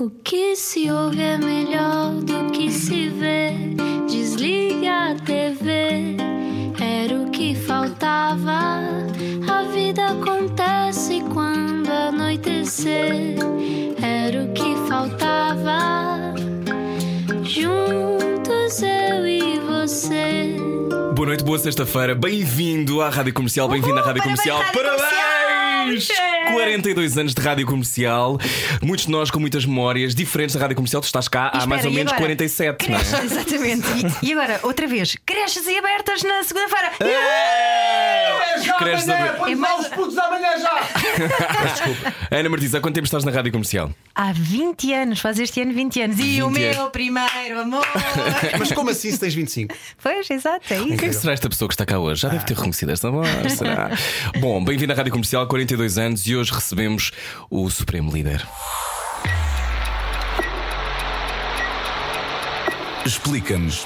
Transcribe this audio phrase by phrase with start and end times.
[0.00, 3.50] O que se ouve é melhor do que se vê.
[4.08, 6.14] Desliga a TV,
[6.80, 8.78] era o que faltava.
[9.50, 13.34] A vida acontece quando anoitecer,
[14.00, 16.32] era o que faltava.
[17.42, 20.54] Juntos eu e você.
[21.12, 22.14] Boa noite, boa sexta-feira.
[22.14, 24.58] Bem-vindo à Rádio Comercial, bem-vindo à Rádio parabéns, Comercial.
[24.58, 25.47] Rádio Parabéns!
[25.88, 26.52] Comercial!
[26.52, 28.38] 42 anos de Rádio Comercial,
[28.82, 31.00] muitos de nós com muitas memórias diferentes da Rádio Comercial.
[31.02, 32.26] Tu estás cá há espera, mais ou menos agora?
[32.26, 33.00] 47, não é?
[33.04, 33.86] Creches, exatamente.
[34.22, 36.92] E, e agora, outra vez, creches e abertas na segunda-feira.
[37.00, 40.80] É, Já amanhã, põe É mais- os putos amanhã já!
[42.36, 43.90] Ana Martins, há quanto tempo estás na Rádio Comercial?
[44.14, 46.16] Há 20 anos, faz este ano 20 anos.
[46.18, 46.92] E o 20 meu anos.
[46.92, 47.86] primeiro amor.
[48.58, 49.74] Mas como assim se tens 25?
[50.02, 50.96] pois, exato, é Quem é isso.
[50.98, 52.22] que será esta pessoa que está cá hoje?
[52.22, 53.90] Já deve ter reconhecido esta voz, será?
[54.40, 57.10] Bom, bem-vindo à Rádio Comercial, 42 anos, e hoje recebemos
[57.50, 58.46] o Supremo Líder.
[63.06, 63.84] Explica-nos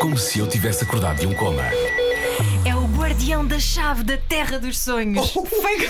[0.00, 1.62] como se eu tivesse acordado de um coma.
[3.14, 5.30] Guardião da chave da terra dos sonhos.
[5.30, 5.88] Foi...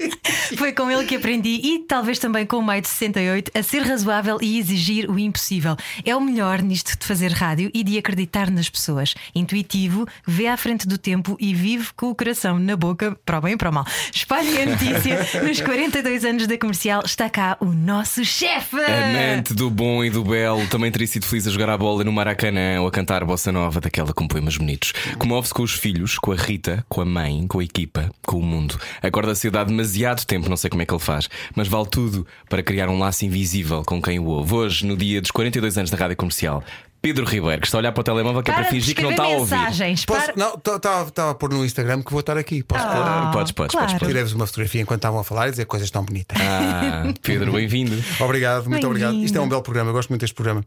[0.56, 3.82] Foi com ele que aprendi e talvez também com o Maio de 68 a ser
[3.82, 5.76] razoável e exigir o impossível.
[6.04, 9.14] É o melhor nisto de fazer rádio e de acreditar nas pessoas.
[9.34, 13.40] Intuitivo, vê à frente do tempo e vive com o coração na boca, para o
[13.42, 13.84] bem e para o mal.
[14.12, 15.18] Espalhe a notícia.
[15.46, 18.76] Nos 42 anos da comercial está cá o nosso chefe.
[18.76, 22.12] Amante do bom e do belo, também teria sido feliz a jogar a bola no
[22.12, 24.92] Maracanã ou a cantar bossa nova daquela com poemas bonitos.
[25.18, 28.42] Comove-se com os filhos, com a Rita, com a mãe, com a equipa, com o
[28.42, 28.78] mundo.
[29.02, 32.26] Acorda-se a dar demasiado tempo, não sei como é que ele faz, mas vale tudo
[32.48, 34.54] para criar um laço invisível com quem o ouve.
[34.54, 36.62] Hoje, no dia dos 42 anos da rádio comercial,
[37.02, 39.12] Pedro Ribeiro, que está a olhar para o telemóvel que é Para fingir que não
[39.12, 39.56] está a ouvir.
[39.56, 40.04] mensagens.
[40.04, 40.34] Posso, Para...
[40.36, 42.62] não, estava a pôr no Instagram que vou estar aqui.
[42.62, 42.94] Posso pôr?
[42.94, 43.90] Ah, Podes, podes, claro.
[43.92, 44.06] podes.
[44.06, 46.36] Tirei-vos uma fotografia enquanto estavam a falar e dizer coisas tão bonitas.
[46.38, 47.96] Ah, Pedro, bem-vindo.
[48.20, 48.86] Obrigado, muito Bem-vindo.
[48.88, 49.14] obrigado.
[49.24, 50.62] Isto é um belo programa, eu gosto muito deste programa.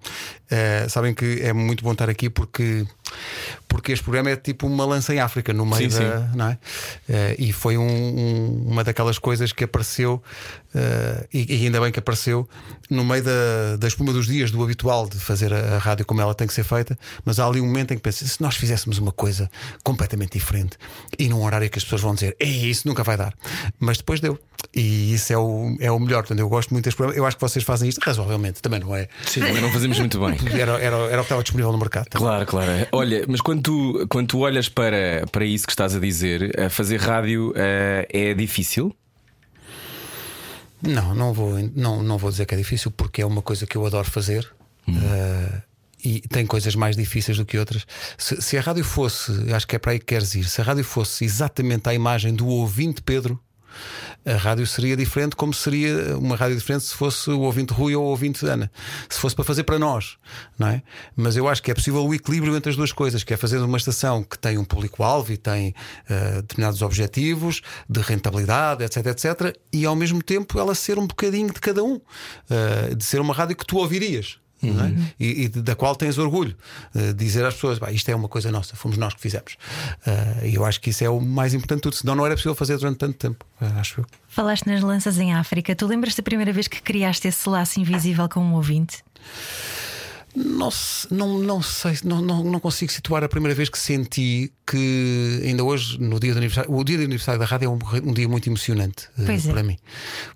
[0.50, 2.84] Eh, sabem que é muito bom estar aqui porque,
[3.68, 6.20] porque este programa é tipo uma lança em África, no meio Sim, da.
[6.36, 6.58] Não é?
[7.10, 10.22] Eh, e foi um- um- uma daquelas coisas que apareceu,
[10.76, 12.48] eh, e, e ainda bem que apareceu,
[12.90, 16.22] no meio da, da espuma dos dias, do habitual de fazer a, a rádio como
[16.22, 16.98] ela tem que ser feita.
[17.26, 19.50] Mas há ali um momento em que pensei, se nós fizéssemos uma coisa
[19.84, 20.78] completamente diferente
[21.18, 23.34] e num horário que as pessoas vão dizer, Ei, isso nunca vai dar.
[23.80, 24.40] Mas depois deu.
[24.74, 26.22] E isso é o, é o melhor.
[26.24, 27.18] Portanto, eu gosto muito deste programa.
[27.20, 29.08] Eu acho que vocês fazem isto razoavelmente, também não é?
[29.26, 30.38] Sim, não fazemos muito bem.
[30.60, 32.08] Era, era, era o que estava disponível no mercado.
[32.10, 32.72] Claro, claro.
[33.04, 36.70] Olha, mas quando tu, quando tu olhas para, para isso que estás a dizer, a
[36.70, 38.96] fazer rádio eh, é difícil?
[40.82, 43.76] Não, não vou, não, não vou dizer que é difícil, porque é uma coisa que
[43.76, 44.50] eu adoro fazer.
[44.88, 45.62] Uh,
[46.02, 47.86] e tem coisas mais difíceis do que outras.
[48.18, 50.64] Se, se a rádio fosse, acho que é para aí que queres ir, se a
[50.64, 53.38] rádio fosse exatamente a imagem do ouvinte Pedro,
[54.26, 58.04] a rádio seria diferente, como seria uma rádio diferente se fosse o ouvinte Rui ou
[58.04, 58.72] o ouvinte Ana.
[59.10, 60.18] Se fosse para fazer para nós,
[60.58, 60.82] não é?
[61.16, 63.58] Mas eu acho que é possível o equilíbrio entre as duas coisas, que é fazer
[63.58, 65.74] uma estação que tem um público-alvo e tem
[66.10, 71.52] eh, determinados objetivos de rentabilidade, etc, etc, e ao mesmo tempo ela ser um bocadinho
[71.52, 72.00] de cada um,
[72.50, 74.43] eh, de ser uma rádio que tu ouvirias.
[74.72, 74.94] Não é?
[75.20, 76.56] E, e da qual tens orgulho
[76.96, 79.58] eh, dizer às pessoas: "Bah, isto é uma coisa nossa, fomos nós que fizemos.
[80.06, 82.36] Eh, E eu acho que isso é o mais importante de tudo, senão não era
[82.36, 84.06] possível fazer durante tanto tempo, eh, acho eu.
[84.28, 85.76] Falaste nas lanças em África.
[85.76, 89.04] Tu lembras da primeira vez que criaste esse laço invisível com um ouvinte?
[90.36, 90.70] Não,
[91.12, 95.64] não, não sei, não, não, não consigo situar a primeira vez que senti que ainda
[95.64, 98.28] hoje, no dia do aniversário, o dia do aniversário da rádio é um, um dia
[98.28, 99.52] muito emocionante eh, Pois é.
[99.52, 99.78] para mim.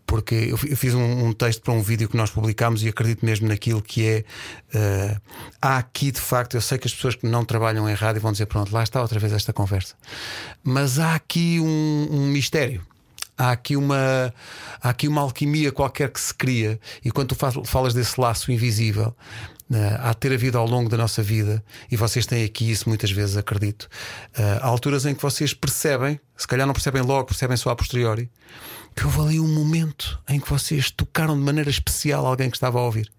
[0.06, 3.26] Porque eu, eu fiz um, um texto para um vídeo que nós publicámos e acredito
[3.26, 4.26] mesmo naquilo que é.
[4.74, 5.18] eh,
[5.62, 8.32] há aqui de facto, eu sei que as pessoas que não trabalham em rádio vão
[8.32, 9.96] dizer: pronto, lá está outra vez esta conversa.
[10.64, 12.86] Mas há aqui um, um mistério.
[13.40, 14.34] Há aqui, uma,
[14.82, 19.16] há aqui uma alquimia qualquer que se cria, e quando tu falas desse laço invisível,
[19.72, 22.88] eh, há de ter havido ao longo da nossa vida, e vocês têm aqui isso
[22.88, 23.90] muitas vezes, acredito,
[24.38, 27.76] eh, há alturas em que vocês percebem, se calhar não percebem logo, percebem só a
[27.76, 28.30] posteriori,
[28.96, 32.80] que houve ali um momento em que vocês tocaram de maneira especial alguém que estava
[32.80, 33.12] a ouvir.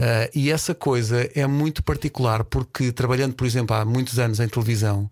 [0.00, 4.48] Eh, e essa coisa é muito particular porque, trabalhando, por exemplo, há muitos anos em
[4.48, 5.10] televisão,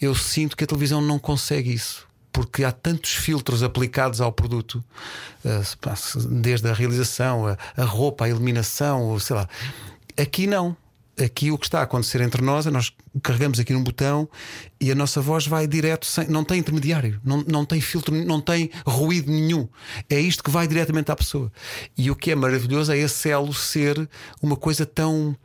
[0.00, 4.84] eu sinto que a televisão não consegue isso porque há tantos filtros aplicados ao produto,
[5.44, 5.62] eh,
[6.28, 7.46] desde a realização,
[7.76, 9.48] a, roupa, a iluminação, sei lá.
[10.18, 10.76] Aqui não.
[11.22, 12.92] Aqui o que está a acontecer entre nós é nós
[13.24, 14.28] carregamos aqui num botão
[14.80, 18.40] e a nossa voz vai direto, sem, não tem intermediário, não, não tem filtro, não
[18.40, 19.68] tem ruído nenhum.
[20.08, 21.50] É isto que vai diretamente à pessoa.
[21.96, 24.08] E o que é maravilhoso é esse elo ser
[24.40, 25.36] uma coisa tão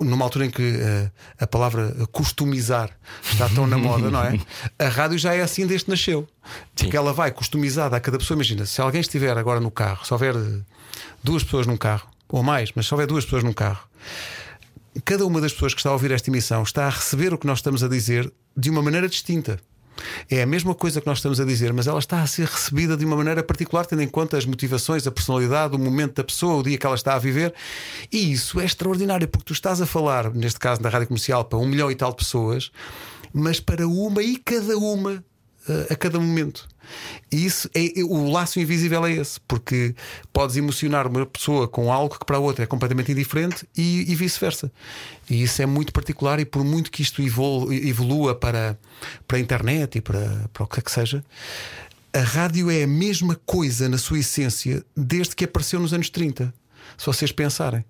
[0.00, 2.90] numa altura em que eh, a palavra customizar
[3.30, 4.40] está tão na moda, não é?
[4.78, 6.26] A rádio já é assim desde que nasceu.
[6.74, 8.36] Porque ela vai customizada a cada pessoa.
[8.36, 10.60] Imagina, se alguém estiver agora no carro, se houver eh,
[11.22, 13.88] duas pessoas num carro, ou mais, mas se houver duas pessoas num carro,
[15.04, 17.46] cada uma das pessoas que está a ouvir esta emissão está a receber o que
[17.46, 19.60] nós estamos a dizer de uma maneira distinta.
[20.30, 22.96] É a mesma coisa que nós estamos a dizer, mas ela está a ser recebida
[22.96, 26.56] de uma maneira particular, tendo em conta as motivações, a personalidade, o momento da pessoa,
[26.56, 27.54] o dia que ela está a viver.
[28.12, 31.58] E isso é extraordinário, porque tu estás a falar, neste caso na rádio comercial, para
[31.58, 32.70] um milhão e tal de pessoas,
[33.32, 35.24] mas para uma e cada uma
[35.90, 36.68] a cada momento.
[37.30, 39.94] E isso é, o laço invisível é esse, porque
[40.32, 44.14] podes emocionar uma pessoa com algo que para a outra é completamente indiferente e, e
[44.14, 44.70] vice-versa.
[45.28, 48.78] E isso é muito particular, e por muito que isto evolu, evolua para,
[49.26, 51.24] para a internet e para, para o que é que seja,
[52.12, 56.52] a rádio é a mesma coisa na sua essência desde que apareceu nos anos 30.
[56.96, 57.84] Se vocês pensarem.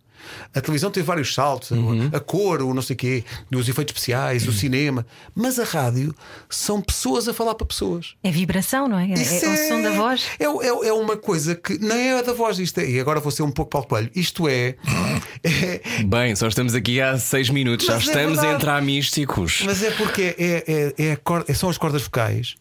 [0.55, 2.11] A televisão teve vários saltos, uhum.
[2.13, 3.25] a cor, o não sei o quê,
[3.55, 4.51] os efeitos especiais, uhum.
[4.51, 5.07] o cinema.
[5.35, 6.15] Mas a rádio
[6.49, 8.15] são pessoas a falar para pessoas.
[8.23, 9.11] É vibração, não é?
[9.11, 10.27] É, é, o som da voz.
[10.39, 12.59] É, é, é, uma coisa que não é a da voz.
[12.59, 14.11] Isto é, e agora vou ser um pouco Paulo Coelho.
[14.15, 14.77] Isto é,
[15.43, 15.81] é.
[16.05, 19.63] Bem, só estamos aqui há seis minutos, já é estamos a entrar místicos.
[19.65, 22.55] Mas é porque é, é, são as cordas vocais,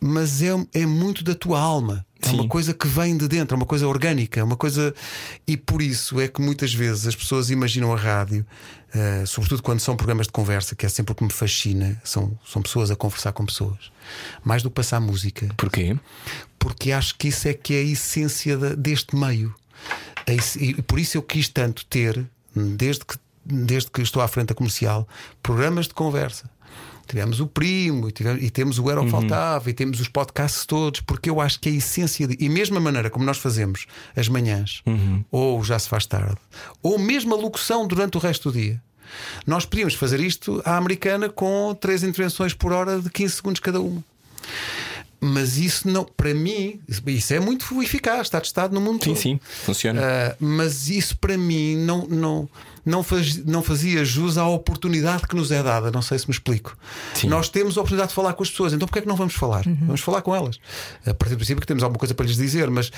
[0.00, 2.04] mas é, é muito da tua alma.
[2.24, 2.36] É Sim.
[2.36, 4.94] uma coisa que vem de dentro, é uma coisa orgânica, é uma coisa.
[5.46, 8.46] E por isso é que muitas vezes as pessoas imaginam a rádio,
[8.94, 12.36] uh, sobretudo quando são programas de conversa, que é sempre o que me fascina, são,
[12.46, 13.92] são pessoas a conversar com pessoas,
[14.42, 15.48] mais do que passar música.
[15.56, 15.96] Porquê?
[16.58, 19.54] Porque acho que isso é que é a essência de, deste meio.
[20.58, 22.24] E por isso eu quis tanto ter,
[22.56, 25.06] desde que, desde que estou à frente da comercial,
[25.42, 26.48] programas de conversa
[27.06, 29.08] tivemos o Primo e, tivemos, e temos o Era uhum.
[29.08, 32.76] Faltava e temos os podcasts todos, porque eu acho que a essência de, e mesmo
[32.76, 33.86] a maneira como nós fazemos
[34.16, 35.24] as manhãs, uhum.
[35.30, 36.36] ou já se faz tarde,
[36.82, 38.80] ou mesmo a locução durante o resto do dia.
[39.46, 43.80] Nós podíamos fazer isto à americana com três intervenções por hora de 15 segundos cada
[43.80, 44.02] uma.
[45.20, 49.16] Mas isso não, para mim, isso é muito eficaz, está testado no mundo sim, todo.
[49.16, 50.00] Sim, sim, funciona.
[50.00, 52.48] Uh, mas isso para mim não, não,
[52.84, 55.90] não, faz, não fazia jus à oportunidade que nos é dada.
[55.90, 56.76] Não sei se me explico.
[57.14, 57.28] Sim.
[57.28, 59.34] Nós temos a oportunidade de falar com as pessoas, então porquê é que não vamos
[59.34, 59.66] falar?
[59.66, 59.78] Uhum.
[59.86, 60.58] Vamos falar com elas.
[61.06, 62.90] A partir do princípio que temos alguma coisa para lhes dizer, mas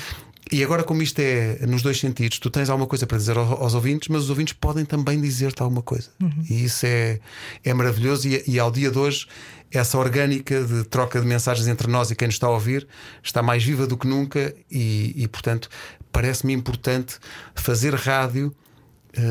[0.51, 3.75] e agora, como isto é nos dois sentidos, tu tens alguma coisa para dizer aos,
[3.75, 6.09] ouvintes, mas os ouvintes podem também dizer-te alguma coisa.
[6.23, 6.45] Uhum.
[6.49, 7.19] E isso é,
[7.65, 8.29] é maravilhoso.
[8.29, 9.27] E, e ao dia de hoje
[9.73, 12.87] essa orgânica de troca de mensagens entre nós e quem nos está a ouvir
[13.23, 15.69] está mais viva do que nunca e, e portanto,
[16.13, 17.19] parece-me importante
[17.55, 18.55] fazer rádio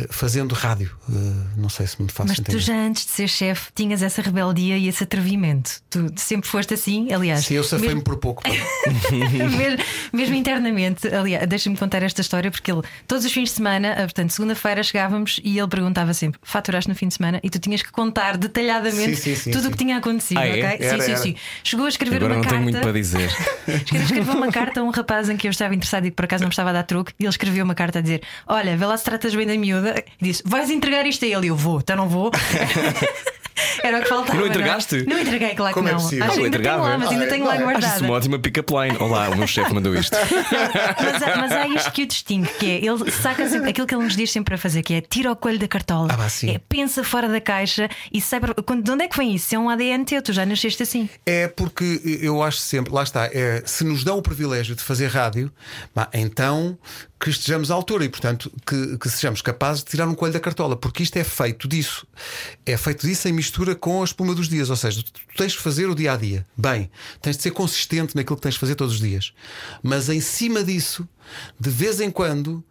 [0.09, 0.91] fazendo rádio.
[1.07, 2.57] Uh, não sei se me faço Mas entender.
[2.57, 5.81] tu já antes de ser chefe tinhas essa rebeldia e esse atrevimento.
[5.89, 7.45] Tu sempre foste assim, aliás.
[7.45, 8.03] Sim, eu safei-me mesmo...
[8.03, 8.43] por pouco.
[9.11, 13.93] mesmo, mesmo, internamente, aliás, deixa-me contar esta história porque ele, todos os fins de semana,
[13.93, 17.59] ah, portanto, segunda-feira chegávamos e ele perguntava sempre: faturaste no fim de semana e tu
[17.59, 20.51] tinhas que contar detalhadamente sim, sim, sim, tudo o que tinha acontecido, ah, é?
[20.51, 20.87] ok?
[20.87, 21.35] Era, sim, sim, sim.
[21.63, 22.57] Chegou a escrever Agora uma não carta.
[22.57, 23.29] Tenho muito para dizer.
[24.01, 26.41] escreveu uma carta a um rapaz em que eu estava interessado e que por acaso
[26.41, 28.85] não me estava a dar truque, e ele escreveu uma carta a dizer: Olha, vê
[28.85, 29.74] lá se tratas bem da miúda.
[29.87, 31.47] E disse: vais entregar isto a ele?
[31.47, 32.31] Eu vou, então não vou.
[33.83, 34.39] Era o que faltava.
[34.39, 35.05] Não entregaste?
[35.07, 36.01] Não, não entreguei, claro Como que é não.
[36.01, 36.25] Possível?
[36.25, 37.87] Acho que ainda tenho lá, mas ainda tenho lá guardada.
[37.87, 38.97] Acho isso uma ótima pick-up line.
[38.99, 40.17] Olá, o meu chefe mandou isto.
[40.99, 43.95] mas, há, mas há isto que o distingue, que é ele saca sempre aquilo que
[43.95, 46.09] ele nos diz sempre para fazer, que é tira o coelho da cartola.
[46.11, 46.51] Ah, sim.
[46.51, 49.55] É pensa fora da caixa e sabe quando, de onde é que vem isso?
[49.55, 51.09] É um ADN teu, tu já nasceste assim.
[51.25, 55.07] É porque eu acho sempre, lá está, é, se nos dão o privilégio de fazer
[55.07, 55.51] rádio,
[55.93, 56.77] bah, então
[57.19, 60.39] que estejamos à altura e, portanto, que, que, sejamos capazes de tirar um coelho da
[60.39, 62.05] cartola, porque isto é feito disso.
[62.65, 64.69] É feito disso em mistura com a espuma dos dias.
[64.69, 66.45] Ou seja, tu, tens de fazer o dia a dia.
[66.57, 66.89] Bem,
[67.21, 69.33] tens de ser consistente naquilo que tens de fazer todos os dias.
[69.81, 71.07] Mas em cima disso,
[71.59, 72.63] de vez em quando.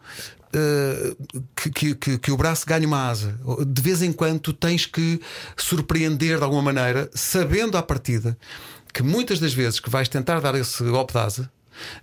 [0.57, 3.37] Uh, que, que, que, o braço ganhe uma asa.
[3.67, 5.21] De vez em quando tu tens que
[5.57, 8.39] surpreender de alguma maneira, sabendo à partida
[8.93, 11.51] que muitas das vezes que vais tentar dar esse golpe de asa,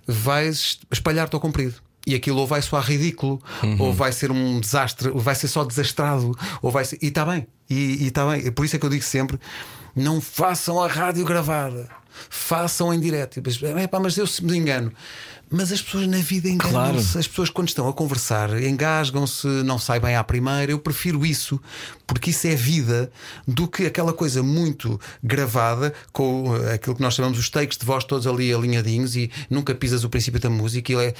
[0.05, 3.77] vais espalhar-te ao comprido e aquilo ou vai soar ridículo, uhum.
[3.79, 6.97] ou vai ser um desastre, ou vai ser só desastrado, ou vai ser.
[7.01, 8.51] E está bem, e está bem.
[8.51, 9.39] Por isso é que eu digo sempre:
[9.95, 11.89] não façam a rádio gravada,
[12.29, 13.41] façam em direto.
[14.01, 14.91] Mas eu se me engano.
[15.53, 16.71] Mas as pessoas na vida enganam-se.
[16.71, 17.19] Claro.
[17.19, 20.71] As pessoas, quando estão a conversar, engasgam-se, não sai bem à primeira.
[20.71, 21.59] Eu prefiro isso,
[22.07, 23.11] porque isso é vida,
[23.45, 27.85] do que aquela coisa muito gravada, com eh, aquilo que nós chamamos os takes de
[27.85, 30.93] voz todos ali alinhadinhos e nunca pisas o princípio da música.
[30.93, 31.13] É...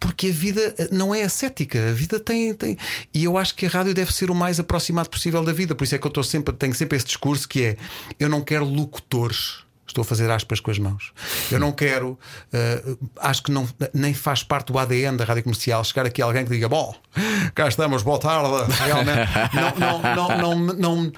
[0.00, 1.90] Porque a vida eh, não é ascética.
[1.90, 2.76] A vida tem, tem.
[3.14, 5.76] E eu acho que a rádio deve ser o mais aproximado possível da vida.
[5.76, 7.76] Por isso é que eu estou sempre, tenho sempre esse discurso que é:
[8.18, 9.65] eu não quero locutores.
[9.86, 11.12] Estou a fazer aspas com as mãos.
[11.50, 12.18] Eu não quero,
[12.52, 16.44] uh, acho que não, nem faz parte do ADN da rádio comercial chegar aqui alguém
[16.44, 16.94] que diga: Bom,
[17.54, 18.72] cá estamos, boa tarde.
[18.84, 19.30] Realmente,
[19.78, 21.12] não, não, não, não, não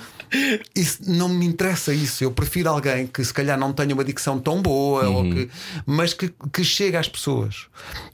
[0.75, 2.23] isso não me interessa isso.
[2.25, 5.49] Eu prefiro alguém que se calhar não tenha uma dicção tão boa, ou que,
[5.87, 7.67] mas que, que chega às pessoas,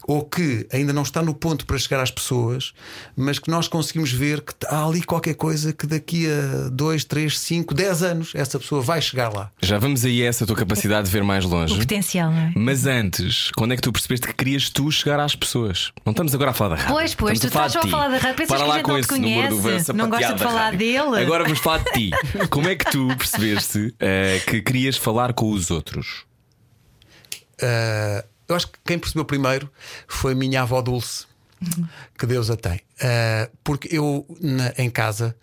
[0.06, 2.73] ou que ainda não está no ponto para chegar às pessoas,
[3.16, 7.38] mas que nós conseguimos ver que há ali qualquer coisa que daqui a 2, 3,
[7.38, 9.50] 5, 10 anos essa pessoa vai chegar lá.
[9.62, 11.76] Já vamos aí a essa tua capacidade de ver mais O longe.
[11.76, 12.52] potencial, não é?
[12.56, 15.92] Mas antes, quando é que tu percebeste que querias tu chegar às pessoas?
[16.04, 16.94] Não estamos agora a falar da rádio.
[16.94, 18.37] Pois, pois, estamos tu estás só a falar da rádio.
[18.37, 20.78] Pensas Para que lá a gente com não te conhece, não gosta de falar rádio.
[20.78, 21.23] dele.
[21.23, 22.03] Agora vamos falar de ti.
[22.50, 26.25] Como é que tu percebeste eh, que querias falar com os outros?
[27.62, 29.70] Uh, eu acho que quem percebeu primeiro
[30.08, 31.26] foi a minha avó Dulce,
[32.18, 32.76] que Deus a tem.
[33.00, 35.34] Uh, porque eu, na- em casa,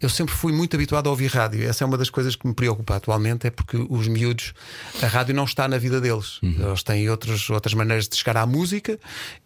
[0.00, 1.62] eu sempre fui muito habituado a ouvir rádio.
[1.68, 4.54] Essa é uma das coisas que me preocupa atualmente, é porque os miúdos,
[5.02, 6.40] a rádio não está na vida deles.
[6.42, 8.98] Eles têm outros, outras maneiras de chegar à música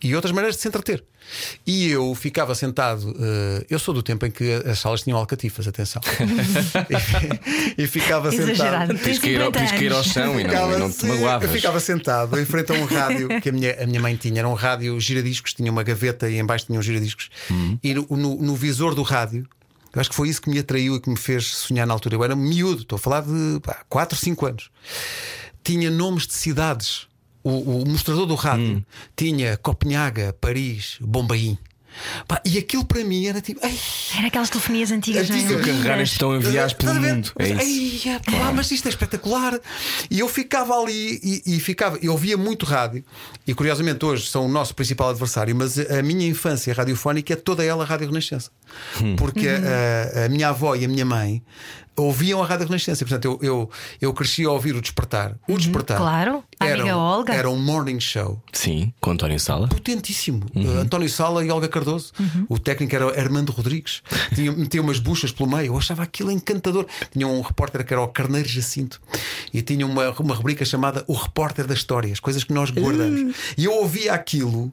[0.03, 1.05] e outras maneiras de se entreter.
[1.67, 5.67] E eu ficava sentado, uh, eu sou do tempo em que as salas tinham alcatifas,
[5.67, 6.03] atenção.
[7.77, 8.51] e, e ficava sentado.
[8.51, 8.95] Exagerado.
[8.95, 10.91] Tem Tens que ir, ao- 50 tens que ir ao chão e não, e não
[10.93, 11.49] te magoavas.
[11.49, 14.41] Eu ficava sentado em frente a um rádio que a minha, a minha mãe tinha.
[14.41, 17.31] Era um rádio giradiscos, tinha uma gaveta e embaixo tinha um giradiscos.
[17.83, 19.47] E no, no- no visor do rádio,
[19.95, 22.15] eu acho que foi isso que me atraiu e que me fez sonhar na altura.
[22.17, 24.71] Eu era miúdo, estou a falar de 4, 5 anos.
[25.65, 27.07] Tinha nomes de cidades.
[27.45, 28.85] O, o mostrador do rádio
[29.17, 31.59] tinha Copenhaga, Paris, Bombaim.
[32.27, 33.61] Pá, e aquilo para mim era tipo.
[33.63, 33.79] "Ai,
[34.17, 35.41] Era aquelas telefonias antigas, não é?
[35.41, 35.67] Antigas.
[35.67, 36.13] Carregar Lindas.
[36.13, 37.33] estão a viagem pelo mundo.
[37.39, 38.09] É Mas, isso.
[38.09, 39.61] ai, é, pá, mas isto é espetacular.
[40.11, 43.05] E eu ficava ali e, e ficava, eu ouvia muito rádio,
[43.47, 47.37] e curiosamente hoje são o nosso principal adversário, mas a a minha infância radiofónica é
[47.37, 48.51] toda ela Rádio Renascença.
[49.17, 51.43] Porque a- a, a minha avó e a minha mãe
[51.95, 53.05] ouviam a Rádio Renascença.
[53.05, 55.37] Portanto, eu, eu, eu cresci a ouvir o Despertar.
[55.47, 55.99] O Despertar.
[55.99, 56.43] claro.
[56.59, 57.35] A Era, amiga um- Olga.
[57.35, 59.69] era um morning show Sim, com António Sala.
[59.69, 60.43] potentíssimo.
[60.55, 62.13] Uh, António Sala e Olga Cardoso.
[62.49, 64.01] O técnico era Armando Rodrigues.
[64.35, 65.67] Tinha, metia umas buchas pelo meio.
[65.67, 66.87] Eu achava aquilo encantador.
[67.13, 69.01] Tinha um repórter que era o Carneiro Jacinto.
[69.53, 73.37] E tinha uma, uma rubrica chamada O Repórter das Histórias, coisas que nós guardamos.
[73.59, 74.73] E eu ouvia aquilo.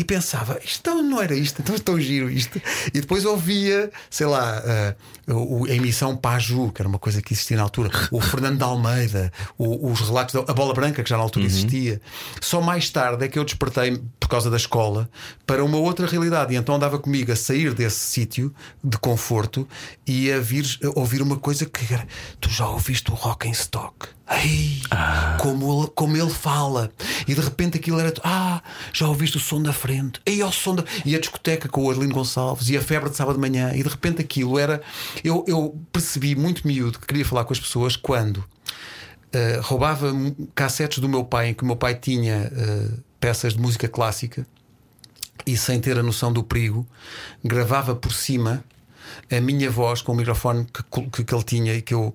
[0.00, 2.58] E pensava, isto não era isto, então é giro isto.
[2.94, 4.96] E depois ouvia, sei lá, uh,
[5.36, 8.64] o- a emissão Paju, que era uma coisa que existia na altura, o Fernando de
[8.64, 12.00] Almeida, o- os relatos da a Bola Branca, que já na altura existia.
[12.40, 15.08] Só mais tarde é que eu despertei, por causa da escola,
[15.46, 16.54] para uma outra realidade.
[16.54, 19.66] E então andava comigo a sair desse sítio de conforto
[20.06, 22.06] e a, vir, a ouvir uma coisa que era:
[22.40, 24.08] tu já ouviste o rock em stock?
[24.32, 24.80] Ei,
[25.38, 26.92] como, ele, como ele fala,
[27.26, 28.14] e de repente aquilo era.
[28.22, 30.84] Ah, já ouviste o som da frente, ei, o som da.
[31.04, 33.82] E a discoteca com o Arlindo Gonçalves, e a febre de sábado de manhã, e
[33.82, 34.80] de repente aquilo era.
[35.22, 38.44] Eu, eu percebi muito miúdo que queria falar com as pessoas quando
[39.32, 40.12] Uh, roubava
[40.56, 44.44] cassetes do meu pai em que o meu pai tinha uh, peças de música clássica
[45.46, 46.84] e sem ter a noção do perigo
[47.44, 48.64] gravava por cima
[49.30, 52.12] a minha voz com o microfone que, que, que ele tinha e que eu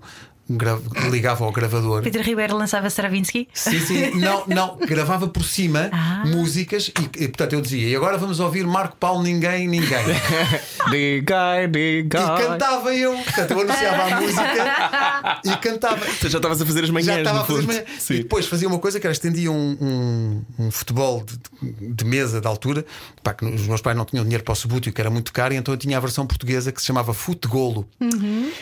[1.09, 2.03] ligava ao gravador.
[2.03, 3.47] Pedro Ribeiro lançava Stravinsky.
[3.53, 6.23] Sim, sim, não, não, gravava por cima Ah.
[6.25, 10.05] músicas e, e, portanto eu dizia, e agora vamos ouvir Marco Paulo Ninguém, Ninguém.
[10.91, 12.03] The guy, the E
[12.47, 16.05] cantava eu, portanto eu anunciava a música e cantava.
[16.21, 17.85] Tu já estavas a fazer as manhãs, Já estava a fazer as manhãs.
[17.99, 18.13] Sim.
[18.13, 22.39] E depois fazia uma coisa que era estendia um, um, um futebol de, de mesa
[22.39, 22.85] de altura,
[23.23, 25.53] pá, que os meus pais não tinham dinheiro para o subúrbio, que era muito caro,
[25.53, 27.87] e então eu tinha a versão portuguesa que se chamava Futegolo.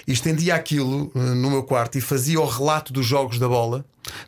[0.08, 3.86] E estendia aquilo eh, no meu quarto e fazia o relato dos jogos da bola.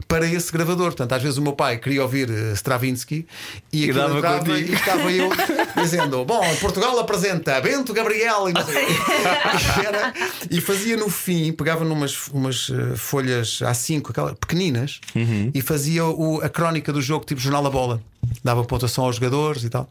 [0.08, 3.28] Para esse gravador, portanto, às vezes o meu pai queria ouvir eh, Stravinsky
[3.74, 5.30] e, dava entrava e estava eu
[5.84, 8.54] dizendo: Bom, Portugal apresenta Bento Gabriel e.
[8.54, 8.56] E
[9.86, 10.14] era-
[10.50, 15.02] e fazia no fim, pegava numas umas, eh, folhas A5, aquelas pequeninas,
[15.54, 18.02] e fazia o- a crónica do jogo, tipo Jornal da Bola.
[18.44, 19.89] Dava pontuação aos jogadores e tal.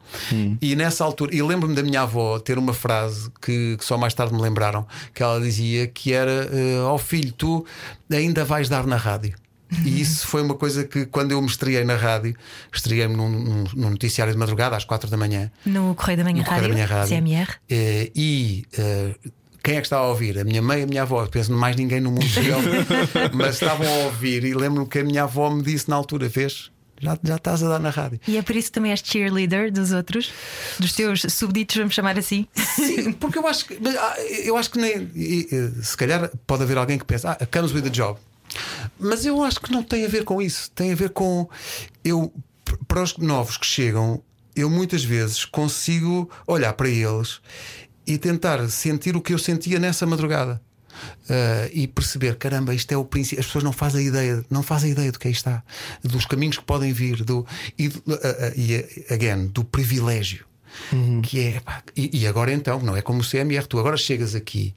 [0.61, 4.15] E nessa altura, e lembro-me da minha avó ter uma frase que, que só mais
[4.15, 6.49] tarde me lembraram, que ela dizia que era:
[6.87, 7.65] Ó filho, tu
[8.13, 9.35] ainda vais dar na rádio.
[9.85, 12.37] E isso foi uma coisa que, quando eu me estreiei na rádio,
[12.73, 16.43] estreiei-me num, num- num noticiário de madrugada às quatro da manhã, No Correio da Manhã
[16.45, 16.69] no Rádio.
[16.69, 17.17] da Manhã Rádio.
[17.17, 17.49] CMR.
[17.69, 19.15] Eh, e eh,
[19.63, 20.39] quem é que estava a ouvir?
[20.39, 21.27] A minha mãe e a minha avó.
[21.27, 22.27] Penso mais ninguém no mundo
[23.33, 24.45] mas estavam a ouvir.
[24.45, 26.71] E lembro-me que a minha avó me disse na altura: Vês,
[27.05, 28.21] já, já estás a dar na rádio.
[28.27, 30.33] E é por isso que também és cheerleader dos outros,
[30.79, 32.47] dos teus subditos, vamos chamar assim.
[32.55, 36.63] Sim, porque eu acho que ah, eu acho que nem e, e, se calhar pode
[36.63, 38.19] haver alguém que pensa, ah, comes with the job.
[38.99, 40.71] Mas eu acho que não tem a ver com isso.
[40.71, 41.49] Tem a ver com
[42.05, 42.33] eu
[42.89, 44.23] para os novos que chegam,
[44.55, 47.41] eu muitas vezes consigo olhar para eles
[48.07, 50.61] e tentar sentir o que eu sentia nessa madrugada.
[51.29, 53.41] Ah, e perceber, caramba, isto é o princípio.
[53.41, 55.63] As pessoas não fazem ideia, não fazem ideia do que aí está,
[56.03, 57.47] dos caminhos que podem vir, do,
[57.79, 60.47] e, ah, ah, e again, do privilégio
[61.23, 64.35] Que é, pá, e, e agora então, não é como o CMR, tu agora chegas
[64.35, 64.75] aqui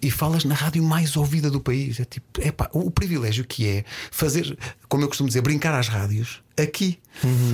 [0.00, 2.00] e falas na rádio mais ouvida do país.
[2.00, 4.56] É tipo, é pá, o privilégio que é fazer,
[4.88, 6.98] como eu costumo dizer, brincar às rádios aqui.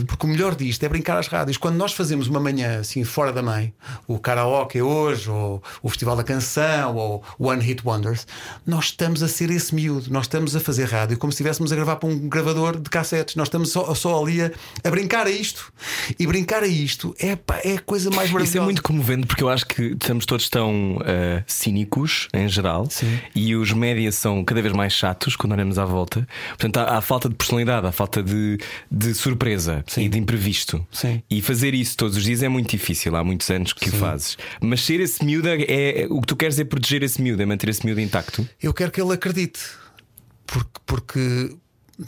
[0.07, 1.57] Porque o melhor disto é brincar às rádios.
[1.57, 3.73] Quando nós fazemos uma manhã assim fora da mãe,
[4.07, 8.27] o karaoke hoje, ou o Festival da Canção, ou o One Hit Wonders,
[8.67, 10.11] nós estamos a ser esse miúdo.
[10.11, 13.35] Nós estamos a fazer rádio como se estivéssemos a gravar para um gravador de cassetes.
[13.37, 14.51] Nós estamos só, só ali a,
[14.85, 15.73] a brincar a isto.
[16.19, 18.45] E brincar a isto é, pá, é a coisa mais maravilhosa.
[18.45, 22.87] Isso é muito comovente porque eu acho que estamos todos tão eh, cínicos em geral
[22.91, 23.19] Sim.
[23.35, 26.27] e os médias são cada vez mais chatos quando olhamos à volta.
[26.51, 28.59] Portanto, há, há falta de personalidade, há falta de,
[28.91, 29.48] de surpresa
[29.97, 30.87] e de imprevisto.
[30.93, 31.23] Sim.
[31.31, 33.15] E fazer isso todos os dias é muito difícil.
[33.17, 34.37] Há muitos anos que o fazes.
[34.61, 35.63] Mas ser esse miúdo é,
[36.03, 38.49] é- o que tu queres é proteger esse miúdo, é manter esse miúdo intacto.
[38.63, 39.61] Eu quero que ele acredite.
[40.47, 41.57] Porque, porque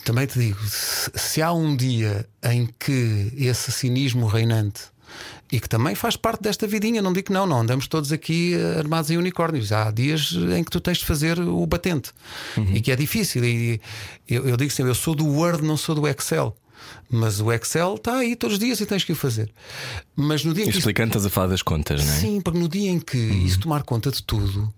[0.05, 4.83] também te digo: se, se há um dia em que esse cinismo reinante.
[5.51, 8.55] E que também faz parte desta vidinha, não digo que não, não andamos todos aqui
[8.55, 9.73] eh, armados em unicórnios.
[9.73, 12.13] Há dias em que tu tens de fazer o batente
[12.73, 13.45] e que é difícil.
[13.45, 13.81] E
[14.29, 16.57] eu, eu digo sempre: eu sou do Word, não sou do Excel.
[17.11, 19.53] Mas o Excel está aí todos os dias e tens que o fazer.
[20.15, 22.17] Mas no dia em que isso Explicando, estás a falar das contas, não é?
[22.17, 23.47] Sim, porque no dia em que Uhum.
[23.47, 24.73] isso tomar conta de tudo,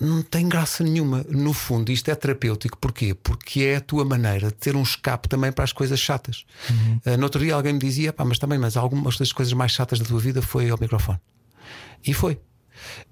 [0.00, 1.24] não tem graça nenhuma.
[1.28, 2.76] No fundo, isto é terapêutico.
[2.78, 3.14] Porquê?
[3.14, 6.44] Porque é a tua maneira de ter um escape também para as coisas chatas.
[6.68, 7.00] Uhum.
[7.06, 9.72] Uh, no outro dia alguém me dizia, pá, mas também, mas algumas das coisas mais
[9.72, 11.18] chatas da tua vida foi ao microfone.
[12.06, 12.34] E foi.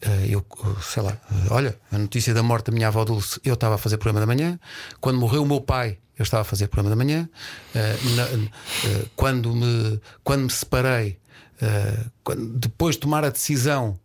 [0.06, 0.46] Uh, eu,
[0.82, 3.78] sei lá, uh, olha, a notícia da morte da minha avó Dulce, eu estava a
[3.78, 4.58] fazer programa da manhã.
[5.00, 7.28] Quando morreu o meu pai, eu estava a fazer programa da manhã.
[7.74, 11.18] Uh, na- uh, quando, me, quando me separei,
[11.60, 13.98] uh, quando- depois de tomar a decisão,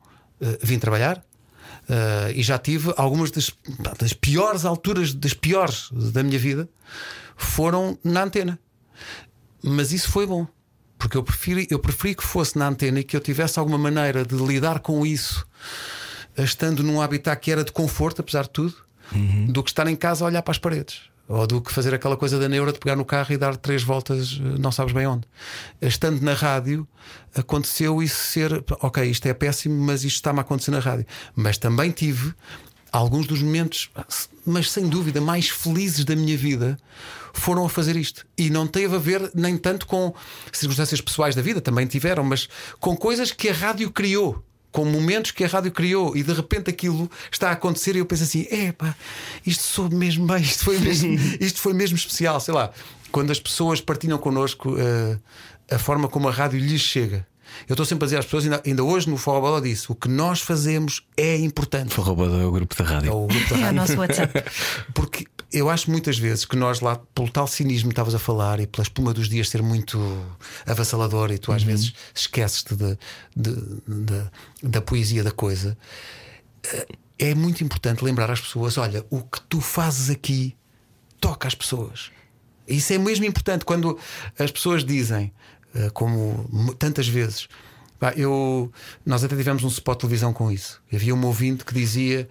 [0.62, 1.24] vim trabalhar.
[2.36, 3.52] E já tive algumas das,
[4.00, 6.70] das piores alturas, das piores da minha vida,
[7.36, 8.60] foram na antena.
[9.64, 10.48] Mas isso foi bom.
[10.98, 14.24] Porque eu preferi, eu preferi que fosse na antena e que eu tivesse alguma maneira
[14.26, 15.46] de lidar com isso,
[16.38, 18.76] estando num habitat que era de conforto, apesar de tudo,
[19.48, 21.02] do que estar em casa a olhar para as paredes.
[21.30, 23.84] Ou do que fazer aquela coisa da neura de pegar no carro e dar três
[23.84, 25.28] voltas, eh, não sabes bem onde.
[25.80, 26.88] Estando na rádio,
[27.36, 31.06] aconteceu isso ser, ok, isto é péssimo, mas isto está-me a acontecer na rádio.
[31.36, 32.34] Mas também tive
[32.92, 33.92] alguns dos momentos,
[34.44, 36.78] mas sem dúvida, mais felizes da minha vida
[37.32, 38.26] foram a fazer isto.
[38.36, 40.14] E não teve a ver nem tanto com
[40.52, 42.50] circunstâncias pessoais da vida, também tiveram, mas
[42.80, 44.44] com coisas que a rádio criou.
[44.72, 48.06] Com momentos que a rádio criou e de repente aquilo está a acontecer e eu
[48.06, 48.96] penso assim: epá,
[49.46, 52.40] isto soube mesmo bem, isto foi mesmo, isto foi mesmo especial.
[52.40, 52.72] Sei lá,
[53.12, 55.18] quando as pessoas partilham connosco eh,
[55.72, 57.26] a forma como a rádio lhes chega.
[57.68, 59.96] Eu estou sempre a dizer às pessoas, ainda, ainda hoje no Fogo Bola disse: o
[59.96, 61.92] que nós fazemos é importante.
[61.94, 63.16] Forroba do grupo da É rádio.
[63.16, 63.76] o grupo da É o rádio.
[63.76, 64.44] nosso WhatsApp.
[64.94, 68.60] Porque eu acho muitas vezes que nós lá, pelo tal cinismo que estavas a falar
[68.60, 69.98] e pela espuma dos dias ser muito
[70.66, 72.98] avassalador e tu às vezes esqueces-te de-
[73.36, 74.30] de- de-
[74.64, 75.78] da poesia da coisa,
[76.64, 76.88] eh,
[77.20, 80.56] é muito importante lembrar às pessoas: olha, o que tu fazes aqui
[81.20, 82.12] toca às pessoas.
[82.68, 83.98] Isso é mesmo importante quando
[84.38, 85.34] as pessoas dizem,
[85.74, 87.48] eh, como tantas vezes.
[88.16, 88.72] eu,
[89.06, 90.82] nós até tivemos um spot de televisão com isso.
[90.94, 92.30] Havia um ouvinte que dizia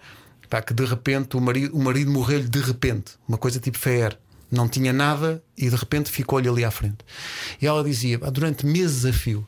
[0.49, 4.17] pá, que de repente o marido, o marido morreu-lhe de repente, uma coisa tipo Fer.
[4.51, 6.97] Não tinha nada e de repente ficou-lhe ali à frente.
[7.61, 9.47] E ela dizia: durante meses a fio,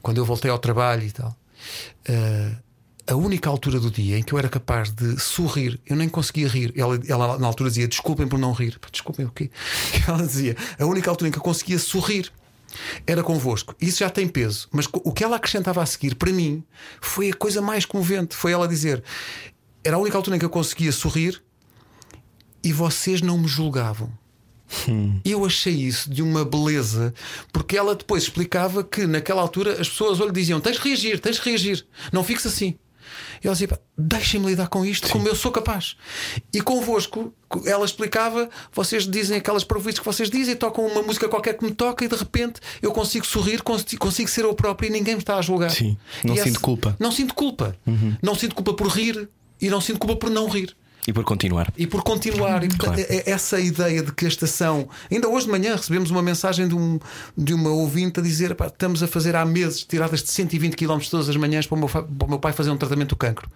[0.00, 1.36] quando eu voltei ao trabalho e tal,
[2.06, 2.52] eh,
[3.06, 6.48] a única altura do dia em que eu era capaz de sorrir, eu nem conseguia
[6.48, 6.72] rir.
[6.76, 8.78] Ela, ela na altura dizia: Desculpem por não rir.
[8.90, 9.50] Desculpem o quê?
[10.06, 12.32] Ela dizia: A única altura em que eu conseguia sorrir
[13.06, 13.74] era convosco.
[13.80, 14.68] Isso já tem peso.
[14.72, 16.64] Mas o que ela acrescentava a seguir, para mim,
[17.00, 18.34] foi a coisa mais comovente.
[18.34, 19.02] Foi ela dizer:
[19.84, 21.42] Era a única altura em que eu conseguia sorrir
[22.62, 24.10] e vocês não me julgavam.
[25.22, 27.12] Eu achei isso de uma beleza,
[27.52, 31.20] porque ela depois explicava que naquela altura as pessoas ou lhe diziam: tens de reagir,
[31.20, 32.76] tens de reagir, não fiques assim.
[33.44, 35.94] E ela dizia: "Pá, deixem-me lidar com isto como eu sou capaz.
[36.54, 37.34] E convosco,
[37.66, 41.74] ela explicava: vocês dizem aquelas provistas que vocês dizem, tocam uma música qualquer que me
[41.74, 45.20] toca e de repente eu consigo sorrir, consigo, consigo ser eu próprio e ninguém me
[45.20, 45.70] está a julgar.
[45.70, 46.96] Sim, não E sinto essa- culpa.
[46.98, 47.76] Não sinto culpa.
[48.22, 49.28] Não sinto culpa por rir
[49.62, 51.72] e não sinto culpa por não rir E por continuar.
[51.76, 52.62] e por continuar.
[52.62, 53.00] E, portanto, Claro.
[53.12, 54.88] é- é essa ideia de que a estação.
[55.10, 56.98] Ainda hoje de manhã recebemos uma mensagem de, um,
[57.36, 60.98] de uma ouvinte a dizer: "Pá, estamos a fazer há meses tiradas de 120 km
[61.10, 63.48] todas as manhãs para o, meu, para o meu pai fazer um tratamento do cancro.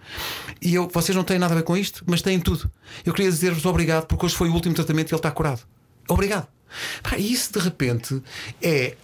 [0.61, 2.69] E eu, vocês não têm nada a ver com isto, mas têm tudo.
[3.05, 5.61] Eu queria dizer-vos obrigado porque hoje foi o último tratamento e ele está curado.
[6.09, 6.47] Obrigado.
[7.01, 8.21] Pá, e isso de repente
[8.61, 8.95] é.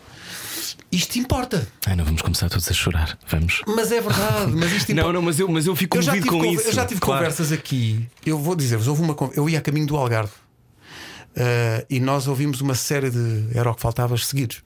[0.94, 3.18] Isto importa, Ai, não vamos começar todos a chorar.
[3.28, 3.62] Vamos.
[3.68, 4.52] mas é verdade.
[4.54, 5.08] Mas isto importa.
[5.08, 6.68] Não, não, mas eu, mas eu fico Eu já comovido tive, com isso.
[6.70, 7.20] eu já tive Claro.
[7.22, 8.08] conversas aqui.
[8.26, 9.16] Eu vou dizer-vos: houve uma.
[9.36, 10.32] Eu ia a caminho do Algarve
[11.36, 13.48] eh, e nós ouvimos uma série de.
[13.54, 14.62] Era o que faltava seguidos.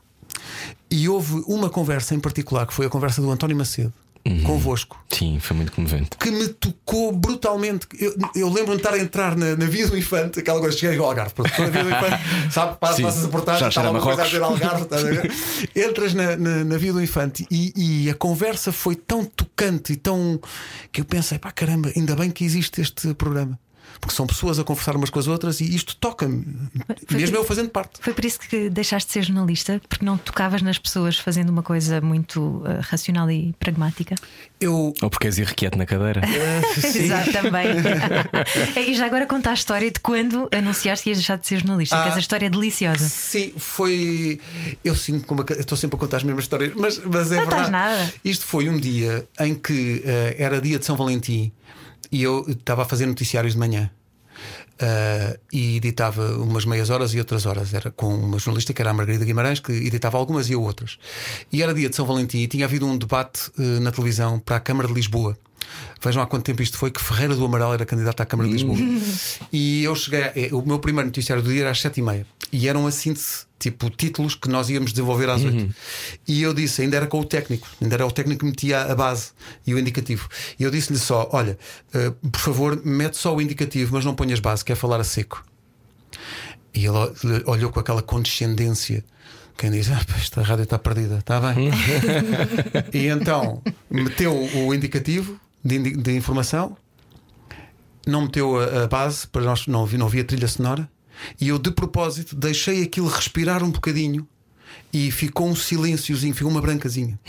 [0.92, 3.94] E houve uma conversa em particular, que foi a conversa do António Macedo,
[4.44, 6.10] convosco, Sim, foi muito comovente.
[6.20, 7.88] que me tocou brutalmente.
[8.00, 10.98] Eu, eu lembro-me de estar a entrar na, na Via do Infante, aquela coisa, cheguei
[11.00, 13.90] ao Algarve, pronto, na Via do Infante, sabe, passa- passas a portagem, já está cheira
[13.92, 17.02] lá a uma coisa a dizer Algarve, estás a entras na, na, na Via do
[17.02, 17.74] Infante e,
[18.06, 20.40] e a conversa foi tão tocante e tão.
[20.92, 23.58] que eu pensei, pá, caramba, ainda bem que existe este programa.
[24.00, 26.46] Porque são pessoas a conversar umas com as outras e isto toca-me,
[27.12, 28.00] mesmo eu fazendo parte.
[28.00, 31.64] Foi por isso que deixaste de ser jornalista, porque não tocavas nas pessoas fazendo uma
[31.64, 34.16] coisa muito eh, racional e pragmática.
[34.60, 34.94] Eu.
[35.02, 36.22] Ou porque és irrequieto na cadeira.
[36.80, 37.04] Sim.
[37.06, 37.68] Exato, também.
[38.88, 41.96] e já agora conta a história de quando anunciaste que ias deixar de ser jornalista,
[41.96, 42.08] que Ah.
[42.10, 43.08] essa história é deliciosa.
[43.08, 44.40] Sim, foi.
[44.84, 45.44] Eu sinto como.
[45.58, 47.72] Estou sempre a contar as mesmas histórias, mas, mas é Não estás verdade.
[47.72, 48.14] nada.
[48.24, 51.52] Isto foi um dia em que eh, era dia de São Valentim
[52.12, 53.90] e eu estava a fazer noticiários de manhã.
[54.80, 57.74] eh, e editava umas meias horas e outras horas.
[57.74, 61.00] Era com uma jornalista que era a Margarida Guimarães, que editava algumas e eu outras.
[61.52, 64.58] E era dia de São Valentim e tinha havido um debate eh, na televisão para
[64.58, 65.36] a Câmara de Lisboa.
[66.02, 68.54] Vejam há quanto tempo isto foi que Ferreira do Amaral era candidato à Câmara de
[68.54, 68.78] Lisboa.
[69.52, 70.22] e eu cheguei.
[70.52, 72.26] a- o meu primeiro noticiário do dia era às sete e meia.
[72.52, 73.16] E eram assim,
[73.60, 75.74] tipo, títulos que nós íamos desenvolver às oito.
[76.28, 78.96] E eu disse, ainda era com o técnico, ainda era o técnico que metia a
[78.96, 79.32] base
[79.66, 80.28] e o indicativo.
[80.60, 81.58] E eu disse-lhe só: olha,
[81.94, 85.44] eh, por favor, mete só o indicativo, mas não ponhas base, quer falar a seco.
[86.74, 87.14] E ele ol-
[87.48, 89.04] olhou com aquela condescendência.
[89.58, 91.72] Quem diz, ah, esta rádio está perdida, está bem.
[92.94, 96.78] e então meteu o indicativo de, de informação,
[98.06, 100.88] não meteu a, a base, para nós não, não havia trilha sonora,
[101.40, 104.28] e eu de propósito deixei aquilo respirar um bocadinho
[104.94, 107.20] e ficou um silênciozinho, ficou uma brancazinha.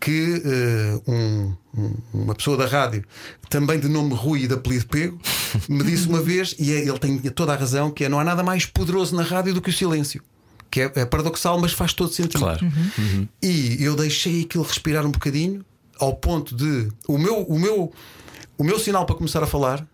[0.00, 3.04] Que eh, um- um- uma pessoa da rádio,
[3.48, 5.20] também de nome Rui e de apelido Pego,
[5.68, 8.24] me disse uma vez, e é- ele tem toda a razão, que é não há
[8.24, 10.20] nada mais poderoso na rádio do que o silêncio.
[10.70, 12.38] Que é, é paradoxal, mas faz todo sentido.
[12.40, 12.66] Claro.
[13.42, 15.64] E eu deixei aquilo respirar um bocadinho,
[16.00, 16.88] ao ponto de.
[17.06, 17.92] O meu, o meu,
[18.58, 19.86] o meu sinal para começar a falar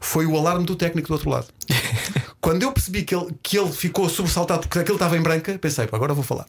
[0.00, 1.46] foi o alarme do técnico do outro lado.
[2.44, 5.86] Quando eu percebi que ele, que ele ficou sobressaltado porque aquilo estava em branca, pensei,
[5.86, 6.44] "Pá, agora vou falar.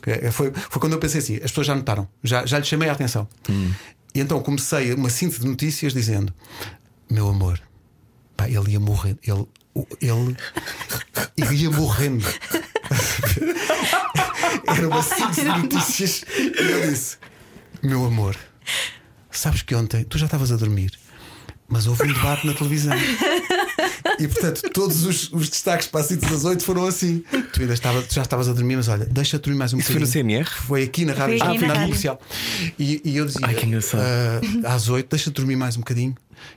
[0.00, 2.88] Que Foi, foi quando eu pensei assim: as pessoas já notaram, já, já lhe chamei
[2.88, 3.28] a atenção.
[4.14, 6.32] E então comecei uma síntese de notícias dizendo:
[7.10, 7.60] Meu amor,
[8.36, 9.18] pá, ele ia morrer.
[9.26, 9.44] Ele,
[10.00, 10.36] ele,
[11.36, 12.24] ele ia morrendo.
[14.76, 16.24] Era uma síntese de notícias.
[16.38, 17.16] E eu disse:
[17.82, 18.36] Meu amor,
[19.28, 20.92] sabes que ontem tu já estavas a dormir,
[21.66, 22.96] mas houve um debate na televisão.
[24.18, 27.24] E portanto, todos os, os destaques para a das 8 foram assim.
[27.52, 29.92] Tu ainda estava, tu já estavas a dormir, mas olha, deixa-te dormir mais um Isso
[29.92, 30.38] foi no bocadinho.
[30.44, 30.50] CMR?
[30.50, 31.82] Foi aqui na rádio, ah, na rádio.
[31.82, 32.20] comercial.
[32.78, 34.02] E, e eu dizia: Ai, que engraçado.
[34.64, 36.14] "Ah, às 8, deixa-te dormir mais um bocadinho,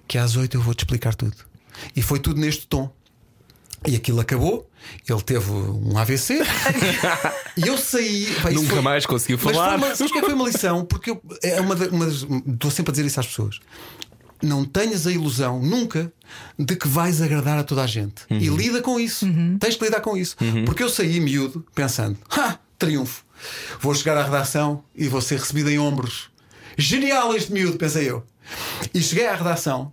[0.08, 1.36] que às 8 eu vou-te explicar tudo.
[1.95, 2.91] E foi tudo neste tom.
[3.88, 4.67] E aquilo acabou,
[5.08, 6.41] ele teve um AVC
[7.56, 8.26] e eu saí.
[8.41, 9.78] pá, Nunca foi- mais conseguiu Mas falar.
[9.80, 10.84] foi uma, sabes que é que foi uma lição?
[10.86, 13.60] Porque eu, é uma, uma das- estou sempre a dizer isso às pessoas.
[14.45, 16.12] Não tenhas a ilusão nunca
[16.58, 18.23] de que vais agradar a toda a gente.
[18.29, 18.55] E Uhum.
[18.58, 19.25] lida com isso.
[19.60, 20.36] Tens que lidar com isso.
[20.65, 23.23] Porque eu saí miúdo pensando: ha, triunfo.
[23.79, 26.29] Vou chegar à redação e vou ser recebido em ombros.
[26.77, 28.23] Genial este miúdo, pensei eu.
[28.93, 29.91] E cheguei à redação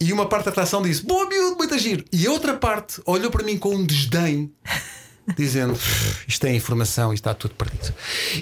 [0.00, 2.04] e uma parte da redação disse: Boa miúdo, muito giro.
[2.12, 4.50] E a outra parte olhou para mim com um desdém
[5.36, 5.78] dizendo
[6.26, 7.92] isto é informação e está tudo perdido.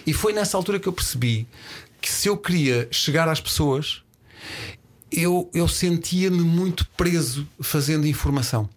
[0.07, 1.47] E foi nessa altura que eu percebi
[2.01, 4.03] que se eu queria chegar às pessoas,
[5.13, 8.69] eu, eu sentia-me muito preso fazendo informação.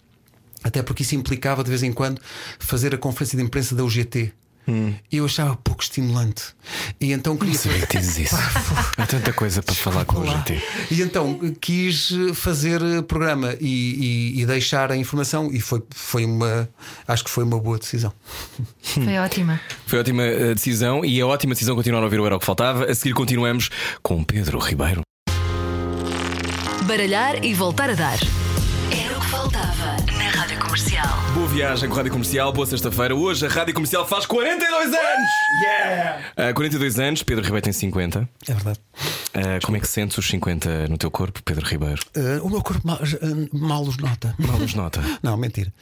[0.63, 2.21] Até porque isso implicava de vez em quando
[2.59, 4.31] fazer a conferência de imprensa da UGT.
[5.11, 6.41] E eu achava pouco estimulante.
[7.01, 8.35] E então queria Sabia que dizes isso.
[8.95, 10.37] Há tanta coisa para falar com o Olá.
[10.37, 10.63] GT.
[10.89, 13.65] E então quis fazer eh, programa e,
[14.37, 16.69] e- e deixar a informação e foi, foi uma
[17.05, 18.13] acho que foi uma boa decisão.
[18.81, 19.59] Foi ótima.
[19.85, 22.45] Foi ótima eh, decisão e é ótima decisão continuar a ouvir o Era o que
[22.45, 22.85] Faltava.
[22.89, 23.69] A seguir continuamos
[24.01, 25.01] com Pedro Ribeiro.
[26.93, 28.19] Baralhar e voltar a dar.
[28.91, 31.07] Era o que faltava na Rádio Comercial.
[31.33, 33.15] Boa viagem com a Rádio Comercial, boa sexta-feira.
[33.15, 35.29] Hoje a Rádio Comercial faz 42 anos!
[35.63, 36.21] Yeah!
[36.37, 38.29] Ah, 42 anos, Pedro Ribeiro tem 50.
[38.47, 38.79] É verdade.
[39.33, 41.99] Ah, como é que sentes os 50 no teu corpo, Pedro Ribeiro?
[42.13, 42.99] Eh, o meu corpo mal,
[43.51, 44.35] mal os nota.
[44.37, 45.01] Mal nos nota.
[45.23, 45.73] Não, mentira.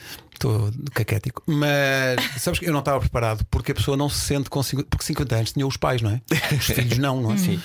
[0.41, 1.43] Estou caquético.
[1.45, 4.87] Mas sabes que eu não estava preparado porque a pessoa não se sente com 50,
[4.89, 6.21] porque 50 anos tinha os pais, não é?
[6.57, 7.37] Os filhos não, não é?
[7.37, 7.61] Sim.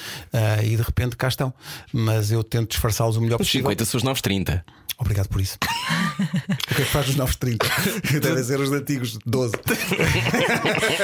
[0.63, 1.55] e de repente cá estão.
[1.91, 3.71] Mas eu tento disfarçá-los o melhor Os possível.
[3.71, 4.63] 50 são os novos 30.
[4.99, 5.57] Obrigado por isso.
[6.51, 7.67] o que é que faz os novos 30?
[8.21, 9.55] Devem ser os antigos 12.
[9.55, 9.59] O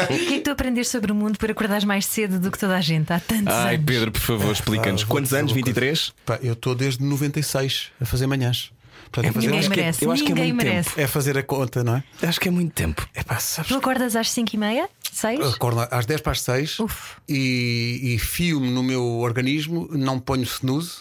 [0.08, 2.76] que é que tu aprendeste sobre o mundo por acordares mais cedo do que toda
[2.76, 3.86] a gente há tantos Ai, anos?
[3.86, 5.02] Pedro, por favor, explica-nos.
[5.02, 5.52] Ah, Quantos anos?
[5.52, 5.80] uma coisa.
[5.80, 6.12] 23?
[6.26, 8.70] Pá, eu estou desde 96 a fazer manhãs.
[9.12, 10.04] Portanto, a fazer- Ninguém acho que é- merece.
[10.04, 11.00] eu acho que é muito merece.
[11.00, 12.04] é fazer a conta, não é?
[12.22, 13.06] Acho que é muito tempo.
[13.14, 13.68] É pá, sabes?
[13.70, 14.88] Tu acordas às 5 e meia?
[15.12, 15.38] 6?
[15.54, 17.16] Acordo às 10 para as 6 Uf.
[17.28, 21.00] e, e fio-me no meu organismo, não ponho snooze.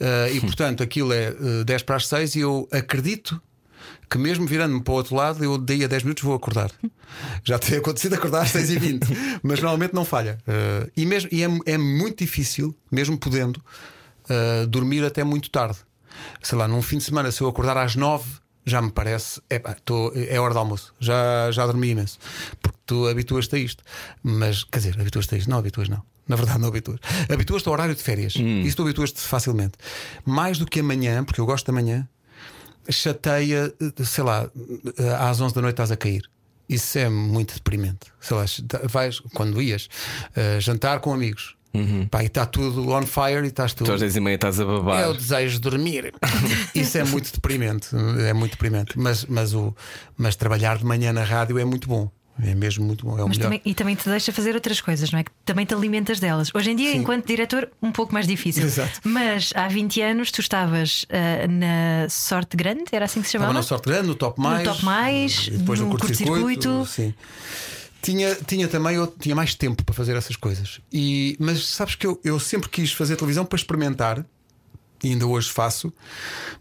[0.00, 3.40] Uh, e portanto aquilo é uh, 10 para as 6 e eu acredito
[4.10, 6.70] que mesmo virando-me para o outro lado, eu daí a 10 minutos vou acordar.
[7.44, 9.06] Já tem acontecido acordar às 6 e 20
[9.42, 10.38] mas normalmente não falha.
[10.48, 13.56] Uh, e mesmo, e é, é muito difícil, mesmo podendo,
[14.30, 15.78] uh, dormir até muito tarde.
[16.42, 18.24] Sei lá, num fim de semana, se eu acordar às 9,
[18.64, 22.18] já me parece, epá, tô, é hora de almoço, já, já dormi imenso.
[22.60, 23.84] Porque tu habituas-te a isto.
[24.22, 26.02] Mas, quer dizer, habituas-te a isto, não habituas, não.
[26.28, 26.98] Na verdade, não habituas.
[27.32, 28.34] Habituas-te ao horário de férias.
[28.66, 29.74] Isso tu habituas-te facilmente.
[30.24, 32.08] Mais do que amanhã, porque eu gosto da manhã,
[32.90, 33.72] chateia,
[34.04, 34.50] sei lá,
[35.20, 36.28] às 11 da noite estás a cair.
[36.68, 38.12] Isso é muito deprimente.
[38.20, 38.44] Sei lá,
[38.84, 39.88] vais, quando ias
[40.36, 41.55] uh, jantar com amigos,
[42.10, 43.86] pá, e está tudo on fire e estás tudo.
[43.86, 45.00] Tu às 10 e meia estás a babar.
[45.00, 46.12] É o desejo de dormir.
[46.74, 47.88] Isso é muito deprimente.
[48.26, 48.98] É muito deprimente.
[48.98, 49.74] Mas, mas, o,
[50.16, 52.10] mas trabalhar de manhã na rádio é muito bom.
[52.42, 53.18] É mesmo muito bom.
[53.18, 53.48] É o Mas melhor.
[53.48, 55.24] também, e também te deixa fazer outras coisas, não é?
[55.24, 56.50] Que também te alimentas delas.
[56.54, 56.98] Hoje em dia, Sim.
[56.98, 58.64] enquanto diretor, um pouco mais difícil.
[58.64, 59.00] Exato.
[59.04, 63.52] Mas há 20 anos tu estavas ah, na Sorte Grande, era assim que se chamava?
[63.52, 64.64] Estava na sorte grande, no top mais.
[64.64, 66.68] Top Mais, depois no, no curto-circuito.
[66.68, 67.18] curto-circuito.
[68.06, 70.80] Tinha, tinha também eu tinha mais tempo para fazer essas coisas.
[70.92, 74.24] E, mas sabes que eu, eu sempre quis fazer televisão para experimentar,
[75.02, 75.92] e ainda hoje faço,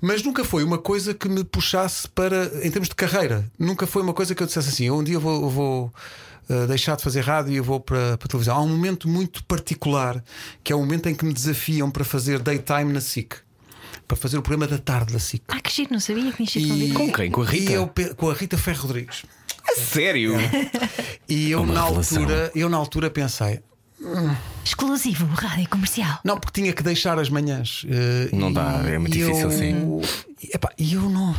[0.01, 4.01] mas nunca foi uma coisa que me puxasse para, em termos de carreira, nunca foi
[4.01, 5.43] uma coisa que eu dissesse assim: um dia eu vou.
[5.43, 5.93] eu vou
[6.49, 8.58] uh, deixar de fazer rádio e eu vou para, para a televisão.
[8.58, 10.23] Há um momento muito particular
[10.63, 13.36] que é o momento em que me desafiam para fazer daytime na SIC,
[14.08, 15.43] para fazer o programa da tarde da SIC.
[15.47, 16.91] Ah, que giro, não sabia que tinha sido E-.
[16.91, 17.29] Com quem?
[17.29, 17.71] Com a Rita?
[17.71, 19.25] E eu com a Rita Ferro Rodrigues.
[19.75, 20.33] Sério?
[21.27, 22.17] E eu É uma na revelação.
[22.21, 23.59] altura, eu na altura pensei,
[24.63, 26.19] Exclusivo, rádio comercial.
[26.23, 27.85] não, porque tinha que deixar as manhãs.
[27.89, 30.01] eh, Não e- dá, é muito difícil, eu, sim.
[30.53, 31.35] Epá, E eu não,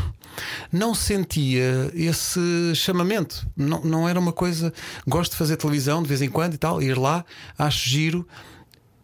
[0.72, 2.40] não sentia esse
[2.74, 3.46] chamamento.
[3.56, 4.72] Não, não era uma coisa.
[5.06, 7.24] Gosto de fazer televisão de vez em quando e tal, ir lá,
[7.58, 8.26] acho giro.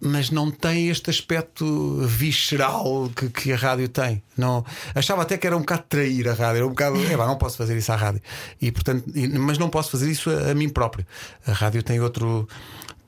[0.04, 4.20] Mas não tem este aspecto visceral que, que a rádio tem.
[4.36, 6.56] Não, achava até que era um bocado trair a rádio.
[6.56, 8.20] Era um bocado, "Epá, não posso fazer isso à rádio.
[8.60, 9.04] E, portanto,
[9.38, 11.06] mas não posso fazer isso a, a mim próprio.
[11.46, 12.48] A rádio tem outro.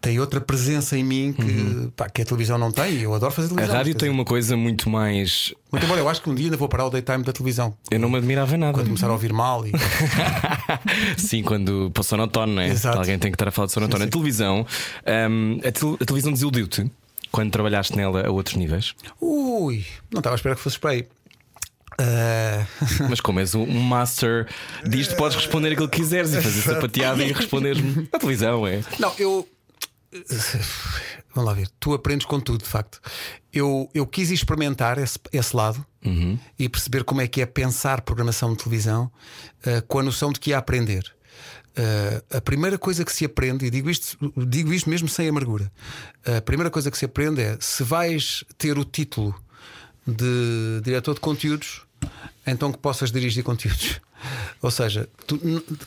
[0.05, 3.01] Tem outra presença em mim que, pá, que a televisão não tem.
[3.01, 3.77] Eu adoro fazer A televisão.
[3.77, 5.55] rádio quer tem dizer, uma coisa muito mais.
[5.73, 7.75] Muito embora eu acho que um dia ainda vou parar o daytime da televisão.
[7.91, 8.75] Eu não me admirava nada.
[8.75, 9.73] Quando começar a ouvir mal e.
[11.17, 12.69] Sim, quando para o sonotono, não é?
[12.69, 12.99] Exato.
[12.99, 14.03] Alguém tem que estar a falar de sonotono.
[14.03, 14.67] Sim, A televisão,
[15.31, 16.91] hum, a, tel- a televisão desiludiu-te
[17.33, 18.95] quando trabalhaste nela a outros níveis.
[19.21, 21.07] Ui, não estava a esperar que fosses para aí.
[21.99, 22.67] Ah,
[23.09, 24.49] Mas como és um master
[24.85, 28.81] disto, podes responder aquilo que quiseres e fazer sapateada e responderes-me na televisão, é?
[28.99, 29.49] Não, eu.
[31.35, 33.01] Vamos lá ver, tu aprendes com tudo, de facto.
[33.53, 35.85] Eu, eu quis experimentar esse, esse lado
[36.59, 39.11] e perceber como é que é pensar programação de televisão
[39.67, 41.13] ah, com a noção de que ia aprender.
[41.77, 45.73] Ah, a primeira coisa que se aprende, e digo isto, digo isto mesmo sem amargura,
[46.25, 49.35] a primeira coisa que se aprende é se vais ter o título
[50.07, 51.83] de diretor de conteúdos,
[52.47, 54.01] então que possas dirigir conteúdos.
[54.63, 55.39] Ou seja, tu-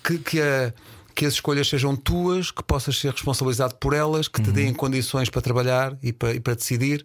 [0.03, 0.73] que, que, a-
[1.17, 5.31] que as escolhas sejam tuas, que possas ser responsabilizado por elas, que te deem condições
[5.31, 7.03] para trabalhar e para, e para decidir.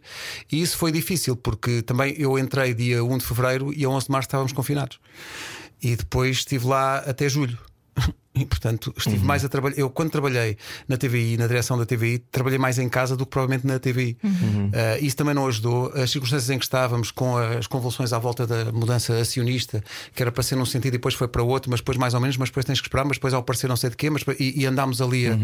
[0.53, 4.05] E isso foi difícil, porque também eu entrei dia 1 de fevereiro e a 11
[4.05, 5.01] de março estávamos confinados.
[5.83, 7.59] E depois estive lá até julho.
[8.35, 9.79] E portanto estive mais a trabalhar.
[9.79, 10.57] Eu, quando trabalhei
[10.89, 14.17] na TVI, na direção da TVI, trabalhei mais em casa do que provavelmente na TVI.
[14.73, 15.93] Ah, isso também não ajudou.
[15.95, 20.33] As circunstâncias em que estávamos, com as convulsões à volta da mudança acionista, que era
[20.33, 22.49] para ser num sentido e depois foi para outro, mas depois mais ou menos, mas
[22.49, 24.67] depois tens que esperar, mas depois ao aparecer não sei de quê, mas, e, e
[24.67, 25.39] andámos ali a-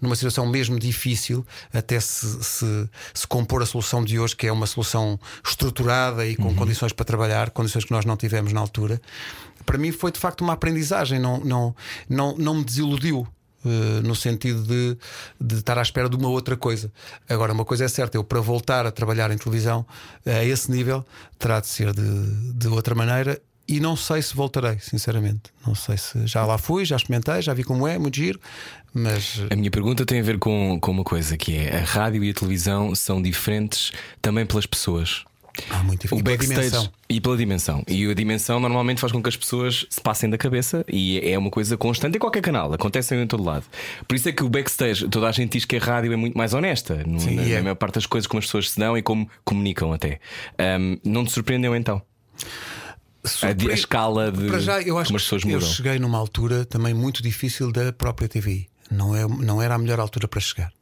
[0.00, 4.52] numa situação mesmo difícil até se, se, se compor a solução de hoje, que é
[4.52, 9.00] uma solução estruturada e com condições para trabalhar, condições que nós não tivemos na altura.
[9.68, 11.76] Para mim foi de facto uma aprendizagem, não, não,
[12.08, 13.28] não, não me desiludiu.
[13.66, 14.96] eh, no sentido de,
[15.38, 16.90] de estar à espera de uma outra coisa.
[17.28, 19.84] Agora, uma coisa é certa: eu para voltar a trabalhar em televisão
[20.24, 21.04] a esse nível
[21.38, 23.38] terá de ser de, de outra maneira.
[23.70, 25.50] E não sei se voltarei, sinceramente.
[25.66, 28.40] Não sei se já lá fui, já experimentei, já vi como é, muito giro,
[28.94, 32.24] mas A minha pergunta tem a ver com, com uma coisa que é a rádio
[32.24, 35.22] e a televisão são diferentes também pelas pessoas.
[35.70, 36.92] Há muito O e pela backstage dimensão.
[37.08, 37.82] e pela dimensão.
[37.88, 41.36] E a dimensão normalmente faz com que as pessoas se passem da cabeça e é
[41.38, 43.64] uma coisa constante em qualquer canal, acontece em todo lado.
[44.06, 46.36] Por isso é que o backstage, toda a gente diz que a rádio é muito
[46.36, 47.56] mais honesta no, Sim, na, é.
[47.56, 50.20] na maior parte das coisas como as pessoas se dão e como comunicam até.
[50.58, 52.00] Ahm, não te surpreendeu então?
[53.42, 55.68] A, escala de Para já, eu acho como as pessoas que eu mudam.
[55.68, 58.68] cheguei numa altura também muito difícil da própria TVI.
[58.90, 60.72] Não, é, não era a melhor altura para chegar.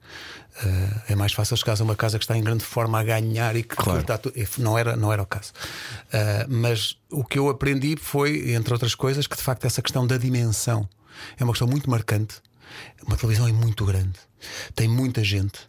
[0.65, 3.55] Eh, é mais fácil chegar a uma casa que está em grande forma a ganhar
[3.57, 4.01] e que Claro.
[4.01, 4.19] está
[4.59, 5.53] não, era, não era o caso.
[6.13, 10.07] Eh, mas o que eu aprendi foi, entre outras coisas, que de facto essa questão
[10.07, 10.89] da dimensão
[11.39, 12.37] é uma questão muito marcante.
[13.07, 14.19] Uma televisão é muito grande,
[14.75, 15.61] tem muita gente.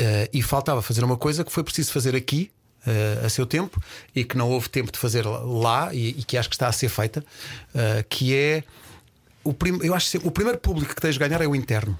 [0.00, 2.50] Uh, e faltava fazer uma coisa que foi preciso fazer aqui.
[2.86, 3.82] Uh, a seu tempo
[4.14, 6.72] e que não houve tempo de fazer lá e, e que acho que está a
[6.72, 7.24] ser feita,
[7.74, 8.62] uh, que é
[9.44, 11.98] o eu acho que o primeiro público que tens de ganhar é o interno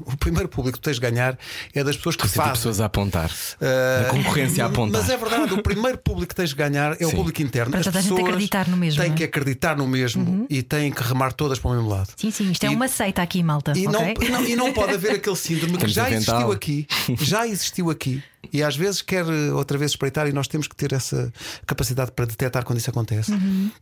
[0.00, 1.38] o primeiro público que tens de ganhar
[1.74, 2.52] é das pessoas que fazem.
[2.54, 3.30] pessoas a apontar.
[3.30, 5.00] Uh, a concorrência a apontar.
[5.00, 7.16] Mas é verdade, o primeiro público que tens de ganhar é o Sim.
[7.16, 7.70] público interno.
[7.70, 9.14] Para As toda a gente pessoas acreditar no mesmo, Têm é?
[9.14, 12.08] que acreditar no mesmo e têm que remar todas para o mesmo lado.
[12.16, 13.72] Sim, sim, isto é E- uma seita aqui, malta.
[13.76, 14.00] E, ok?
[14.00, 16.86] não, e não- e não pode haver aquele síndrome que já existiu aqui,
[17.20, 20.74] já existiu aqui, e às vezes quer eh, outra vez espreitar, e nós temos que
[20.74, 21.32] ter essa
[21.66, 23.32] capacidade para detectar quando isso acontece,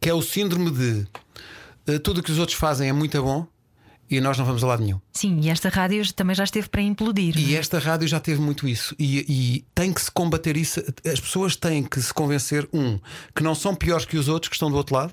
[0.01, 1.07] que é o síndrome de
[1.87, 3.47] eh, tudo o que os outros fazem é muito bom
[4.11, 5.01] e nós não vamos a lado nenhum.
[5.13, 7.39] Sim, e esta rádio também já esteve para implodir.
[7.39, 8.95] E esta rádio já teve muito isso.
[8.99, 10.83] E, e tem que se combater isso.
[11.05, 12.99] As pessoas têm que se convencer, um,
[13.35, 15.13] que não são piores que os outros que estão do outro lado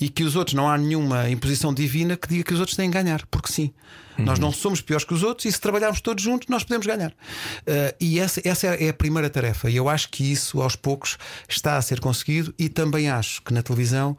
[0.00, 2.90] e que os outros não há nenhuma imposição divina que diga que os outros têm
[2.90, 3.72] que ganhar, porque sim.
[4.18, 7.10] Nós não somos piores que os outros e se trabalharmos todos juntos, nós podemos ganhar.
[7.10, 9.70] Uh, e essa, essa é a primeira tarefa.
[9.70, 11.16] E eu acho que isso, aos poucos,
[11.48, 12.54] está a ser conseguido.
[12.58, 14.16] E também acho que na televisão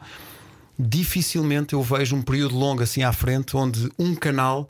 [0.82, 4.70] dificilmente eu vejo um período longo assim à frente onde um canal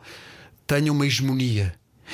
[0.68, 1.74] tenha uma hegemonia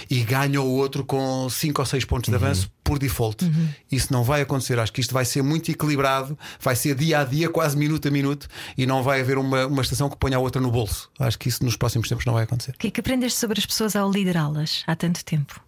[0.10, 3.46] e ganha o outro com 5 ou 6 pontos de avanço por default.
[3.92, 4.80] Isso não vai acontecer.
[4.80, 8.12] Acho que isto vai ser muito equilibrado, vai ser dia a dia, quase minuto a
[8.12, 11.10] minuto, e não vai haver uma, uma estação que ponha a outra no bolso.
[11.20, 12.72] Acho que isso nos próximos tempos não vai acontecer.
[12.72, 15.60] O que é que aprendeste sobre as pessoas ao liderá-las há tanto tempo?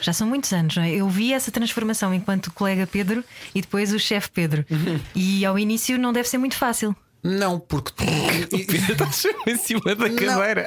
[0.00, 0.90] Já são muitos anos, não é?
[0.90, 3.22] Eu vi essa transformação enquanto colega Pedro
[3.54, 4.64] e depois o chefe Pedro.
[5.14, 6.96] E ao início não deve ser muito fácil.
[7.22, 7.92] Não, porque
[8.50, 8.56] tu.
[8.56, 10.66] Estás em cima da cadeira.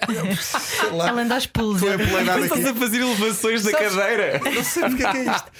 [0.90, 1.82] Ela anda aos pulos.
[1.82, 2.68] Estás aqui.
[2.68, 4.40] a fazer elevações da cadeira.
[4.54, 5.52] Não sei porque é que é isto.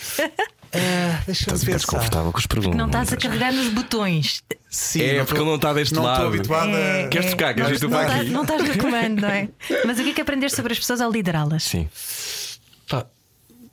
[0.78, 2.76] Ah, Deixa-me confortável com perguntas.
[2.78, 4.44] Não estás a carregar nos botões.
[4.70, 6.24] Sim, É, porque ele não está deste não lado.
[6.24, 7.08] Estou habituado a.
[7.08, 7.54] Queres tocar?
[7.54, 8.30] Queres vir tu para estás- aqui?
[8.32, 9.48] não estás no comando, não é?
[9.86, 11.64] Mas o que é que aprendeste sobre as pessoas ao liderá-las?
[11.64, 11.88] Sim.
[12.90, 13.06] Pá,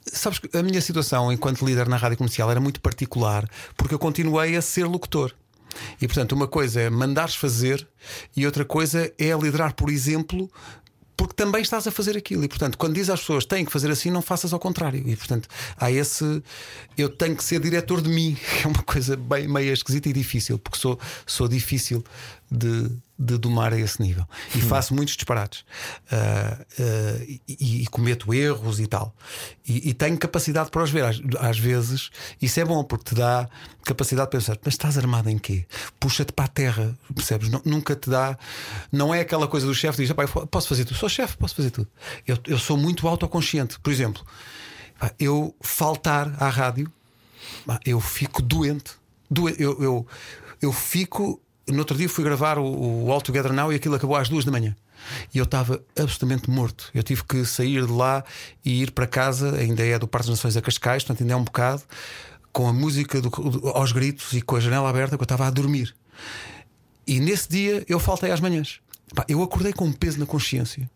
[0.05, 3.99] Sabes que a minha situação enquanto líder na rádio comercial era muito particular porque eu
[3.99, 5.33] continuei a ser locutor.
[6.01, 7.87] E portanto, uma coisa é mandares fazer
[8.35, 10.49] e outra coisa é liderar por exemplo.
[11.15, 13.91] Porque também estás a fazer aquilo, e portanto, quando diz às pessoas têm que fazer
[13.91, 15.07] assim, não faças ao contrário.
[15.07, 16.41] E portanto, há esse.
[16.97, 20.13] Eu tenho que ser diretor de mim, que é uma coisa bem meio esquisita e
[20.13, 22.03] difícil, porque sou, sou difícil
[22.55, 24.25] de, de domar a esse nível.
[24.55, 25.65] E faço muitos disparates.
[26.11, 29.15] Ah, ah, e, e cometo erros e tal.
[29.67, 31.03] E, e tenho capacidade para os ver.
[31.05, 32.11] Às, às vezes,
[32.41, 33.49] isso é bom, porque te dá
[33.83, 35.65] capacidade de pensar, mas estás armado em quê?
[35.99, 37.49] Puxa-te para a terra, percebes?
[37.49, 38.37] Nu- Nunca te dá.
[38.91, 41.55] Não é aquela coisa do chefe diz, "Epá, eu posso fazer tudo, sou chefe, posso
[41.55, 41.87] fazer tudo.
[42.27, 43.79] Eu, eu sou muito autoconsciente.
[43.79, 44.23] Por exemplo,
[45.19, 46.91] eu faltar à rádio,
[47.85, 48.91] eu fico doente.
[49.29, 50.07] Doe- Eu, eu,
[50.61, 51.41] eu fico.
[51.67, 54.43] No outro dia fui gravar o, o All Together Now e aquilo acabou às duas
[54.43, 54.75] da manhã.
[55.33, 56.89] E eu estava absolutamente morto.
[56.93, 58.23] Eu tive que sair de lá
[58.65, 61.37] e ir para casa, ainda é do Parque das Nações a Cascais, portanto ainda é
[61.37, 61.81] um bocado,
[62.51, 65.47] com a música do- do- aos gritos e com a janela aberta, que eu estava
[65.47, 65.95] a dormir.
[67.07, 68.79] E nesse dia eu faltei às manhãs.
[69.27, 70.89] Eu acordei com um peso na consciência.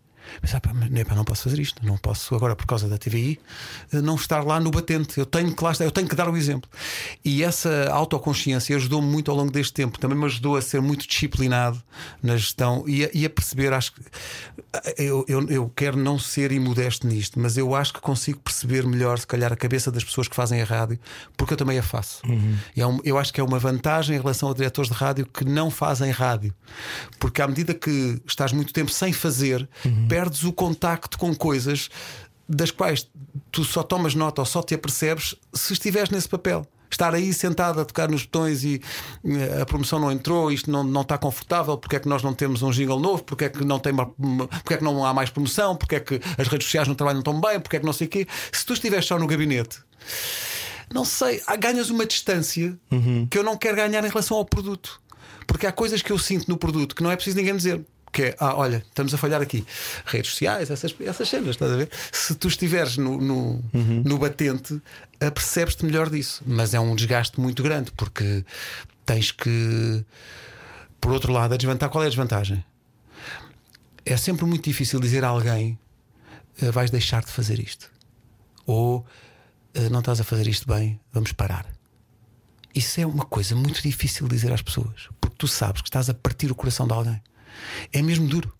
[1.06, 3.40] Pá, não posso fazer isto, não posso agora por causa da TVI
[3.94, 5.18] eh, não estar lá no batente.
[5.20, 6.70] Eu tenho que lá estar, eu tenho que dar o exemplo.
[7.24, 10.00] E essa autoconsciência ajudou-me muito ao longo deste tempo.
[10.00, 11.82] Também me ajudou a ser muito disciplinado
[12.22, 13.74] na gestão e a, e a perceber.
[13.74, 14.02] Acho que
[14.74, 18.86] eh, eu, eu, eu quero não ser imodesto nisto, mas eu acho que consigo perceber
[18.86, 21.00] melhor, se calhar, a cabeça das pessoas que fazem a rádio,
[21.36, 22.22] porque eu também a faço.
[22.76, 25.26] E é um- eu acho que é uma vantagem em relação a diretores de rádio
[25.26, 26.54] que não fazem rádio,
[27.20, 29.68] porque à medida que estás muito tempo sem fazer,
[30.18, 31.92] perdes o contacto com coisas
[32.50, 33.08] das quais
[33.52, 36.66] tu só tomas nota ou só te apercebes se estiveres nesse papel.
[36.90, 38.82] Estar aí sentado a tocar nos botões e
[39.24, 42.34] eh, a promoção não entrou, isto não, não está confortável, porque é que nós não
[42.34, 45.30] temos um jingle novo, porque é que não, tem porque é que não há mais
[45.30, 47.94] promoção, porque é que as redes sociais não trabalham tão bem, porque é que não
[47.94, 48.26] sei o quê.
[48.52, 49.82] Se tu estiveres só no gabinete,
[50.92, 52.76] não sei, ganhas uma distância
[53.30, 55.00] que eu não quero ganhar em relação ao produto.
[55.46, 57.86] Porque há coisas que eu sinto no produto que não é preciso ninguém dizer.
[58.18, 59.64] Que é, ah, olha, estamos a falhar aqui.
[60.04, 61.88] Redes sociais, essas, essas cenas, estás a ver?
[62.12, 64.82] Se tu estiveres no, no, no batente,
[65.22, 66.42] apercebes-te melhor disso.
[66.44, 68.44] Mas é um desgaste muito grande, porque
[69.06, 70.04] tens que.
[71.00, 72.66] Por outro lado, a desvantagem, qual é a desvantagem?
[74.04, 75.78] É sempre muito difícil dizer a alguém
[76.60, 77.88] "Ah, vais deixar de fazer isto.
[78.66, 79.06] Ou
[79.76, 81.68] "Ah, não estás a fazer isto bem, vamos parar.
[82.74, 86.10] Isso é uma coisa muito difícil de dizer às pessoas, porque tu sabes que estás
[86.10, 87.22] a partir o coração de alguém.
[87.92, 88.54] É mesmo duro.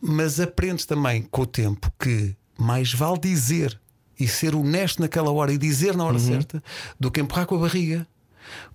[0.00, 3.80] Mas aprendes também com o tempo que mais vale dizer
[4.18, 6.62] e ser honesto naquela hora e dizer na hora certa
[6.98, 8.06] do que empurrar com a barriga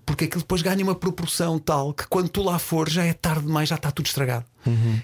[0.06, 3.46] porque aquilo depois ganha uma proporção tal que quando tu lá fores já é tarde
[3.46, 4.46] demais, já está tudo estragado.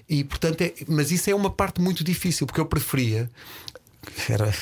[0.07, 3.29] E portanto, é, mas isso é uma parte muito difícil, porque eu preferia.
[4.30, 4.54] Era,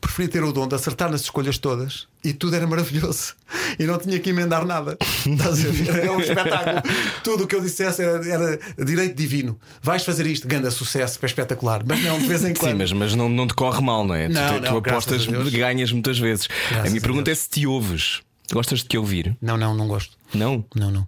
[0.00, 3.34] preferia ter o dom de acertar nas escolhas todas e tudo era maravilhoso
[3.78, 4.96] e não tinha que emendar nada.
[5.26, 5.88] Estás a ver?
[6.00, 6.82] Era um espetáculo.
[7.22, 9.58] Tudo o que eu dissesse era, era direito divino.
[9.82, 11.82] Vais fazer isto, grande sucesso, é espetacular.
[11.86, 12.72] Mas não, de vez em quando.
[12.72, 14.28] Sim, mas, mas não, não te corre mal, não é?
[14.28, 16.46] Tu- Não, tu, não, tu apostas, ganhas muitas vezes.
[16.46, 18.20] Graças a minha pergunta é se te ouves.
[18.52, 19.36] Gostas de te ouvir?
[19.40, 20.16] Não, não, não gosto.
[20.34, 20.64] Não?
[20.74, 21.06] Não, não.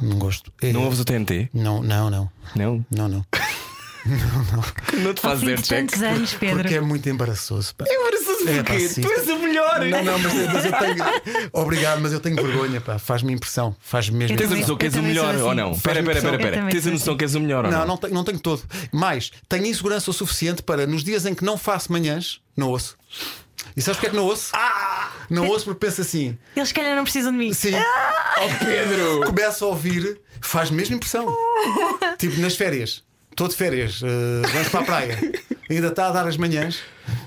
[0.00, 0.50] Não gosto.
[0.62, 1.50] É- Não ouves o TNT?
[1.52, 2.30] Não, não, não.
[2.54, 2.86] Não?
[2.90, 3.26] Não, não.
[4.06, 6.02] Não te Ao faz fim zero de check.
[6.02, 6.58] anos, Pedro.
[6.60, 7.74] Porque é muito embaraçoso.
[7.74, 7.84] pá.
[7.88, 9.02] Embaraçoso É, pá, sim.
[9.02, 9.80] Tu és o melhor!
[9.84, 11.50] Não, não, mas, mas eu tenho.
[11.52, 12.98] Obrigado, mas eu tenho vergonha, pá.
[12.98, 13.76] Faz-me impressão.
[13.80, 14.36] Faz mesmo.
[14.36, 15.42] Tens a noção que és o melhor assim.
[15.44, 15.72] ou não?
[15.72, 16.68] Espera, Faz-me espera, espera.
[16.70, 17.86] Tens a noção que és o melhor ou Não, não?
[17.88, 18.62] não tenho, não tenho todo.
[18.92, 22.96] Mais, tenho insegurança o suficiente para, nos dias em que não faço manhãs, não ouço.
[23.76, 24.52] E sabes porque é que não ouço?
[25.28, 26.36] Não ouço porque penso assim.
[26.56, 27.52] Eles, calhar, não precisam de mim.
[27.52, 27.72] Sim.
[27.74, 29.20] Oh, Pedro!
[29.26, 31.26] Começo a ouvir, faz mesmo impressão.
[32.18, 33.04] tipo nas férias.
[33.30, 35.18] Estou de férias, eh, vamos para a praia.
[35.70, 36.80] Ainda está a dar as manhãs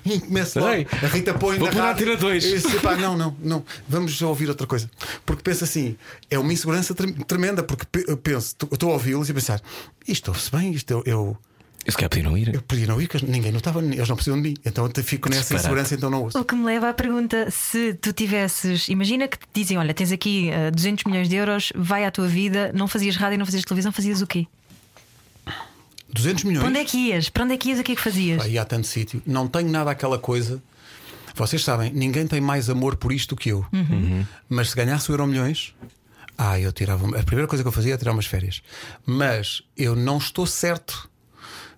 [0.06, 0.74] e começo logo.
[0.74, 2.04] Ei, A Rita põe vou na pôr a rádio.
[2.06, 2.44] Antena dois.
[2.44, 3.64] E disse, "Epá, não, não, não.
[3.88, 4.90] Vamos ouvir outra coisa.
[5.26, 5.96] Porque penso assim,
[6.30, 7.64] é uma insegurança trem- tremenda.
[7.64, 7.86] Porque
[8.18, 9.62] penso, estou a ouvi-los e a pensar,
[10.08, 11.38] isto ouve-se bem, isto eu, eu,
[11.86, 12.54] Eu se calhar podia não ir.
[12.54, 14.58] eu podia não ir, que ninguém notava, eles não precisam de mim.
[14.66, 16.38] Então eu fico nessa insegurança, então não ouço.
[16.38, 20.12] O que me leva à pergunta: se tu tivesses, imagina que te dizem, olha, tens
[20.12, 23.64] aqui eh, 200 milhões de euros, vai à tua vida, não fazias rádio, não fazias
[23.64, 24.46] televisão, fazias o quê?
[26.14, 26.62] 200 milhões.
[26.64, 27.30] Para onde é que ias?
[27.30, 27.80] Para onde é que ias?
[27.80, 28.42] O que é que fazias?
[28.44, 29.22] Aí há tanto sítio.
[29.26, 30.62] Não tenho nada aquela coisa.
[31.36, 33.66] Vocês sabem, ninguém tem mais amor por isto do que eu.
[34.48, 35.74] Mas se ganhasse o Euro Milhões,
[36.38, 37.08] ah, eu tirava.
[37.20, 38.62] A primeira coisa que eu fazia era tirar umas férias.
[39.06, 41.10] Mas eu não estou certo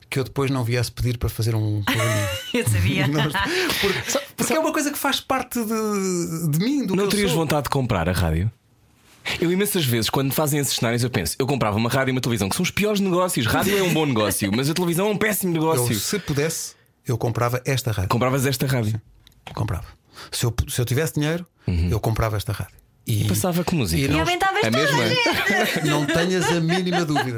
[0.09, 2.29] que eu depois não viesse pedir para fazer um programinha.
[2.53, 3.07] Eu sabia.
[3.07, 3.23] Não
[3.81, 7.09] porque porque é uma coisa que faz parte de, de mim, do Não que eu
[7.11, 7.39] terias sou.
[7.39, 8.51] vontade de comprar a rádio?
[9.41, 12.21] Eu imensas vezes, quando fazem esses cenários, eu penso, eu comprava uma rádio e uma
[12.21, 13.45] televisão, que são os piores negócios.
[13.45, 15.95] Rádio é um bom negócio, mas a televisão é um péssimo Eu, negócio.
[15.99, 16.75] se pudesse,
[17.07, 18.09] eu comprava esta rádio.
[18.09, 19.01] Compravas esta rádio.
[19.53, 19.85] Comprava.
[20.31, 21.45] Se eu, se eu tivesse dinheiro,
[21.89, 22.75] eu comprava esta rádio.
[23.07, 24.01] E, Passava com música.
[24.01, 25.03] E E não- aumentavas A mesma?
[25.03, 25.85] a gente.
[25.87, 27.37] Não tenhas a mínima dúvida.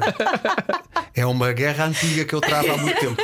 [1.14, 3.22] É uma guerra antiga que eu travo há muito tempo.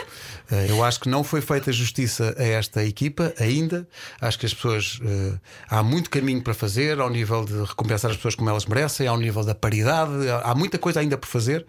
[0.51, 3.89] Eh, Eu acho que não foi feita justiça a esta equipa ainda.
[4.21, 4.99] Acho que as pessoas.
[5.03, 5.39] eh,
[5.71, 9.17] há muito caminho para fazer ao nível de recompensar as pessoas como elas merecem, ao
[9.17, 10.13] nível da paridade.
[10.43, 11.65] Há muita coisa ainda por fazer.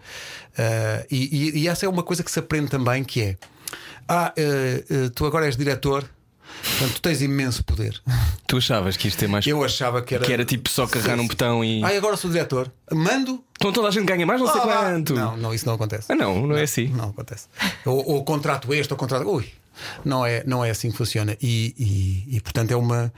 [0.58, 3.36] Eh, e, e- e essa é uma coisa que se aprende também: que é.
[4.08, 4.32] Ah,
[5.14, 6.04] tu agora és diretor,
[6.62, 8.00] portanto, tu tens imenso poder.
[8.46, 9.46] Tu achavas que isto é mais.
[9.46, 10.24] Eu achava que era.
[10.24, 11.82] Que era tipo só carregar num botão e.
[11.84, 12.70] Ah, agora sou diretor.
[12.92, 13.42] Mando.
[13.56, 15.14] Então toda a gente ganha mais, não sei Ah, quanto.
[15.14, 16.12] Não, não, isso não acontece.
[16.12, 16.88] Ah, não, não é assim.
[16.88, 17.46] Não acontece.
[17.84, 19.26] Ou, ou contrato este, ou contrato.
[19.28, 19.46] Ui,
[20.04, 21.36] não é, não é assim que funciona.
[21.42, 21.74] E,
[22.28, 23.12] e, e, portanto é uma.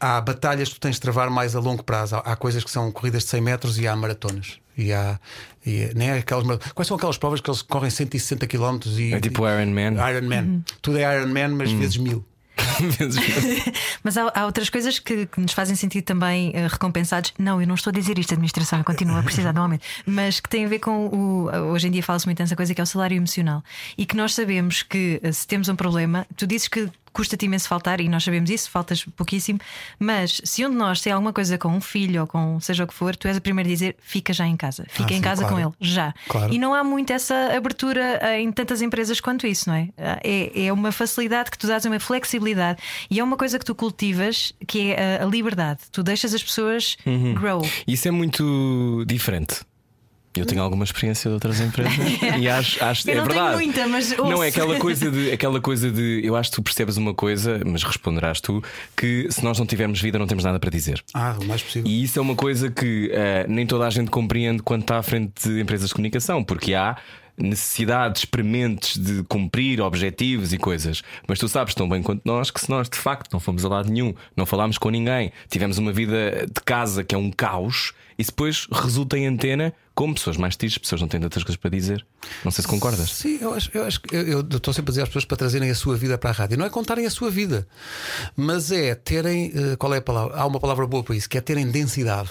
[0.00, 2.16] Há batalhas que tu tens de travar mais a longo prazo.
[2.16, 4.58] Há, há coisas que são corridas de 100 metros e há maratonas.
[4.76, 5.18] E há.
[5.64, 9.14] E, nem é aquelas, mara- quais são aquelas provas que eles correm 160 km e.
[9.14, 10.10] É tipo Iron Man.
[10.10, 10.62] Iron Man.
[10.82, 12.24] Tudo é Iron Man, mas vezes mil.
[14.02, 17.32] Mas há, há outras coisas que, que nos fazem sentir também eh, recompensados.
[17.38, 19.84] Não, eu não estou a dizer isto, a administração continua a precisar de um aumento,
[20.06, 21.50] mas que tem a ver com o.
[21.72, 23.62] Hoje em dia fala-se muito nessa coisa que é o salário emocional.
[23.96, 27.66] E que nós sabemos que eh, se temos um problema, tu dizes que custa-te imenso
[27.68, 29.58] faltar, e nós sabemos isso, faltas pouquíssimo,
[29.98, 32.86] mas se um de nós tem alguma coisa com um filho ou com seja o
[32.86, 35.16] que for, tu és o primeiro a dizer fica já em casa, fica Ah, em
[35.18, 35.54] sim, casa claro.
[35.56, 36.12] com ele, já.
[36.28, 36.52] Claro.
[36.52, 39.88] E não há muito essa abertura eh, em tantas empresas quanto isso, não é?
[39.96, 43.74] É, é uma facilidade que tu dás, uma flexibilidade e é uma coisa que tu
[43.74, 45.80] cultivas que é a, a liberdade.
[45.92, 46.96] Tu deixas as pessoas
[47.34, 47.62] grow.
[47.86, 49.60] Isso é muito diferente.
[50.36, 51.96] Eu tenho alguma experiência de outras empresas
[52.38, 53.56] e acho, acho Eu é não tenho verdade.
[53.64, 54.42] muita, mas não ouço.
[54.42, 57.82] é aquela coisa de aquela coisa de eu acho que tu percebes uma coisa, mas
[57.82, 58.62] responderás tu
[58.96, 61.02] que se nós não tivermos vida não temos nada para dizer.
[61.14, 61.90] Ah, o mais possível.
[61.90, 65.02] E isso é uma coisa que eh, nem toda a gente compreende quando está à
[65.02, 66.96] frente de empresas de comunicação, porque há
[67.36, 71.02] necessidades prementes de cumprir objetivos e coisas.
[71.26, 73.68] Mas tu sabes tão bem quanto nós que se nós de facto não fomos a
[73.68, 77.92] lado nenhum, não falámos com ninguém, tivemos uma vida de casa que é um caos,
[78.18, 81.70] isso depois resulta em antena com pessoas mais tristes, pessoas não têm outras coisas para
[81.70, 82.04] dizer.
[82.44, 83.10] Não sei se concordas.
[83.12, 85.70] Sim, eu acho, eu acho que eu- estou sempre a dizer às pessoas para trazerem
[85.70, 86.58] a sua vida para a rádio.
[86.58, 87.66] Não é contarem a sua vida,
[88.36, 89.52] mas é terem.
[89.54, 90.36] eh, Qual é a palavra?
[90.36, 92.30] Há uma palavra boa para isso, que é terem densidade.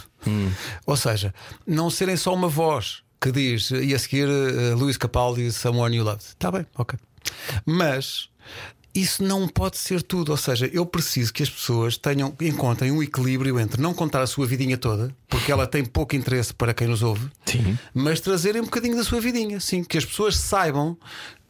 [0.86, 1.34] Ou seja,
[1.66, 6.04] não serem só uma voz que diz e a seguir eh, Luís Capaldi, Someone You
[6.04, 6.24] Loved.
[6.26, 7.00] Está bem, ok.
[7.66, 8.30] Mas.
[8.94, 13.02] Isso não pode ser tudo, ou seja, eu preciso que as pessoas tenham, encontrem um
[13.02, 16.88] equilíbrio entre não contar a sua vidinha toda, porque ela tem pouco interesse para quem
[16.88, 17.78] nos ouve, Sim.
[17.94, 20.96] mas trazerem um bocadinho da sua vidinha, sim, que as pessoas saibam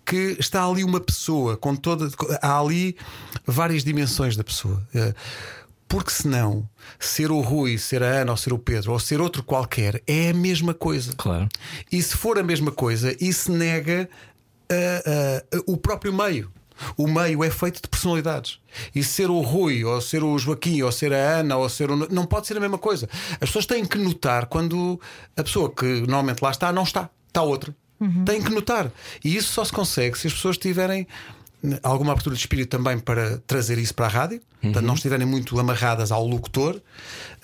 [0.05, 2.09] que está ali uma pessoa com toda.
[2.41, 2.95] Há ali
[3.45, 4.85] várias dimensões da pessoa.
[4.93, 5.13] Eh,
[5.87, 6.67] Porque senão,
[6.99, 10.31] ser o Rui, ser a Ana ou ser o Pedro ou ser outro qualquer é
[10.31, 11.13] a mesma coisa.
[11.15, 11.47] Claro.
[11.91, 14.09] E se for a mesma coisa, isso nega
[14.69, 16.51] ah, ah, o próprio meio.
[16.97, 18.59] O meio é feito de personalidades.
[18.93, 21.95] E ser o Rui, ou ser o Joaquim, ou ser a Ana, ou ser o.
[22.11, 23.09] Não pode ser a mesma coisa.
[23.33, 24.99] As pessoas têm que notar quando
[25.37, 27.09] a pessoa que normalmente lá está, não está.
[27.27, 27.75] Está outra.
[28.25, 28.91] Têm que notar.
[29.23, 31.07] E isso só se consegue se as pessoas tiverem
[31.81, 35.57] alguma abertura de espírito também para trazer isso para a rádio, portanto, não estiverem muito
[35.59, 36.81] amarradas ao locutor,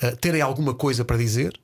[0.01, 1.57] eh, terem alguma coisa para dizer.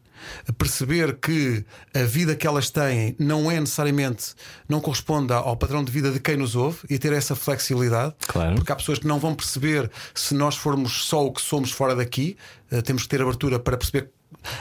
[0.57, 4.33] Perceber que a vida que elas têm não é necessariamente,
[4.67, 8.13] não corresponde ao padrão de vida de quem nos ouve e ter essa flexibilidade.
[8.27, 8.55] Claro.
[8.55, 11.95] Porque há pessoas que não vão perceber se nós formos só o que somos fora
[11.95, 12.37] daqui.
[12.71, 14.09] Eh, temos que ter abertura para perceber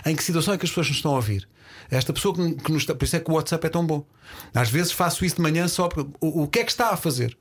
[0.06, 1.48] em que situação é que as pessoas nos estão a ouvir.
[1.90, 2.94] Esta pessoa que, que nos está.
[2.94, 4.06] Por isso é que o WhatsApp é tão bom.
[4.54, 6.10] Às vezes faço isso de manhã só porque.
[6.20, 7.36] O, o que é que está a fazer?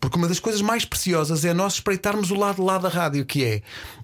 [0.00, 3.44] Porque uma das coisas mais preciosas é nós espreitarmos o lado lá da rádio, que
[3.44, 3.62] é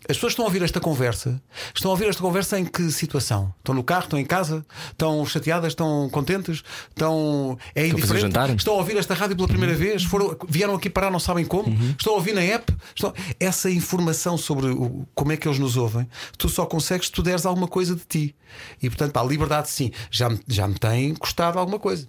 [0.08, 1.40] as pessoas estão a ouvir esta conversa.
[1.74, 3.52] Estão a ouvir esta conversa em que situação?
[3.58, 7.58] Estão no carro, estão em casa, estão chateadas, estão contentes, estão.
[7.74, 8.24] É indiferente.
[8.56, 11.68] Estão a ouvir esta rádio pela primeira vez, foram, vieram aqui parar, não sabem como,
[11.98, 12.74] estão a ouvir na app.
[12.94, 13.12] Estão...
[13.38, 17.22] Essa informação sobre o- como é que eles nos ouvem, tu só consegues se tu
[17.22, 18.34] deres alguma coisa de ti.
[18.82, 22.06] E portanto, a liberdade, sim, já já me tem custado alguma coisa.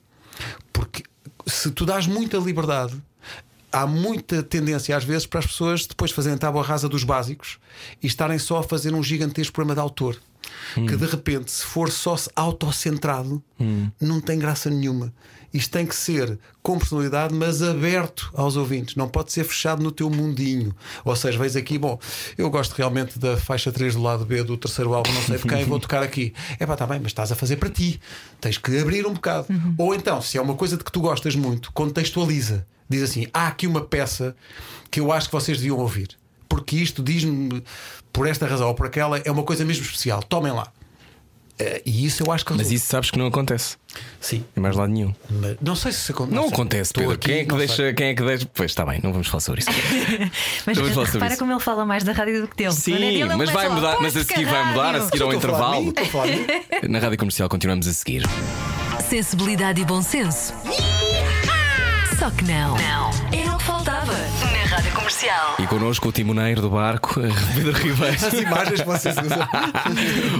[0.72, 1.04] Porque
[1.46, 2.96] se tu dás muita liberdade,
[3.72, 7.58] há muita tendência às vezes para as pessoas depois fazerem tábua rasa dos básicos
[8.02, 10.20] e estarem só a fazer um gigantesco programa de autor.
[10.74, 13.44] Que de repente, se for só autocentrado,
[14.00, 15.14] não tem graça nenhuma.
[15.54, 18.96] Isto tem que ser com personalidade, mas aberto aos ouvintes.
[18.96, 20.76] Não pode ser fechado no teu mundinho.
[21.04, 22.00] Ou seja, veis aqui, bom,
[22.38, 25.44] eu gosto realmente da faixa 3 do lado B do terceiro álbum, não sei de
[25.48, 26.34] quem, vou tocar aqui.
[26.60, 28.00] É pá, está bem, mas estás a fazer para ti.
[28.40, 29.48] Tens que abrir um bocado.
[29.78, 32.66] Ou então, se é uma coisa de que tu gostas muito, contextualiza.
[32.90, 34.36] Diz assim: há aqui uma peça
[34.90, 36.10] que eu acho que vocês deviam ouvir.
[36.48, 37.64] Porque isto diz-me,
[38.12, 40.24] por esta razão ou por aquela, é uma coisa mesmo especial.
[40.24, 40.68] Tomem lá.
[41.60, 43.76] Eh, e isso eu acho que Mas isso sabes que não acontece.
[44.20, 44.44] Sim.
[44.56, 45.14] Em mais lado nenhum.
[45.30, 46.36] Mas não sei se acontece.
[46.36, 47.12] Não acontece, Pedro.
[47.12, 47.94] aqui, quem, é que deixa, sei.
[47.94, 48.50] quem é que deixa.
[48.54, 49.70] Pois está bem, não vamos falar sobre isso.
[50.66, 51.40] Mas Vamos falar sobre repara isso.
[51.40, 52.72] como ele fala mais da rádio do que dele.
[52.72, 54.66] Sim, é dele, ele mas vai começa mudar, lá, mas a "Pois, seguir que vai
[54.70, 55.94] mudar, a rádio." seguir ao falar intervalo.
[56.12, 56.46] falar mim.
[56.90, 58.24] Na rádio comercial continuamos a seguir.
[59.10, 60.54] Sensibilidade e bom senso.
[62.30, 62.76] Só que não.
[62.78, 63.10] Não.
[63.34, 65.56] Era o que faltava na Rádio Comercial.
[65.58, 67.16] E connosco o timoneiro do barco,
[67.56, 68.16] Pedro Ribeiro.
[68.16, 69.48] As imagens vocês usam.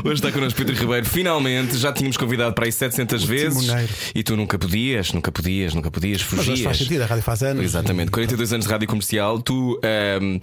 [0.06, 1.06] Hoje está connosco Pedro Ribeiro.
[1.08, 3.60] Finalmente, já tínhamos convidado para aí 700 vezes.
[3.66, 3.92] timoneiro.
[4.14, 6.62] E tu nunca podias, nunca podias, nunca podias, Mas fugias.
[6.62, 7.64] faz sentido, a rádio faz anos.
[7.64, 9.42] Exatamente, 42 anos de rádio comercial.
[9.42, 10.40] Tu ahm,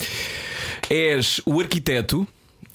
[0.90, 2.26] és o arquiteto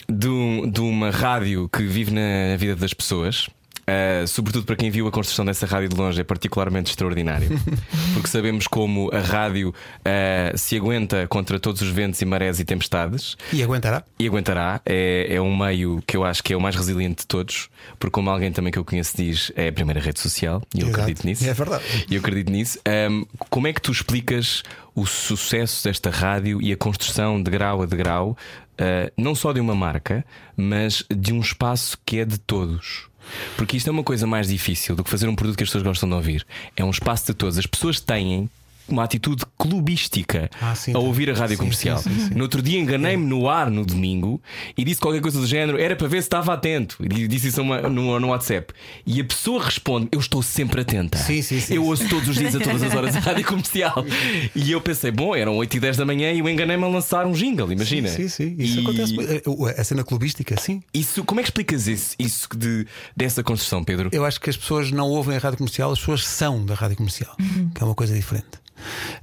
[0.08, 3.50] de, um- de uma rádio que vive na vida das pessoas.
[3.92, 7.50] Ah, sobretudo para quem viu a construção dessa rádio de longe, é particularmente extraordinário.
[8.14, 9.74] Porque sabemos como a rádio
[10.06, 13.36] ah, se aguenta contra todos os ventos e marés e tempestades.
[13.52, 14.04] E aguentará?
[14.18, 17.28] E aguentará, é, é um meio que eu acho que é o mais resiliente de
[17.28, 17.70] todos,
[18.00, 20.88] porque como alguém também que eu conheço diz, é a primeira rede social, e eu
[20.88, 21.02] Exato.
[21.02, 21.46] acredito nisso.
[21.46, 21.84] É verdade.
[22.10, 22.80] E eu acredito nisso.
[22.88, 24.64] Ahm, como é que tu explicas
[24.96, 28.38] o sucesso desta rádio e a construção de grau a degrau,
[28.78, 30.26] ah, não só de uma marca,
[30.56, 33.11] mas de um espaço que é de todos?
[33.58, 35.84] Porque isto é uma coisa mais difícil do que fazer um produto que as pessoas
[35.84, 36.46] gostam de ouvir.
[36.76, 37.58] É um espaço de todos.
[37.58, 38.50] As pessoas têm
[38.92, 41.98] uma atitude clubística Ah, sim, a ouvir a rádio sim, comercial.
[41.98, 42.36] sim, sim, sim.
[42.36, 44.42] No outro dia enganei-me no ar no domingo
[44.78, 46.98] e disse qualquer coisa do género, era para ver se estava atento.
[47.02, 48.74] E disse isso no, no WhatsApp.
[49.06, 51.18] E a pessoa responde: Eu estou sempre atenta.
[51.18, 51.90] Sim, sim, sim, Eu sim.
[51.90, 54.06] ouço todos os dias, a todas as horas, a rádio comercial.
[54.56, 57.26] E eu pensei: Bom, eram 8 e 10 da manhã e eu enganei-me a lançar
[57.26, 58.08] um jingle, imagina.
[58.10, 58.56] Sim, sim.
[58.58, 59.14] Isso E acontece.
[59.14, 59.66] muito.
[59.80, 60.82] A cena clubística, sim.
[60.94, 62.86] Isso, como é que explicas isso, isso de,
[63.16, 64.10] dessa construção, Pedro?
[64.12, 66.98] Eu acho que as pessoas não ouvem a rádio comercial, as pessoas são da rádio
[66.98, 67.36] comercial,
[67.74, 68.48] que é uma coisa diferente.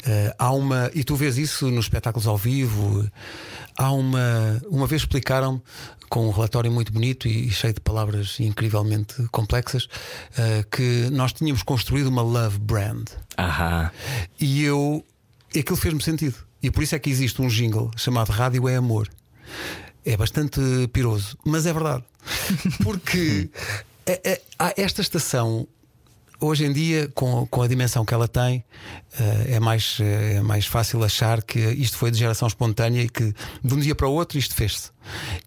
[0.06, 3.08] Eh, há uma, e tu vês isso nos espetáculos ao vivo.
[3.76, 5.62] Há uma, uma vez explicaram
[6.08, 9.88] com um relatório muito bonito e, e cheio de palavras incrivelmente complexas
[10.36, 13.06] eh, que nós tínhamos construído uma love brand.
[13.36, 13.92] Ahá.
[14.40, 15.04] E eu.
[15.54, 16.36] e Aquilo fez-me sentido.
[16.62, 19.08] E por isso é que existe um jingle chamado Rádio é Amor.
[20.04, 20.60] É bastante
[20.92, 22.02] piroso, mas é verdade.
[22.82, 23.48] Porque
[24.06, 25.68] é- é- há esta estação.
[26.40, 28.64] Hoje em dia, com, com a dimensão que ela tem,
[29.18, 33.08] eh, é mais, eh, é mais fácil achar que isto foi de geração espontânea e
[33.08, 34.90] que de um dia para o outro isto fez-se.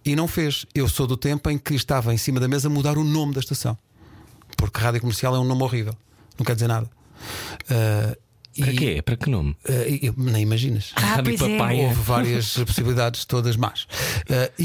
[0.04, 0.66] E não fez.
[0.76, 3.40] Eu sou do tempo em que estava em cima da mesa mudar o nome da
[3.40, 3.78] estação.
[4.58, 5.96] Porque rádio comercial é um nome horrível.
[6.38, 6.90] Não quer dizer nada.
[7.70, 8.18] Eh,
[8.60, 9.02] Para e- quê?
[9.02, 9.56] Para que nome?
[10.02, 10.92] eu- nem imaginas.
[10.96, 11.58] Ah, Rádio pois é.
[11.88, 13.88] Houve várias possibilidades, todas más.
[14.30, 14.64] Eh, e,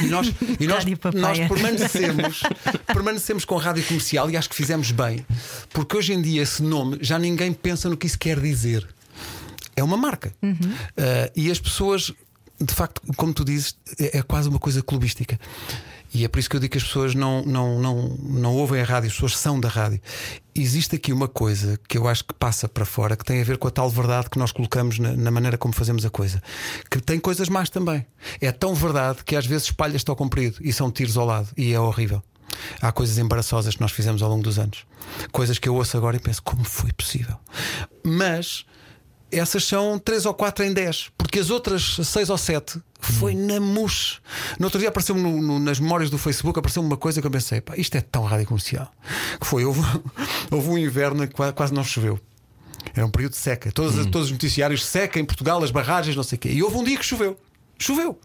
[0.00, 2.42] e- e nós, e nós, nós permanecemos,
[2.86, 5.24] permanecemos com rádio comercial e acho que fizemos bem,
[5.70, 8.86] porque hoje em dia esse nome já ninguém pensa no que isso quer dizer.
[9.74, 10.34] É uma marca.
[10.96, 12.12] Eh, e as pessoas
[12.60, 15.38] de facto, como tu dizes, é, é quase uma coisa clubística.
[16.14, 18.82] E é por isso que eu digo que as pessoas não, não, não, não ouvem
[18.82, 20.00] a rádio, as pessoas são da rádio.
[20.54, 23.56] Existe aqui uma coisa que eu acho que passa para fora, que tem a ver
[23.56, 26.42] com a tal verdade que nós colocamos na, na maneira como fazemos a coisa.
[26.90, 28.04] Que tem coisas más também.
[28.40, 31.72] É tão verdade que às vezes espalha-se ao comprido e são tiros ao lado e
[31.72, 32.22] é horrível.
[32.82, 34.84] Há coisas embaraçosas que nós fizemos ao longo dos anos.
[35.30, 37.36] Coisas que eu ouço agora e penso, como foi possível?
[38.04, 38.66] Mas
[39.30, 43.58] essas são 3 ou 4 em 10, porque as outras 6 ou 7 foi na
[43.60, 44.16] mousse.
[44.58, 47.74] No outro dia apareceu-me nas memórias do Facebook apareceu uma coisa que eu pensei, pá,
[47.76, 48.90] isto é tão rádio comercial.
[49.40, 49.80] Que foi, houve,
[50.50, 52.18] houve um inverno que qua- quase não choveu.
[52.94, 53.70] Era um período de seca.
[53.72, 56.48] Todos, todos os noticiários seca em Portugal, as barragens, não sei o quê.
[56.50, 57.38] E houve um dia que choveu.
[57.78, 58.18] Choveu.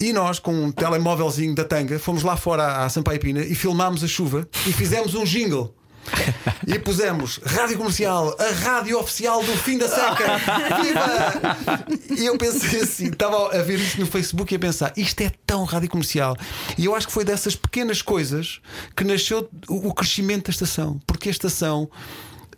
[0.00, 3.54] E nós, com um telemóvelzinho da tanga, fomos lá fora à, à Sampaio Pina e
[3.54, 5.74] filmámos a chuva e fizemos um jingle.
[6.66, 10.38] E pusemos Rádio Comercial, a rádio oficial do fim da seca.
[10.82, 11.56] Viva!
[12.20, 15.32] E eu pensei assim, estava a ver isso no Facebook e a pensar, isto é
[15.46, 16.36] tão rádio comercial.
[16.78, 18.60] E eu acho que foi dessas pequenas coisas
[18.96, 21.88] que nasceu o crescimento da estação, porque a estação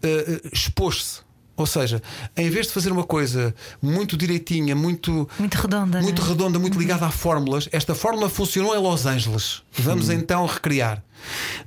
[0.03, 1.23] eh, expôs-se.
[1.57, 2.03] Ou seja,
[2.37, 6.31] em vez de fazer uma coisa muito direitinha, muito, Muito redonda, muito não é?
[6.33, 9.63] redonda, muito ligada a fórmulas, esta fórmula funcionou em Los Angeles.
[9.73, 11.01] Vamos então recriar.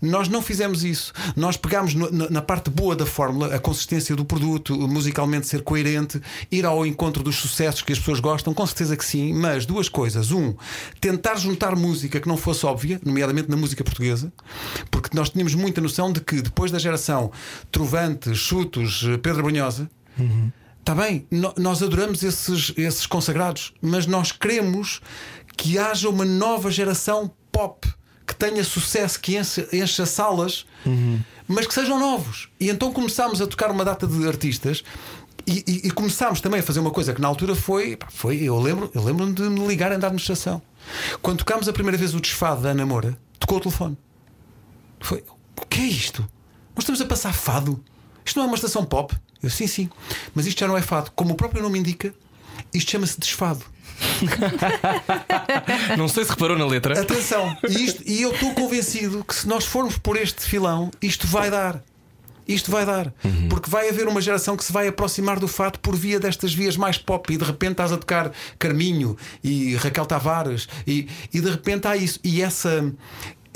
[0.01, 1.13] Nós não fizemos isso.
[1.35, 5.61] Nós pegámos no- na, na parte boa da fórmula, a consistência do produto, musicalmente ser
[5.63, 6.21] coerente,
[6.51, 9.89] ir ao encontro dos sucessos que as pessoas gostam, com certeza que sim, mas duas
[9.89, 10.31] coisas.
[10.31, 10.53] Um,
[11.01, 14.31] tentar juntar música que não fosse óbvia, nomeadamente na música portuguesa,
[14.91, 17.31] porque nós tínhamos muita noção de que depois da geração
[17.71, 19.89] Trovante, Chutos, Pedro Brunhosa,
[20.79, 25.01] Está bem, no- nós adoramos esses, esses consagrados, mas nós queremos
[25.57, 27.87] que haja uma nova geração pop
[28.27, 30.65] que tenha sucesso, que encha, salas,
[31.47, 32.49] mas que sejam novos.
[32.59, 34.83] E então começámos a tocar uma data de artistas.
[35.49, 38.59] E, e- e começámos também a fazer uma coisa que na altura foi, foi eu
[38.59, 40.61] lembro, eu lembro-me de me ligar a andar na estação.
[41.21, 43.97] Quando tocámos a primeira vez o desfado da Ana Moura, tocou o telefone.
[44.99, 45.23] Foi,
[45.61, 46.21] o que é isto?
[46.75, 47.81] Nós estamos a passar fado.
[48.25, 49.15] Isto não é uma estação pop?
[49.41, 49.89] Eu, sim, sim.
[50.35, 51.11] Mas isto já não é fado.
[51.15, 52.13] Como o próprio nome indica,
[52.73, 53.63] isto chama-se desfado.
[55.97, 56.99] Não sei se reparou na letra.
[56.99, 57.55] Atenção!
[57.69, 61.49] E, isto- e eu estou convencido que se nós formos por este filão, isto vai
[61.49, 61.83] dar.
[62.47, 63.13] Isto vai dar.
[63.49, 66.77] Porque vai haver uma geração que se vai aproximar do fato por via destas vias
[66.77, 71.49] mais pop e de repente estás a tocar Carminho e Raquel Tavares e, e de
[71.49, 72.19] repente há isso.
[72.23, 72.89] E essa.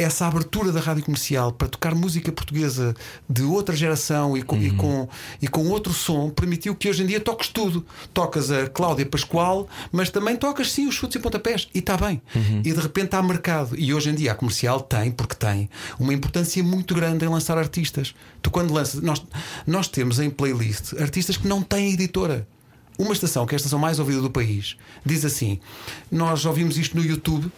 [0.01, 2.95] Essa abertura da rádio comercial para tocar música portuguesa
[3.29, 5.07] de outra geração e com, e com,
[5.39, 7.85] e com outro som permitiu que hoje em dia toques tudo.
[8.11, 11.69] Tocas a Cláudia Pascoal, mas também tocas sim os chutes e pontapés.
[11.71, 12.19] E está bem.
[12.65, 13.75] E de repente há mercado.
[13.77, 17.59] E hoje em dia a comercial tem, porque tem, uma importância muito grande em lançar
[17.59, 18.15] artistas.
[18.41, 19.23] Tu, quando lanças, nós,
[19.67, 22.47] nós temos em playlist artistas que não têm editora.
[22.97, 25.59] Uma estação, que é a estação mais ouvida do país, diz assim:
[26.11, 27.51] Nós ouvimos isto no YouTube,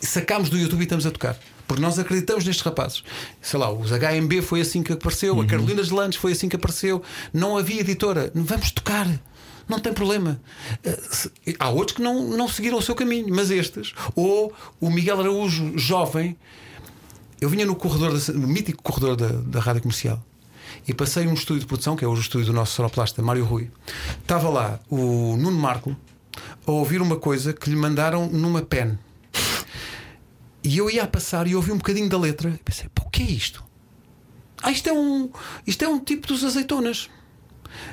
[0.00, 1.36] sacámos do YouTube e estamos a tocar.
[1.66, 3.02] Porque nós acreditamos nestes rapazes.
[3.42, 6.54] Sei lá, os HMB foi assim que apareceu, a Carolina de Landes foi assim que
[6.56, 7.02] apareceu.
[7.32, 8.30] Não havia editora.
[8.34, 9.08] Vamos tocar.
[9.68, 10.40] Não tem problema.
[10.84, 15.18] Eh, Há outros que não, não seguiram o seu caminho, mas estes, ou o Miguel
[15.18, 16.36] Araújo, jovem,
[17.40, 20.22] eu vinha no corredor, da- no mítico corredor da, da rádio comercial
[20.86, 23.44] e passei um estúdio de produção, que é hoje o estúdio do nosso sonoplasta Mário
[23.44, 23.68] Rui.
[24.22, 25.96] Estava lá o Nuno Marco
[26.64, 28.96] a ouvir uma coisa que lhe mandaram numa pen.
[30.66, 33.10] E eu ia a passar e ouvi um bocadinho da letra e pensei: pô, o
[33.10, 33.64] que é isto?
[34.60, 35.30] Ah, isto é um,
[35.64, 37.08] isto é um tipo dos azeitonas.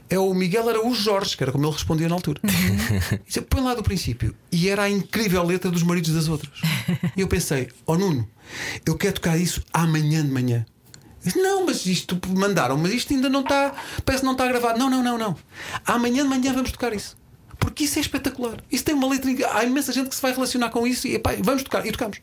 [0.10, 2.42] É o Miguel Araújo Jorge, que era como ele respondia na altura.
[3.28, 4.34] Disse, Põe lá do princípio.
[4.52, 6.52] E era a incrível letra dos maridos das outras.
[7.16, 8.28] E eu pensei: Ó Nuno,
[8.84, 10.66] eu quero tocar isso amanhã de manhã.
[11.24, 13.74] Disse, não, mas isto mandaram, mas isto ainda não está.
[14.04, 14.80] Parece que não está gravado.
[14.80, 15.38] Não, não, não, não.
[15.86, 17.16] Amanhã de manhã vamos tocar isso.
[17.64, 18.58] Porque isso é espetacular.
[18.70, 19.32] Isso tem uma letra.
[19.54, 21.86] Há imensa gente que se vai relacionar com isso e epá, vamos tocar.
[21.86, 22.18] E tocamos.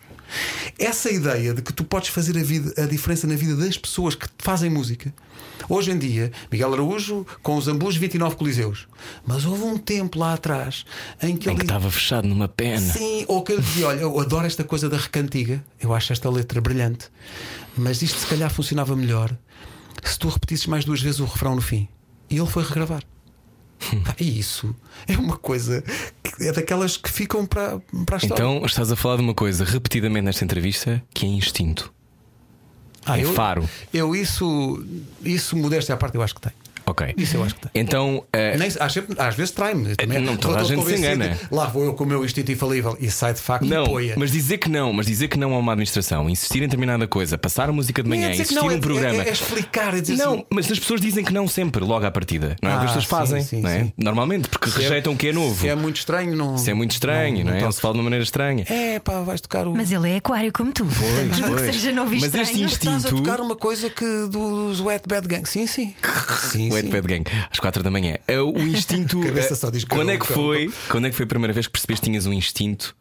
[0.78, 4.14] Essa ideia de que tu podes fazer a, vida, a diferença na vida das pessoas
[4.14, 5.14] que fazem música.
[5.66, 8.86] Hoje em dia, Miguel Araújo com os ambus 29 coliseus.
[9.26, 10.84] Mas houve um tempo lá atrás
[11.22, 12.93] em que Em ele estava fechado numa pena.
[12.93, 16.28] Sim, ou que eu dizia: Olha, eu adoro esta coisa da recantiga, eu acho esta
[16.28, 17.09] letra brilhante,
[17.78, 19.34] mas isto se calhar funcionava melhor
[20.05, 21.88] se tu repetisses mais duas vezes o refrão no fim.
[22.28, 23.03] E ele foi regravar.
[24.18, 24.74] E isso
[25.09, 25.83] é uma coisa
[26.41, 28.43] é daquelas que ficam para, para a história.
[28.43, 31.93] Então estás a falar de uma coisa repetidamente nesta entrevista que é instinto.
[33.05, 33.68] Ah, é eu, faro.
[33.93, 34.85] Eu isso,
[35.24, 36.53] isso modéstia à parte, eu acho que tem.
[36.91, 37.14] Ok.
[37.16, 37.70] Isso eu acho que tem.
[37.82, 39.95] Então, eh, Nem, às, sempre- às vezes trai-me.
[39.97, 41.38] Também- Não, toda a gente se engana.
[41.51, 44.14] Lá vou eu com o meu instinto infalível e sai de facto não, poia.
[44.16, 47.38] mas dizer que não, mas dizer que não a uma administração, insistir em determinada coisa,
[47.38, 49.22] passar a música de é manhã, que insistir não, é- num programa.
[49.22, 52.05] É, é explicar, é dizer Não, assim, mas as pessoas dizem que não sempre, logo
[52.05, 52.57] à partida.
[52.62, 53.80] Não é Ah, as pessoas sim, fazem, sim, não é?
[53.84, 53.93] sim.
[53.97, 55.61] Normalmente, porque se é- rejeitam o que é novo.
[55.61, 56.59] Se é muito estranho, não.
[56.59, 57.55] Se é muito estranho, não, é?
[57.57, 57.72] Ou toco.
[57.72, 58.64] se fala de uma maneira estranha.
[58.68, 59.74] É, pá, vais tocar o.
[59.76, 60.84] Mas ele é aquário como tu.
[60.86, 61.66] Pois.
[61.66, 62.45] que seja novo e Mas estranho.
[62.51, 63.16] este Estás a instinto.
[63.22, 65.47] tocar uma coisa que dos Wet Bad Gang.
[65.49, 65.95] Sim, sim.
[66.51, 66.80] sim, sim.
[66.81, 68.16] Ed Bad Gang, às quatro da manhã.
[68.26, 69.20] É O instinto.
[69.24, 70.72] Cabeça eh, só diz quando é que cão, foi?
[70.89, 72.97] Quando é que foi a primeira vez que percebeste que tinhas um instinto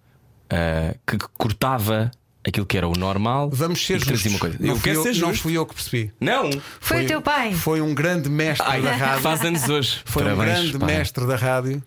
[0.50, 2.12] ah, que cortava
[2.46, 3.50] aquilo que era o normal?
[3.52, 4.26] Vamos ser justos.
[4.26, 4.58] uma coisa.
[4.60, 5.44] Não, eu fui quero eu, ser não justo.
[5.44, 6.14] fui eu que percebi.
[6.20, 6.50] Não!
[6.80, 7.54] Foi o teu pai.
[7.54, 9.22] Foi um grande mestre Ai, da rádio.
[9.22, 10.02] faz anos hoje.
[10.06, 10.98] Foi Parabéns, um grande pai.
[10.98, 11.84] mestre da rádio.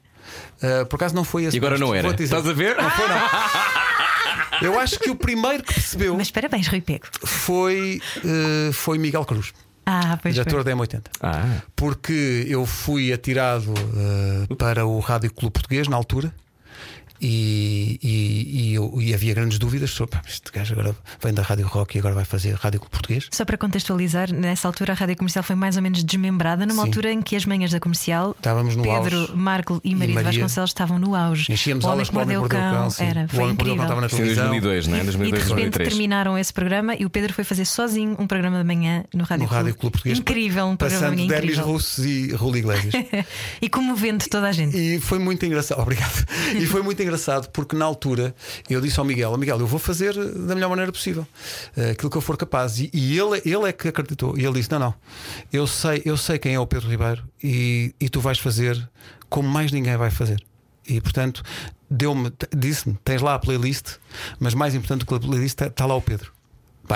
[0.63, 1.57] Uh, por acaso não foi esse.
[1.57, 2.23] E agora mestre, não era.
[2.23, 2.77] Estás a ver?
[2.77, 3.17] Não foi, não.
[4.63, 7.07] Eu acho que o primeiro que percebeu Mas parabéns, Rui Pego.
[7.25, 9.53] foi, uh, foi Miguel Cruz,
[9.85, 10.45] Ah, pois foi.
[10.45, 11.03] diretor da M80.
[11.21, 16.33] Ah, Porque eu fui atirado uh, para o Rádio Clube Português na altura.
[17.25, 21.43] E, e, e eu- e havia grandes dúvidas sobre "Pá, este gajo agora vem da
[21.43, 23.29] Rádio Rock e agora vai fazer Rádio Clube Português.
[23.31, 26.89] Só para contextualizar, nessa altura a rádio comercial foi mais ou menos desmembrada, numa Sim.
[26.89, 29.33] altura em que as manhãs da comercial, Estávamos no Pedro, auge.
[29.37, 30.31] Marco e Maria, de Maria.
[30.33, 31.53] Vasconcelos estavam no auge.
[31.53, 32.49] Enchíamos o Homem aulas com o Homem Mordeu o o
[32.91, 34.49] Cão, era, o foi Homem que Mordeu o Cão estava na isso em televisão.
[34.49, 35.01] 2002, não é?
[35.01, 35.89] E 2002, de repente 2003.
[35.89, 39.45] terminaram esse programa e o Pedro foi fazer sozinho um programa de manhã no Rádio,
[39.47, 40.19] no Rádio Clube Português.
[40.19, 41.73] Incrível, um programa de Passando manhã Demis incrível.
[41.73, 42.95] Russos e Ruli Iglesias.
[43.63, 44.77] e comovendo toda a gente.
[44.77, 46.27] E foi muito engraçado, obrigado.
[46.59, 47.12] E foi muito engraçado
[47.53, 48.35] porque na altura
[48.69, 51.27] eu disse ao Miguel: "Ó Miguel, eu vou fazer da melhor maneira possível
[51.77, 52.79] eh, aquilo que eu for capaz.
[52.79, 54.39] E, e ele, ele é que acreditou.
[54.39, 54.95] E ele disse: Não, não,
[55.53, 58.89] eu sei, eu sei quem é o Pedro Ribeiro e, e tu vais fazer
[59.29, 60.43] como mais ninguém vai fazer.
[60.87, 61.43] E portanto,
[61.91, 63.97] deu-me, disse-me: tens lá a playlist,
[64.39, 66.33] mas mais importante que a playlist está lá o Pedro.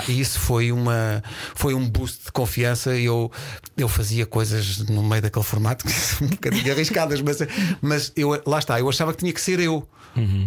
[0.07, 1.23] E isso foi, uma,
[1.55, 2.95] foi um boost de confiança.
[2.95, 3.31] Eu,
[3.75, 7.39] eu fazia coisas no meio daquele formato que um bocadinho arriscadas, mas,
[7.81, 9.87] mas eu, lá está, eu achava que tinha que ser eu.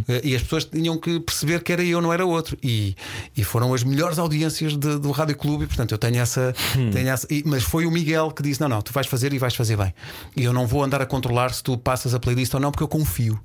[0.08, 2.56] Eh, E as pessoas tinham que perceber que era eu, não era outro.
[2.62, 2.94] E,
[3.36, 5.64] e foram as melhores audiências de- do Rádio Clube.
[5.64, 6.54] E, portanto, eu tenho essa.
[6.92, 9.38] Tenho essa e- mas foi o Miguel que disse: Não, não, tu vais fazer e
[9.38, 9.92] vais fazer bem.
[10.36, 12.82] E eu não vou andar a controlar se tu passas a playlist ou não, porque
[12.84, 13.40] eu confio.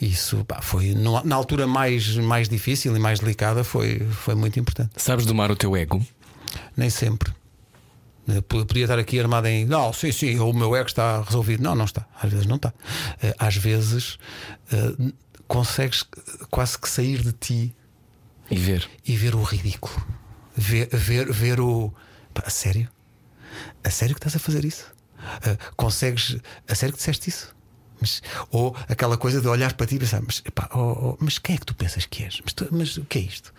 [0.00, 4.58] Isso pá, foi no- na altura mais, mais difícil e mais delicada, foi, foi muito
[4.58, 4.90] importante.
[4.96, 6.04] sabes domar o teu ego?
[6.76, 7.30] Nem sempre.
[8.28, 9.64] Eu po- Podia estar aqui armado em.
[9.66, 11.62] Não, sim, sim, o meu ego está resolvido.
[11.62, 12.06] Não, não está.
[12.22, 12.72] Às vezes não está.
[13.22, 14.18] Eh, Às vezes
[14.72, 14.94] eh,
[15.50, 16.04] consegues
[16.48, 17.74] quase que sair de ti
[18.48, 18.88] E ver.
[19.04, 19.94] e ver o ridículo.
[20.56, 21.92] Ver, ver, ver o.
[22.32, 22.88] Pá, a sério?
[23.82, 24.86] A sério que estás a fazer isso?
[25.18, 26.36] Ah, consegues.
[26.68, 27.54] A sério que disseste isso?
[28.00, 30.78] Mas, ou aquela coisa de olhar para ti e pensar, mas, epá, oh,
[31.10, 32.40] oh, mas quem é que tu pensas que és?
[32.42, 33.52] Mas, tu- mas o que é isto?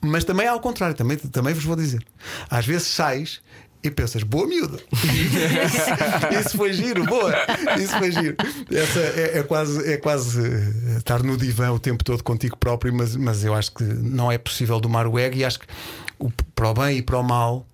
[0.00, 2.04] Mas também ao contrário, também, também vos vou dizer.
[2.50, 3.40] Às vezes sais
[3.88, 4.78] e pensas, boa miúda.
[6.40, 7.32] isso, foi giro, boa.
[7.78, 8.36] Isso foi giro.
[8.70, 12.92] Essa é, é quase, é quase eh, estar no divã o tempo todo contigo próprio,
[12.94, 15.66] mas, mas eu acho que não é possível domar o ego e acho que
[16.18, 17.66] o, para o bem e para o mal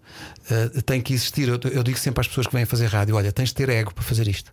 [0.51, 1.49] eh, tem que existir.
[1.49, 3.95] Eu, eu digo sempre às pessoas que vêm fazer rádio: olha, tens de ter ego
[3.95, 4.53] para fazer isto.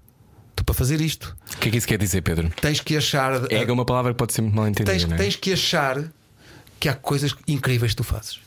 [0.55, 2.51] Tu para fazer isto O que é que isso quer dizer, Pedro?
[2.61, 3.51] tens que achar.
[3.51, 4.91] Ego é uma palavra que pode ser muito mal entendida.
[4.91, 5.15] tens, é?
[5.15, 6.03] tens que achar
[6.79, 8.39] que há coisas incríveis que tu fazes.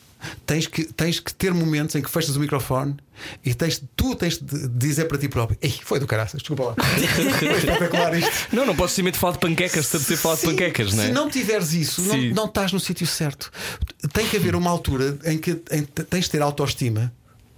[0.47, 2.97] Tens que, tens que ter momentos em que fechas o microfone
[3.45, 6.75] e tens, tu tens de dizer para ti próprio: Ei, foi do caraças, desculpa lá.
[7.59, 8.31] espetacular isto.
[8.55, 11.07] Não, não podes simplesmente falar de panquecas se você falar de panquecas, não é?
[11.07, 13.51] Se não tiveres isso, não, não estás no sítio certo.
[14.13, 17.13] Tem que haver uma altura em que em tens de ter autoestima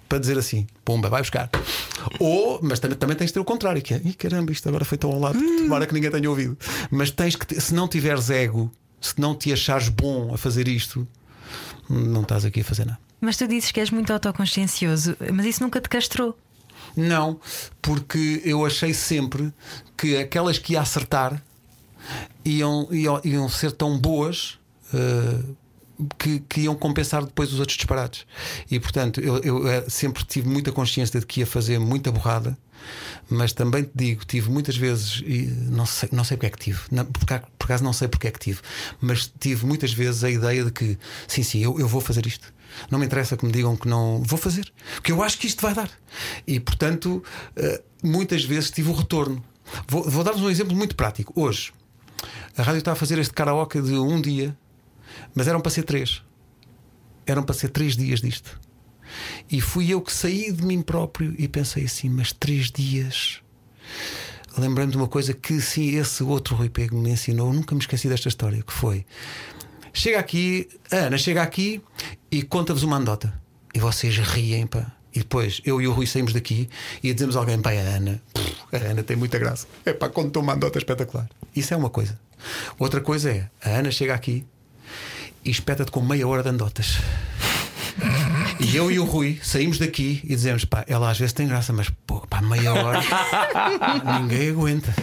[0.09, 1.51] para dizer assim: Pumba, vai buscar.
[2.19, 4.99] Ou, mas também, também tens de ter o contrário, que é: caramba, isto agora foi
[4.99, 6.57] tão ao lado, tomara que ninguém tenha ouvido.
[6.91, 10.69] Mas tens que, ter- se não tiveres ego, se não te achares bom a fazer
[10.69, 11.07] isto,
[11.89, 12.99] não estás aqui a fazer nada.
[13.21, 16.37] Mas tu dizes que és muito autoconsciencioso, mas isso nunca te castrou.
[16.97, 17.41] Não,
[17.81, 19.53] porque eu achei sempre
[19.97, 21.43] que aquelas que ia acertar
[22.45, 24.59] iam, iam, iam ser tão boas
[24.93, 25.41] eh,
[26.19, 28.27] que, que iam compensar depois os outros disparates.
[28.71, 32.57] E portanto, eu, eu, eh, sempre tive muita consciência de que ia fazer muita borrada.
[33.31, 36.59] Mas também te digo, tive muitas vezes, e não sei, não sei porque é que
[36.59, 38.61] tive, não, por, por acaso não sei porque é que tive,
[39.01, 42.53] mas tive muitas vezes a ideia de que sim, sim, eu, eu vou fazer isto.
[42.91, 45.63] Não me interessa que me digam que não vou fazer, porque eu acho que isto
[45.63, 45.89] vai dar.
[46.47, 47.23] E portanto,
[47.57, 49.43] eh, muitas vezes tive o retorno.
[49.89, 51.33] Vou, vou dar-vos um exemplo muito prático.
[51.41, 51.73] Hoje,
[52.57, 54.57] a rádio está a fazer este karaoke de um dia,
[55.35, 56.23] mas eram para ser três.
[57.27, 58.61] Eram para ser três dias disto.
[59.51, 63.41] E fui eu que saí de mim próprio e pensei assim: mas três dias.
[64.57, 68.09] Lembrando de uma coisa que sim, esse outro Rui Pego me ensinou, nunca me esqueci
[68.09, 69.05] desta história, que foi
[69.97, 71.81] Chega aqui, Ana chega aqui
[72.29, 73.33] e conta-vos uma anedota.
[73.73, 74.91] E vocês riem, pá.
[75.15, 76.69] E depois eu e o Rui saímos daqui
[77.01, 78.21] e dizemos a alguém: pai, a Ana,
[78.73, 79.69] a Ana tem muita graça.
[79.85, 81.31] É pá, estou uma andota espetacular.
[81.55, 82.19] Isso é uma coisa.
[82.77, 84.45] Outra coisa é: a Ana chega aqui
[85.45, 86.99] e espeta-te com meia hora de andotas.
[88.61, 91.73] E eu e o Rui saímos daqui e dizemos: pá, ela às vezes tem graça,
[91.73, 93.01] mas pô, pá, meia hora
[94.21, 94.95] ninguém aguenta.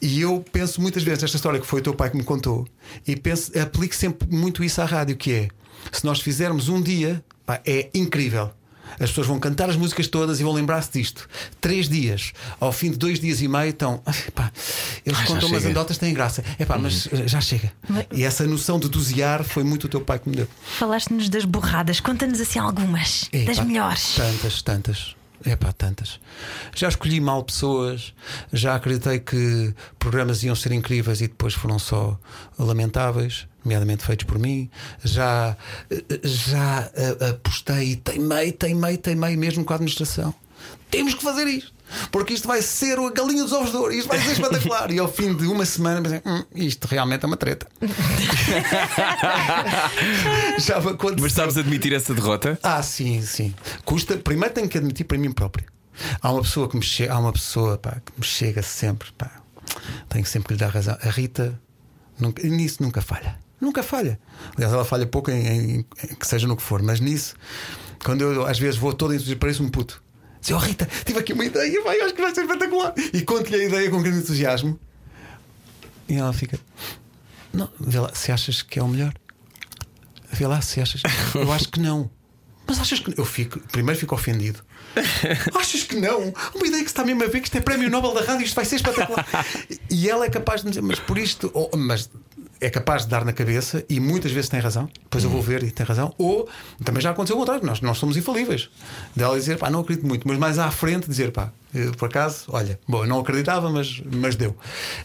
[0.00, 2.66] E eu penso muitas vezes nesta história que foi o teu pai que me contou
[3.06, 5.48] e penso, aplico sempre muito isso à rádio: que é
[5.90, 8.50] se nós fizermos um dia, pá, é incrível.
[9.00, 11.28] As pessoas vão cantar as músicas todas e vão lembrar-se disto.
[11.60, 14.02] Três dias, ao fim de dois dias e meio, estão.
[14.06, 14.52] "Ai, pá,
[15.04, 16.44] eles Ah, contam umas chega." andotas, têm graça.
[16.58, 17.72] É pá, mas eh, já chega.
[17.88, 20.48] Mas- E essa noção de dosear foi muito o teu pai que me deu.
[20.78, 24.14] Falaste-nos das borradas, conta-nos assim algumas, É, das melhores.
[24.14, 25.14] Tantas, tantas.
[25.44, 26.20] É pá, tantas.
[26.74, 28.14] Já escolhi mal pessoas,
[28.52, 32.18] já acreditei que programas iam ser incríveis e depois foram só
[32.58, 34.70] lamentáveis, nomeadamente feitos por mim.
[35.02, 35.56] Já,
[36.22, 40.34] já eh, apostei e teimei, teimei, teimei mesmo com a administração.
[40.90, 41.71] Temos que fazer isto.
[42.10, 44.90] Porque isto vai ser a galinha dos ovos de ouro, isto vai ser espetacular.
[44.90, 47.66] e ao fim de uma semana pensei, "Hum, isto realmente é uma treta.
[50.58, 51.22] Já me aconteceu.
[51.22, 52.58] Mas sabes admitir essa derrota?
[52.62, 53.54] Ah, sim, sim.
[53.84, 54.16] Custa.
[54.16, 55.66] Primeiro tenho que admitir para mim próprio.
[56.20, 59.30] Há uma pessoa que me chega, há uma pessoa pá, que me chega sempre, pá.
[60.08, 60.96] Tenho sempre que lhe dar razão.
[61.02, 61.58] A Rita
[62.18, 63.38] nunca, nisso nunca falha.
[63.60, 64.18] Nunca falha.
[64.56, 67.34] Aliás, ela falha pouco em, em- em que seja no que for, mas nisso,
[68.04, 70.02] quando eu às vezes vou todo entusiasmado, pareço um puto.
[70.42, 72.92] Diz, oh Rita, tive aqui uma ideia, vai, acho que vai ser espetacular.
[73.14, 74.78] E conto-lhe a ideia com grande entusiasmo.
[76.08, 76.58] E ela fica.
[77.52, 79.14] Não, vê lá, se achas que é o melhor.
[80.32, 81.00] Vê lá se achas.
[81.34, 82.10] Eu acho que não.
[82.66, 83.14] Mas achas que.
[83.18, 83.60] Eu fico.
[83.70, 84.62] Primeiro fico ofendido.
[85.54, 86.32] Achas que não?
[86.54, 88.44] Uma ideia que se está mesmo a ver que isto é prémio Nobel da rádio,
[88.44, 89.26] isto vai ser espetacular.
[89.90, 91.50] E ela é capaz de dizer, mas por isto.
[91.54, 92.10] ou- mas
[92.64, 94.88] é capaz de dar na cabeça e muitas vezes tem razão.
[95.02, 96.14] Depois eu vou ver e tem razão.
[96.16, 96.48] Ou
[96.84, 98.70] também já aconteceu o contrário, nós, nós somos infalíveis.
[99.16, 101.52] Dela dizer, pá, não acredito muito, mas mais à frente dizer, pá,
[101.98, 104.56] por acaso, olha, bom, eu não acreditava, mas, mas deu.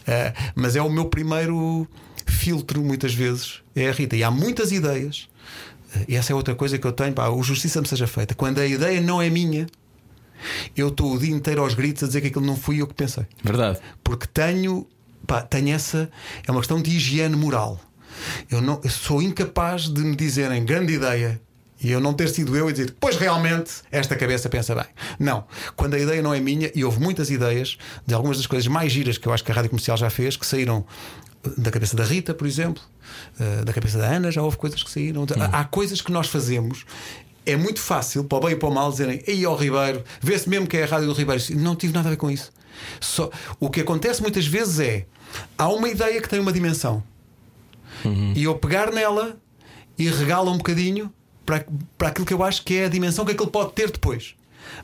[0.06, 1.86] Eh, mas é o meu primeiro
[2.26, 4.14] filtro, muitas vezes, é a Rita.
[4.16, 5.28] E há muitas ideias.
[5.96, 8.34] eh, E essa é outra coisa que eu tenho, pá, o justiça me seja feita.
[8.34, 9.66] Quando a ideia não é minha,
[10.76, 12.94] eu estou o dia inteiro aos gritos a dizer que aquilo não fui eu que
[12.94, 13.24] pensei.
[13.42, 13.80] Verdade.
[14.04, 14.86] Porque tenho,
[15.28, 16.10] pá, tenho essa.
[16.44, 17.78] É uma questão de higiene moral.
[18.50, 21.40] Eu, não, eu sou incapaz de me dizerem grande ideia
[21.80, 24.86] e eu não ter sido eu e dizer, pois realmente esta cabeça pensa bem.
[25.20, 25.44] Não.
[25.76, 28.90] Quando a ideia não é minha, e houve muitas ideias de algumas das coisas mais
[28.90, 30.84] giras que eu acho que a rádio comercial já fez, que saíram
[31.44, 32.82] eh, da cabeça da Rita, por exemplo,
[33.38, 35.24] eh, da cabeça da Ana, já houve coisas que saíram.
[35.52, 36.84] Há coisas que nós fazemos.
[37.46, 40.48] É muito fácil, para o bem e para o mal, dizerem Ei, ó Ribeiro, vê-se
[40.48, 41.42] mesmo que é a rádio do Ribeiro.
[41.56, 42.50] Não tive nada a ver com isso.
[43.00, 45.06] Só, o que acontece muitas vezes é
[45.56, 47.02] há uma ideia que tem uma dimensão
[48.34, 49.36] e eu pegar nela
[49.98, 51.12] e regala um bocadinho
[51.44, 51.66] para,
[51.96, 54.34] para aquilo que eu acho que é a dimensão que aquilo pode ter depois.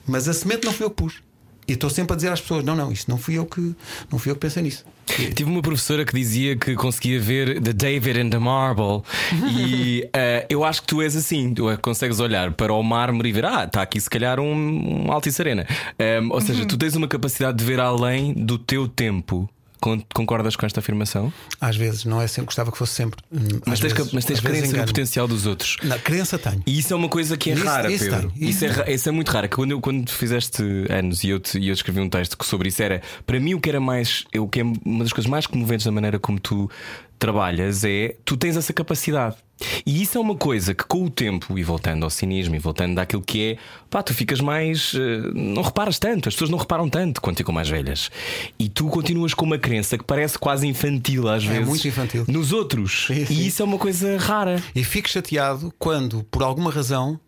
[0.06, 1.22] Mas a semente não fui eu que pus.
[1.66, 3.74] E estou sempre a dizer às pessoas: não, não, isso não fui eu que,
[4.10, 4.84] não fui eu que pensei nisso.
[5.06, 9.02] Tive uma professora que dizia que conseguia ver The David and the Marble
[9.50, 13.32] e eh, eu acho que tu és assim, tu consegues olhar para o mármore e
[13.32, 15.66] ver, ah, está aqui se calhar um, um Altice Arena.
[15.98, 19.48] Ehm, ou seja, tu tens uma capacidade de ver além do teu tempo.
[19.84, 21.30] Con- Concordas com esta afirmação?
[21.60, 23.20] Às vezes, não é sempre, gostava que fosse sempre.
[23.30, 25.76] Hum, Mas tens, vezes- mas tens crença no potencial dos outros.
[25.82, 26.62] Na crença tenho.
[26.66, 28.30] E isso é uma coisa que é Isso- rara, isso Pedro.
[28.30, 29.46] tem, Isso, é, isso é muito raro.
[29.50, 33.02] Quando, eu, quando fizeste anos e eu, te- eu escrevi um texto sobre isso, era
[33.26, 35.92] para mim o que era mais, o que é uma das coisas mais comoventes da
[35.92, 36.70] maneira como tu
[37.18, 39.36] trabalhas é tu tens essa capacidade.
[39.86, 42.94] E isso é uma coisa que com o tempo, e voltando ao cinismo, e voltando
[42.96, 43.56] daquilo que é,
[43.90, 44.92] pá, tu ficas mais.
[44.94, 48.10] eh, não reparas tanto, as pessoas não reparam tanto quando ficam mais velhas.
[48.58, 51.66] E tu continuas com uma crença que parece quase infantil às vezes.
[51.68, 52.24] muito infantil.
[52.28, 53.04] Nos outros.
[53.06, 53.34] Sim, sim.
[53.34, 54.62] E isso é uma coisa rara.
[54.74, 57.18] E fico chateado quando, por alguma razão,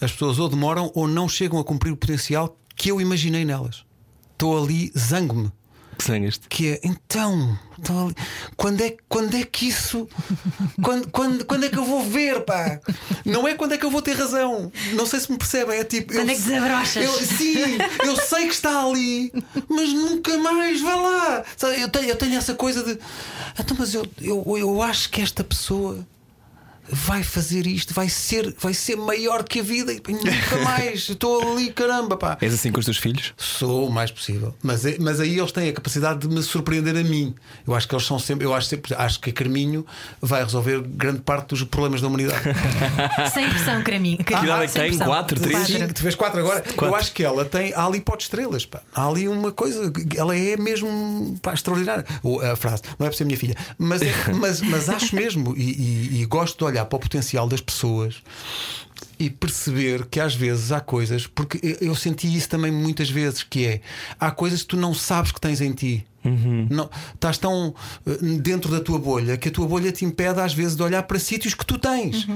[0.00, 3.84] as pessoas ou demoram ou não chegam a cumprir o potencial que eu imaginei nelas.
[4.32, 5.50] Estou ali, zango-me.
[6.02, 6.48] Que sangaste.
[6.48, 8.16] que é então, então ali-
[8.56, 10.08] quando é quando é que isso
[10.82, 12.80] quando, quando, quando é que eu vou ver pá
[13.24, 15.84] não é quando é que eu vou ter razão não sei se me percebem é
[15.84, 17.04] tipo Quando eu- é que desabrochas?
[17.04, 19.32] eu, sim eu sei que está ali
[19.68, 22.98] mas nunca mais vai lá Sabe, eu tenho, eu tenho essa coisa de
[23.58, 26.06] então mas eu, eu, eu acho que esta pessoa
[26.90, 31.52] vai fazer isto vai ser vai ser maior que a vida e nunca mais estou
[31.52, 33.32] ali caramba pá És assim com os teus filhos?
[33.36, 34.54] Sou o mais possível.
[34.62, 37.34] Mas, é- mas aí eles têm a capacidade de me surpreender a mim.
[37.66, 38.46] Eu acho que eles são sempre.
[38.46, 39.86] Eu acho, sempre, acho que a Carminho
[40.20, 42.42] vai resolver grande parte dos problemas da humanidade.
[43.32, 44.18] Sem pressão, Craminho.
[44.18, 44.88] Que idade é que tem?
[44.88, 45.06] pressão.
[45.06, 45.66] Quatro, três?
[45.66, 46.64] Sim, tu vês quatro agora.
[46.80, 47.72] Eu acho que ela tem.
[47.74, 48.66] Há ali pote estrelas.
[48.66, 48.80] Pá.
[48.94, 49.92] Há ali uma coisa.
[50.16, 52.04] Ela é mesmo pá, extraordinária.
[52.22, 53.54] Ou, a frase, não é por ser minha filha.
[53.78, 55.54] Mas, é- mas, mas acho mesmo.
[55.56, 58.22] E, e- e gosto de olhar para o potencial das pessoas.
[59.18, 63.64] e perceber que às vezes há coisas, porque eu- senti isso também muitas vezes, que
[63.66, 63.80] é
[64.18, 66.04] há coisas que tu não sabes que tens em ti.
[66.70, 67.72] Não, estás tão
[68.06, 71.02] eh, dentro da tua bolha que a tua bolha te impede às vezes de olhar
[71.04, 72.26] para sítios que tu tens.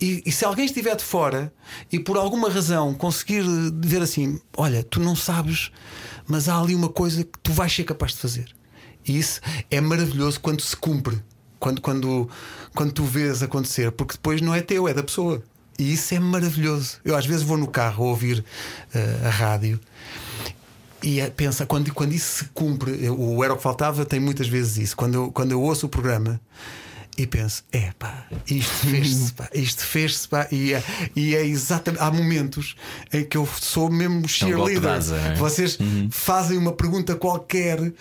[0.00, 1.52] E, e se alguém estiver de fora
[1.92, 3.44] e por alguma razão conseguir
[3.78, 5.70] dizer assim: Olha, tu não sabes,
[6.26, 8.46] mas há ali uma coisa que tu vais ser capaz de fazer.
[9.06, 11.18] E isso é maravilhoso quando se cumpre,
[11.58, 12.30] quando, quando,
[12.74, 15.42] quando tu vês acontecer, porque depois não é teu, é da pessoa.
[15.78, 16.98] E isso é maravilhoso.
[17.04, 18.44] Eu às vezes vou no carro a ouvir
[18.94, 19.80] eh, a rádio
[21.02, 24.20] e é- pensa, quando, quando isso se cumpre, eu- o Era o que Faltava tem
[24.20, 24.96] muitas vezes isso.
[24.96, 26.38] Quando eu, quando eu ouço o programa
[27.16, 30.82] e penso, é pá, isto fez-se, pá, isto fez-se, pá, e é,
[31.16, 32.02] e é exatamente.
[32.02, 32.76] Há momentos
[33.12, 34.90] em que eu sou mesmo cheerleader.
[34.90, 35.34] asa, não é?
[35.36, 35.78] Vocês
[36.10, 37.92] fazem uma pergunta qualquer.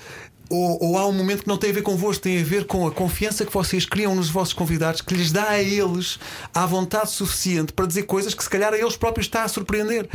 [0.49, 2.87] Ou, ou há um momento que não tem a ver convosco, tem a ver com
[2.87, 6.17] a confiança que vocês criam nos vossos convidados, que lhes dá a eles
[6.53, 10.09] a vontade suficiente para dizer coisas que se calhar a eles próprios está a surpreender.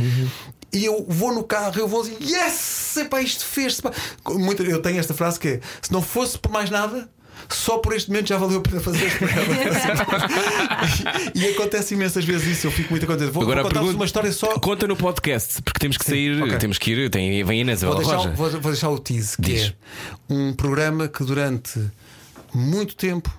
[0.73, 2.97] E eu vou no carro, eu vou dizer, yes!
[2.97, 3.81] Epá, isto fez-se.
[3.81, 3.91] pá."
[4.29, 7.09] Muito- Eu tenho esta frase que é: se não fosse por mais nada.
[7.49, 9.53] Só por este momento já valeu a pena fazer este programa.
[11.35, 13.31] e, e acontece imensas vezes isso, eu fico muito contente.
[13.31, 14.59] Vou, Agora vou a contar-vos pergunta- uma história só.
[14.59, 16.57] Conta no podcast, porque temos que sair, ok.
[16.57, 17.09] temos que ir.
[17.09, 18.31] Tem, vem Inês Vou deixar, Roja.
[18.31, 19.73] vou, vou deixar o tease, que Diz.
[20.29, 21.79] é um programa que durante
[22.53, 23.31] muito tempo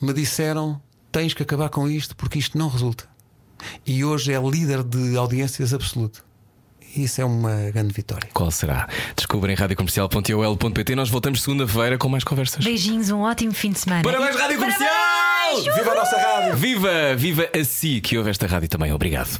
[0.00, 3.04] me disseram tens que acabar com isto porque isto não resulta.
[3.86, 6.24] E hoje é líder de audiências absoluto.
[6.94, 8.28] Isso é uma grande vitória.
[8.34, 8.86] Qual será?
[9.16, 10.94] Descobrem radiocomercial.ol.pt.
[10.94, 12.62] Nós voltamos segunda-feira com mais conversas.
[12.64, 14.02] Beijinhos, um ótimo fim de semana.
[14.02, 15.74] Parabéns, Rádio Comercial!
[15.74, 16.56] Viva a nossa rádio!
[16.56, 18.92] Viva, viva a si que ouve esta rádio também.
[18.92, 19.38] Obrigado.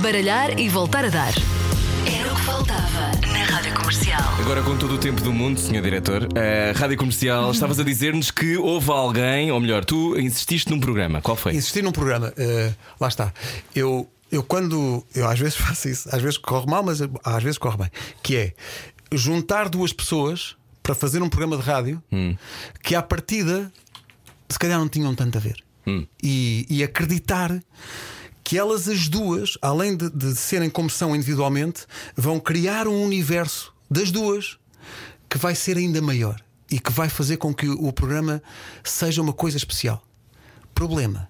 [0.00, 1.32] Baralhar e voltar a dar.
[2.06, 4.22] Era o que faltava na Rádio Comercial.
[4.40, 5.82] Agora, com todo o tempo do mundo, Sr.
[5.82, 10.78] Diretor, a Rádio Comercial, estavas a dizer-nos que houve alguém, ou melhor, tu insististe num
[10.80, 11.20] programa.
[11.20, 11.54] Qual foi?
[11.54, 13.32] Insistir num programa, eh, lá está.
[13.74, 15.04] Eu, eu quando.
[15.14, 17.90] Eu às vezes faço isso, às vezes corre mal, mas às vezes corre bem.
[18.22, 18.54] Que é
[19.12, 22.02] juntar duas pessoas para fazer um programa de rádio
[22.82, 23.70] que à partida
[24.48, 25.62] se calhar não tinham tanto a ver.
[26.22, 27.60] E, e acreditar
[28.44, 33.72] que elas as duas, além de, de serem como são individualmente, vão criar um universo
[33.90, 34.58] das duas
[35.28, 38.42] que vai ser ainda maior e que vai fazer com que o programa
[38.84, 40.02] seja uma coisa especial.
[40.74, 41.28] Problema: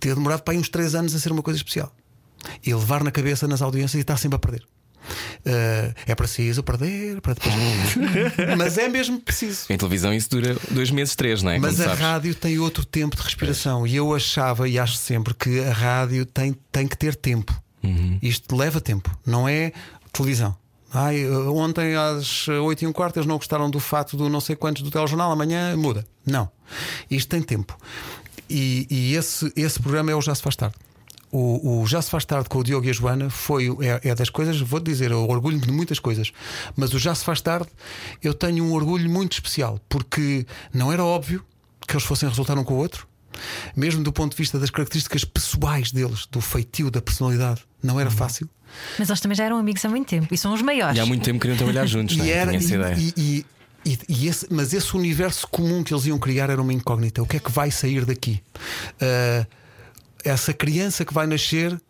[0.00, 1.94] ter demorado para aí uns 3 anos a ser uma coisa especial
[2.64, 4.62] e levar na cabeça nas audiências e estar sempre a perder.
[5.44, 7.54] Eh, é preciso perder para depois.
[8.56, 9.66] Mas é mesmo preciso.
[9.68, 11.58] Em televisão isso dura dois meses, três, não é?
[11.58, 12.00] Mas Como a sabes.
[12.00, 16.24] rádio tem outro tempo de respiração e eu achava e acho sempre que a rádio
[16.24, 17.52] tem, tem que ter tempo.
[17.82, 18.18] Uhum.
[18.22, 19.72] Isto leva tempo, não é
[20.12, 20.56] televisão.
[20.94, 24.54] Ai, ontem às 8 e um quarto eles não gostaram do fato do não sei
[24.54, 26.06] quantos do telejornal, amanhã muda.
[26.24, 26.50] Não.
[27.10, 27.76] Isto tem tempo.
[28.48, 30.76] E, e esse, esse programa é o Já Se Faz Tarde.
[31.32, 34.14] O, o Já Se Faz Tarde com o Diogo e a Joana foi, é, é
[34.14, 36.30] das coisas, vou-te dizer, eu orgulho-me de muitas coisas,
[36.76, 37.68] mas o Já Se Faz Tarde
[38.22, 41.42] eu tenho um orgulho muito especial, porque não era óbvio
[41.88, 43.08] que eles fossem resultar um com o outro,
[43.74, 48.10] mesmo do ponto de vista das características pessoais deles, do feitio, da personalidade, não era
[48.10, 48.46] fácil.
[48.98, 50.96] Mas eles também já eram amigos há muito tempo e são os maiores.
[50.96, 52.34] E há muito tempo queriam trabalhar juntos, não E é?
[52.34, 52.94] era, e- ideia.
[52.98, 53.46] e- e-
[53.86, 57.22] e- e esse- mas esse universo comum que eles iam criar era uma incógnita.
[57.22, 58.42] O que é que vai sair daqui?
[59.00, 59.46] Ah,
[60.24, 61.80] essa criança que vai nascer,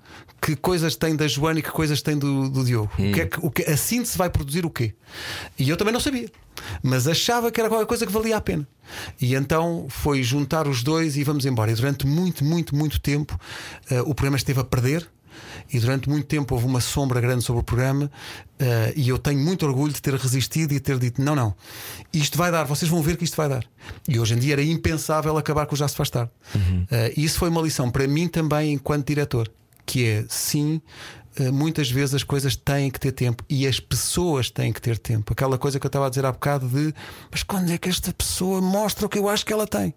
[0.41, 2.91] que coisas tem da Joana e que coisas tem do, do Diogo?
[2.95, 4.95] O que é que, o que, a síntese vai produzir o quê?
[5.59, 6.28] E eu também não sabia,
[6.83, 8.66] mas achava que era qualquer coisa que valia a pena.
[9.20, 11.70] E então foi juntar os dois e vamos embora.
[11.70, 13.39] E durante muito, muito, muito tempo
[13.91, 15.07] ah, o programa esteve a perder.
[15.72, 18.10] E durante muito tempo houve uma sombra grande sobre o programa
[18.58, 21.54] eh, e eu tenho muito orgulho de ter resistido e ter dito: não, não,
[22.12, 23.64] isto vai dar, vocês vão ver que isto vai dar.
[24.06, 26.30] E hoje em dia era impensável acabar com o Já Se Faz Tarde.
[26.90, 29.50] Eh, e isso foi uma lição para mim também, enquanto diretor,
[29.86, 30.80] que é sim.
[31.36, 34.98] eh, Muitas vezes as coisas têm que ter tempo e as pessoas têm que ter
[34.98, 35.32] tempo.
[35.32, 36.92] Aquela coisa que eu estava a dizer há bocado de
[37.30, 39.94] mas quando é que esta pessoa mostra o que eu acho que ela tem?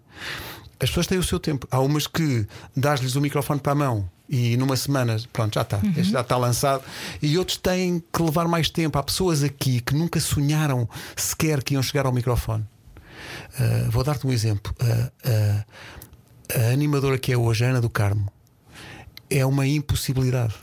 [0.80, 1.66] As pessoas têm o seu tempo.
[1.70, 2.46] Há umas que
[2.76, 6.36] dás-lhes o microfone para a mão e numa semana, pronto, já está, este já está
[6.36, 6.82] lançado.
[7.22, 8.98] E outros têm que levar mais tempo.
[8.98, 12.66] Há pessoas aqui que nunca sonharam sequer que iam chegar ao microfone.
[13.58, 14.74] Ah, vou dar-te um exemplo.
[14.80, 15.64] Ah, ah,
[16.54, 18.30] a animadora que é hoje, a Ana do Carmo,
[19.30, 20.54] é uma impossibilidade.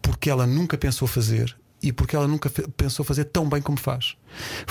[0.00, 4.16] Porque ela nunca pensou fazer e porque ela nunca pensou fazer tão bem como faz.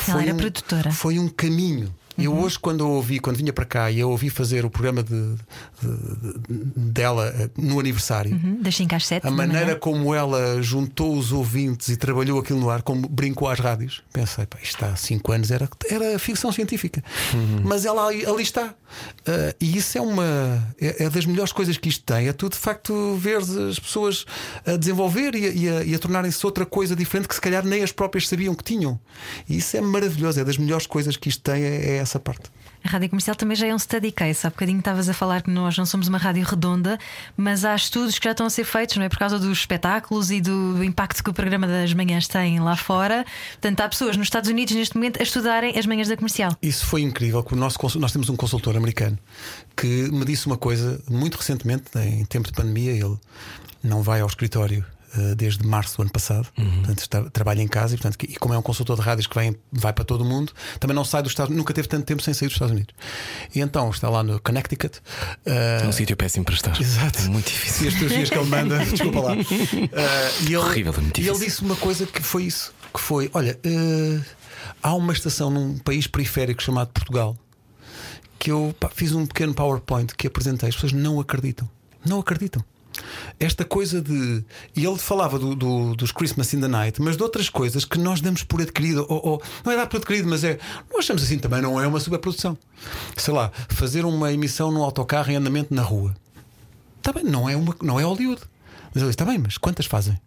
[0.08, 0.92] Ela era produtora.
[0.92, 1.94] Foi um caminho
[2.26, 5.02] eu hoje, quando eu ouvi, quando vinha para cá e eu ouvi fazer o programa
[5.04, 5.12] de,
[5.82, 9.28] de- de- dela eh, no aniversário, Hum, Das 5 às 7.
[9.28, 13.60] a maneira como ela juntou os ouvintes e trabalhou aquilo no ar, como brincou às
[13.60, 17.04] rádios, pensei, pá, isto há 5 anos era, era ficção científica.
[17.64, 18.74] Mas ela ali, ali está.
[19.26, 20.24] Ah, e isso é uma
[20.80, 22.28] é, é das melhores coisas que isto tem.
[22.28, 24.26] É tu de facto ver as pessoas
[24.66, 27.66] a desenvolver e a, e a- e a tornarem-se outra coisa diferente que se calhar
[27.66, 29.00] nem as próprias sabiam que tinham.
[29.48, 32.50] E isso é maravilhoso, é das melhores coisas que isto tem, é, é essa parte.
[32.84, 34.48] A rádio comercial também já é um study case.
[34.48, 36.98] Há bocadinho estavas a falar que nós não somos uma rádio redonda,
[37.36, 39.10] mas há estudos que já estão a ser feitos, não é?
[39.10, 43.26] Por causa dos espetáculos e do impacto que o programa das manhãs tem lá fora.
[43.52, 46.56] Portanto, há pessoas nos Estados Unidos neste momento a estudarem as manhãs da comercial.
[46.62, 47.46] Isso foi incrível.
[47.52, 49.20] O nosso, nós temos um consultor americano
[49.76, 52.92] que me disse uma coisa muito recentemente, em tempo de pandemia.
[52.92, 53.18] Ele
[53.84, 54.86] não vai ao escritório
[55.36, 58.58] desde março do ano passado, portanto, está- trabalha em casa e, portanto, e como é
[58.58, 61.32] um consultor de rádios que vem, vai para todo o mundo, também não sai dos
[61.32, 62.94] Estados nunca teve tanto tempo sem sair dos Estados Unidos.
[63.54, 65.00] E então está lá no Connecticut.
[65.46, 66.80] eh, É um sítio péssimo para estar.
[66.80, 67.20] Exato.
[67.20, 67.86] É muito difícil.
[67.86, 69.34] E as fotografias que ele manda, desculpa lá.
[69.34, 73.00] Ah, e ele, Horrível, é muito e ele disse uma coisa que foi isso: que
[73.00, 74.20] foi, olha, eh,
[74.84, 77.36] há uma estação num país periférico chamado Portugal
[78.38, 81.70] que eu pá, fiz um pequeno PowerPoint que apresentei, as pessoas não acreditam.
[82.06, 82.64] Não acreditam.
[83.40, 84.44] Esta coisa de.
[84.76, 87.98] E ele falava do- do- dos Christmas in the Night, mas de outras coisas que
[87.98, 89.06] nós damos por adquirido.
[89.10, 90.60] Ou, ou- não é dar por adquirido, mas é.
[90.92, 92.58] Nós achamos assim também, não é uma superprodução.
[93.18, 96.16] Sei lá, fazer uma emissão num autocarro em andamento na rua.
[96.98, 98.42] Está bem, não é, uma, não é Hollywood.
[98.94, 100.20] Mas ele disse: está bem, mas quantas fazem?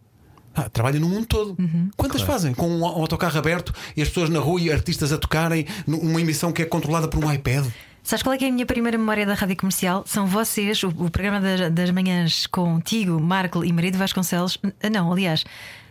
[0.55, 1.57] Ah, trabalham no mundo todo.
[1.97, 2.53] Quantas fazem?
[2.53, 6.53] Com um autocarro aberto e as pessoas na rua e artistas a tocarem numa emissão
[6.53, 7.66] que é controlada por um iPad.
[8.03, 10.03] Sabes qual é, que é a minha primeira memória da rádio comercial?
[10.07, 14.59] São vocês, o, o programa das, das manhãs contigo, Marco e Marido Vasconcelos.
[14.82, 15.44] Ah, Não, aliás,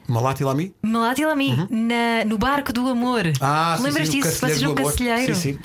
[0.07, 0.73] Malati Lami?
[0.81, 3.25] Malati Lami, na- no barco do amor.
[3.27, 3.31] Uhum.
[3.39, 4.39] Ah, sim, Lembras sim, o disso?
[4.39, 4.75] Vocês no.
[4.75, 5.35] Cacilheiro.
[5.35, 5.59] Sim, sim.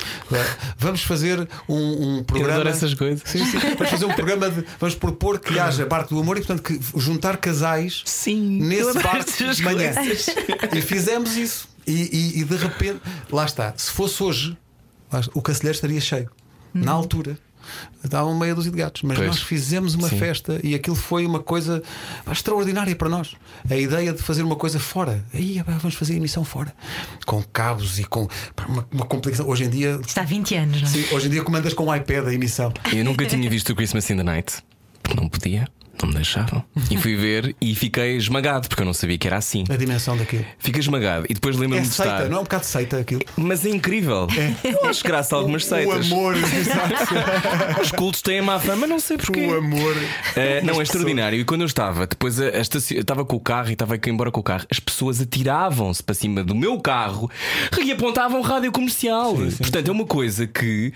[0.79, 2.55] Vamos fazer um, um programa.
[2.55, 3.23] adoro essas coisas.
[3.25, 3.59] Sim, sim.
[3.59, 4.65] Vamos fazer um programa de.
[4.79, 9.03] Vamos propor que haja barco do amor e, portanto, que juntar casais Sim, eu nesse
[9.03, 9.25] barco
[9.55, 9.93] de manhã.
[9.95, 10.27] coisas.
[10.77, 11.69] E fizemos isso.
[11.85, 11.93] E,
[12.37, 13.01] e- e de repente,
[13.33, 13.73] lá está.
[13.77, 14.57] Se fosse hoje,
[15.35, 16.31] o Cacilheiro estaria cheio.
[16.75, 17.39] Na altura.
[18.05, 19.27] Estavam meia dúzia de gatos, mas Pois.
[19.29, 20.19] nós fizemos uma Sim.
[20.19, 21.83] festa e aquilo foi uma coisa
[22.31, 23.35] extraordinária para nós.
[23.69, 26.73] A ideia de fazer uma coisa fora, aí vamos fazer a emissão fora,
[27.25, 28.29] com cabos e com
[28.69, 29.49] uma, uma complicação.
[29.49, 30.93] Hoje em dia, Está há 20 anos, não é?
[30.93, 32.73] sim, hoje em dia comandas com o iPad a emissão.
[32.93, 34.63] Eu nunca tinha visto o Christmas in the Night,
[35.03, 35.67] porque não podia,
[36.03, 36.65] não me deixavam.
[36.91, 39.65] E fui ver e fiquei esmagado, porque eu não sabia que era assim.
[39.69, 40.45] A dimensão daquilo.
[40.59, 42.29] Fiquei esmagado e depois É lembro-me de seita, estar.
[42.29, 43.23] não é um bocado de seita aquilo.
[43.37, 44.27] Mas é incrível.
[44.65, 46.07] Eu acho graça a algumas O seitas.
[46.13, 47.81] amor, exato.
[47.83, 49.47] Os cultos têm má fama, não sei porquê.
[49.47, 49.97] o amor.
[50.37, 51.39] Eh, não, é extraordinário.
[51.39, 53.95] E quando eu estava, depois a, a estaci- eu estava com o carro e estava
[53.95, 57.31] a ir embora com o carro, as pessoas atiravam-se para cima do meu carro
[57.83, 59.35] e apontavam rádio comercial.
[59.35, 60.93] Portanto, é uma coisa que.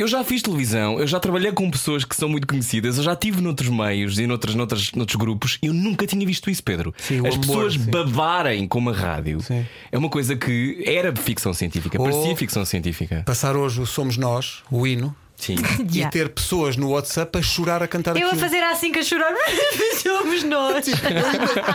[0.00, 3.12] Eu já fiz televisão, eu já trabalhei com pessoas que são muito conhecidas, eu já
[3.12, 6.94] estive noutros meios e noutros, noutros, noutros grupos e eu nunca tinha visto isso, Pedro.
[6.96, 7.90] Sim, As amor, pessoas sim.
[7.90, 9.66] babarem com uma rádio Sim.
[9.92, 12.04] é uma coisa que era ficção científica, Oh.
[12.04, 13.22] parecia ficção científica.
[13.26, 15.56] Passar hoje o Somos Nós, o hino, Sim.
[15.90, 16.08] Yeah.
[16.08, 18.40] e ter pessoas no WhatsApp a chorar a cantar Eu a aquilo.
[18.42, 19.32] fazer assim que a chorar,
[20.02, 20.86] somos nós.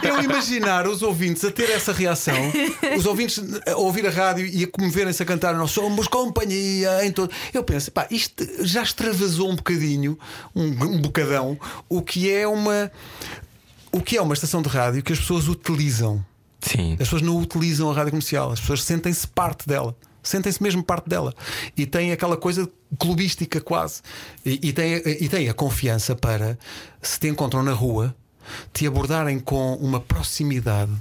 [0.03, 2.35] Eu imaginar os ouvintes a ter essa reação,
[2.95, 7.11] os ouvintes a ouvir a rádio e a comoverem-se a cantar Nós somos companhia em
[7.11, 7.31] todo.
[7.51, 10.17] Eu penso, pá, isto já extravasou um bocadinho,
[10.55, 11.57] um, um bocadão,
[11.89, 12.91] o que é uma.
[13.91, 16.23] O que é uma estação de rádio que as pessoas utilizam.
[16.59, 16.93] Sim.
[16.93, 19.95] As pessoas não utilizam a rádio comercial, as pessoas sentem-se parte dela.
[20.25, 21.33] Sentem-se mesmo parte dela
[21.77, 22.69] e têm aquela coisa
[22.99, 24.01] clubística quase.
[24.45, 26.57] E, e, têm, e têm a confiança para,
[27.01, 28.15] se te encontram na rua,
[28.73, 30.91] te abordarem com uma proximidade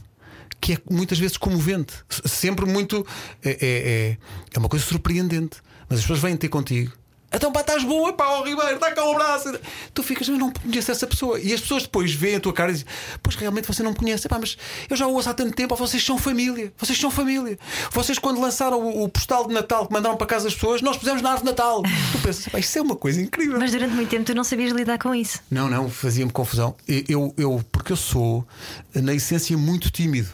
[0.60, 1.92] que é muitas vezes comovente.
[2.24, 3.06] Sempre muito.
[3.44, 4.18] É, é, é,
[4.54, 5.58] é uma coisa surpreendente.
[5.88, 6.92] Mas as pessoas vêm ter contigo.
[7.34, 9.58] Então, pá, estás boa, pá, ó Ribeiro, dá cá um abraço.
[9.92, 11.40] Tu ficas, eu não conheço essa pessoa.
[11.40, 12.88] E as pessoas depois veem a tua cara e dizem,
[13.22, 14.28] pois realmente você não me conhece.
[14.28, 14.56] Pá, mas
[14.88, 16.72] eu já o ouço há tanto tempo, vocês são família.
[16.78, 17.58] Vocês são família.
[17.90, 20.96] Vocês, quando lançaram o, o postal de Natal que mandaram para casa das pessoas, nós
[20.96, 21.82] pusemos na árvore de Natal.
[22.12, 23.58] Tu pensas, pá, isso é uma coisa incrível.
[23.58, 25.40] Mas durante muito tempo tu não sabias lidar com isso.
[25.50, 26.76] Não, não, fazia-me confusão.
[26.86, 28.46] Eu, eu, porque eu sou,
[28.94, 30.28] na essência, muito tímido.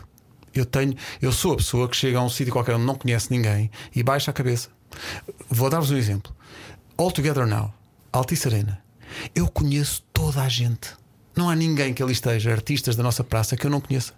[0.52, 3.30] Eu tenho, eu sou a pessoa que chega a um sítio qualquer onde não conhece
[3.30, 4.68] ninguém e baixa a cabeça.
[5.48, 6.34] Vou dar-vos um exemplo.
[7.00, 7.72] All Together Now,
[8.12, 8.78] Altice Arena.
[9.34, 10.90] Eu conheço toda a gente.
[11.34, 14.12] Não há ninguém que ali esteja, artistas da nossa praça, que eu não conheça.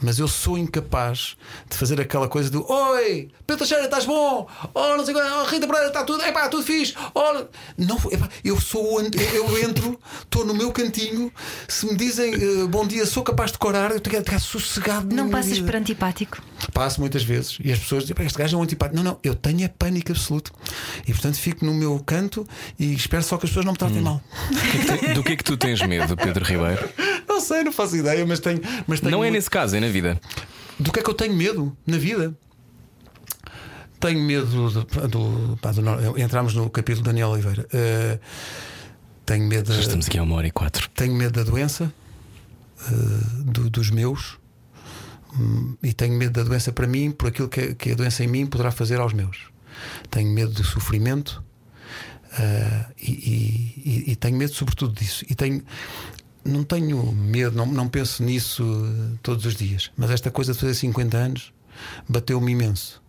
[0.00, 1.36] Mas eu sou incapaz
[1.70, 4.48] de fazer aquela coisa do Oi, Pedro Teixeira, estás bom?
[4.74, 6.94] Oh, não sei qual, oh, Rita Pereira, está tudo, epá, tudo fixe.
[7.14, 7.44] Oh,
[7.76, 11.32] não, epá, eu sou, eu entro, estou no meu cantinho.
[11.68, 15.14] Se me dizem eh, bom dia, sou capaz de corar, eu tenho que ficar sossegado.
[15.14, 16.38] Não passas por antipático?
[16.72, 18.96] Passo muitas vezes e as pessoas dizem: "Pá, Este gajo é um antipático.
[18.96, 20.52] Não, não, eu tenho é pânico absoluto.
[21.06, 22.46] E portanto fico no meu canto
[22.78, 24.20] e espero só que as pessoas não me tratem mal.
[25.14, 26.88] Do que é que tu tens medo, Pedro Ribeiro?
[27.32, 28.60] Não sei, não faço ideia, mas tenho.
[28.86, 30.20] Mas tenho Não é muito- nesse caso, é na vida.
[30.78, 32.34] Do que é que eu tenho medo na vida?
[34.00, 35.08] Tenho medo do.
[35.08, 37.66] do, pá, do nor- entramos no capítulo Daniel Oliveira.
[37.72, 38.18] Eh,
[39.24, 40.88] tenho medo Já estamos aqui a uma hora e quatro.
[40.90, 41.92] tenho medo da doença,
[42.86, 42.90] eh,
[43.44, 44.38] do- dos meus,
[45.38, 48.26] Hum, e tenho medo da doença para mim, por aquilo que, que a doença em
[48.26, 49.38] mim poderá fazer aos meus.
[50.10, 51.42] Tenho medo do sofrimento
[53.00, 55.24] e, e- e- e tenho medo, sobretudo, disso.
[55.30, 55.62] E tenho.
[56.44, 60.58] Não tenho medo, não, não penso nisso eh, todos os dias, mas esta coisa de
[60.58, 61.52] fazer 50 anos
[62.08, 63.00] bateu-me imenso.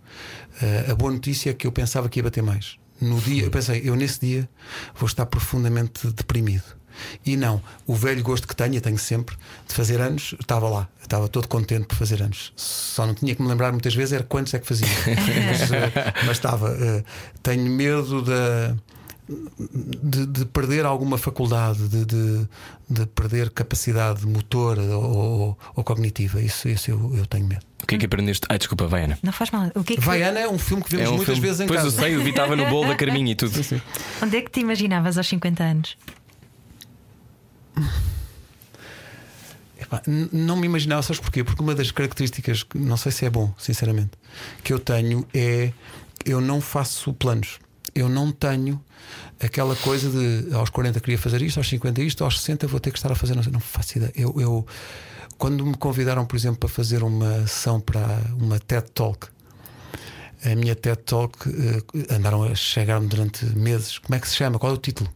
[0.61, 2.77] Eh, a boa notícia é que eu pensava que ia bater mais.
[3.01, 4.47] No dia, eu pensei, eu nesse dia
[4.95, 6.63] vou estar profundamente deprimido.
[7.25, 9.35] E não, o velho gosto que tenho, tenho sempre,
[9.67, 12.53] de fazer anos, estava lá, estava todo contente por fazer anos.
[12.55, 14.87] Só não tinha que me lembrar muitas vezes era quantos é que fazia.
[15.47, 16.69] mas, eh, mas estava.
[16.79, 17.03] eh,
[17.41, 18.67] tenho medo da.
[18.69, 18.75] De,
[20.03, 22.47] de perder alguma faculdade, de, de,
[22.89, 26.41] de perder capacidade motora ou, ou- ou cognitiva.
[26.41, 27.65] Isso, isso eu, eu tenho medo.
[27.81, 28.45] O que é que aprendeste?
[28.49, 29.17] Ah, desculpa, vai Ana.
[29.23, 29.69] Não faz mal.
[29.75, 31.47] O que é que, Vaiana é um filme que vemos É um muitas filme.
[31.47, 31.95] vezes em pois casa.
[31.95, 33.53] eu sei, eu vi estava no bolo da Carminha e tudo.
[34.21, 35.97] Onde é que te imaginavas aos 50 anos?
[39.79, 40.01] Epá,
[40.31, 41.43] não me imaginava, sabes porquê?
[41.43, 44.11] Porque uma das características, não sei se é bom, sinceramente,
[44.63, 45.71] que eu tenho é
[46.25, 47.59] eu não faço planos.
[47.95, 48.83] Eu não tenho
[49.39, 52.91] aquela coisa de aos 40 queria fazer isto, aos 50 isto, aos 60 vou ter
[52.91, 53.35] que estar a fazer.
[53.35, 54.11] Não, não faço ideia.
[54.15, 54.65] Eu, eu-
[55.37, 59.27] quando me convidaram, por exemplo, para fazer uma ação para uma TED Talk,
[60.45, 63.97] a minha TED Talk eh, andaram a chegar-me durante meses.
[63.97, 64.57] Como é que se chama?
[64.59, 65.09] Qual é o título?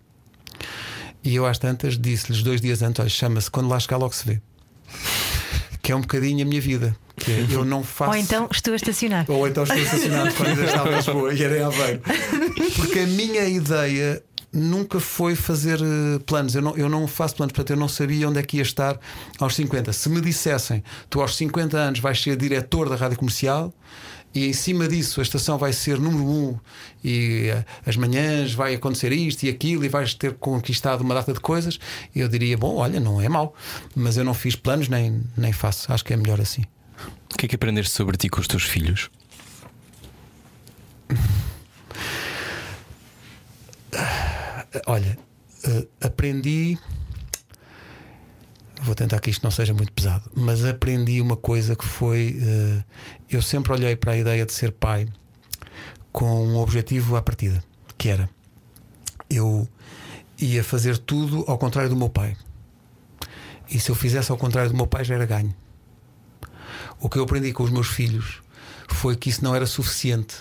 [1.24, 4.42] E eu às tantas disse-lhes dois dias antes: chama-se Quando Lá Chegar Logo Se Vê.
[5.88, 6.94] Que é um bocadinho a minha vida.
[7.16, 8.12] Que é, eu não faço.
[8.12, 9.26] Ou então estou a estacionar.
[9.30, 12.02] Ou então estou estacionado quando ainda estava em Lisboa e era em Aveiro.
[12.76, 16.56] Porque a minha ideia nunca foi fazer eh, planos.
[16.56, 19.00] Eu não, eu não faço planos, portanto, eu não sabia onde é que ia estar
[19.40, 19.94] aos 50.
[19.94, 23.74] Se me dissessem, tu aos 50 anos vais ser diretor da rádio comercial.
[24.38, 26.60] E em cima disso a estação vai ser número um
[27.04, 31.34] e eh, as manhãs vai acontecer isto e aquilo e vais ter conquistado uma data
[31.34, 31.80] de coisas.
[32.16, 33.56] Eu diria, bom, olha, não é mau,
[33.96, 35.92] mas eu não fiz planos nem, nem faço.
[35.92, 36.62] Acho que é melhor assim.
[37.34, 39.10] O que é que aprendeste sobre ti com os teus filhos?
[44.86, 45.18] Olha,
[45.64, 46.78] eh, aprendi.
[48.82, 52.40] Vou tentar que isto não seja muito pesado, mas aprendi uma coisa que foi.
[52.42, 52.84] eh,
[53.30, 55.08] eu sempre olhei para a ideia de ser pai
[56.12, 57.64] com um objetivo à partida,
[57.98, 58.30] que era
[59.30, 59.68] eu
[60.40, 62.36] ia fazer tudo ao contrário do meu pai.
[63.70, 65.54] E se eu fizesse ao contrário do meu pai já era ganho.
[67.00, 68.42] O que eu aprendi com os meus filhos
[68.88, 70.36] foi que isso não era suficiente,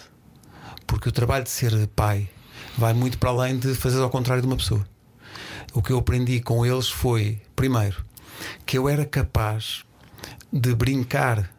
[0.86, 2.28] porque o trabalho de ser pai
[2.78, 4.86] vai muito para além de fazer ao contrário de uma pessoa.
[5.74, 8.04] O que eu aprendi com eles foi, primeiro,
[8.64, 9.84] que eu era capaz
[10.52, 11.50] de brincar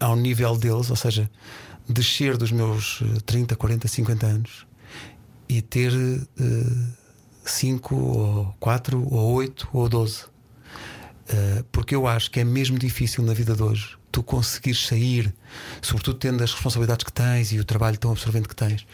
[0.00, 1.30] ao nível deles, ou seja,
[1.88, 4.66] descer dos meus eh, 30, 40, 50 anos
[5.48, 5.92] e ter
[7.44, 10.24] 5 ou 4 ou 8 ou 12.
[10.24, 15.34] Uh, porque eu acho que é mesmo difícil na vida de hoje tu conseguires sair,
[15.82, 18.86] sobretudo tendo as responsabilidades que tens e o trabalho tão absorvente que tens,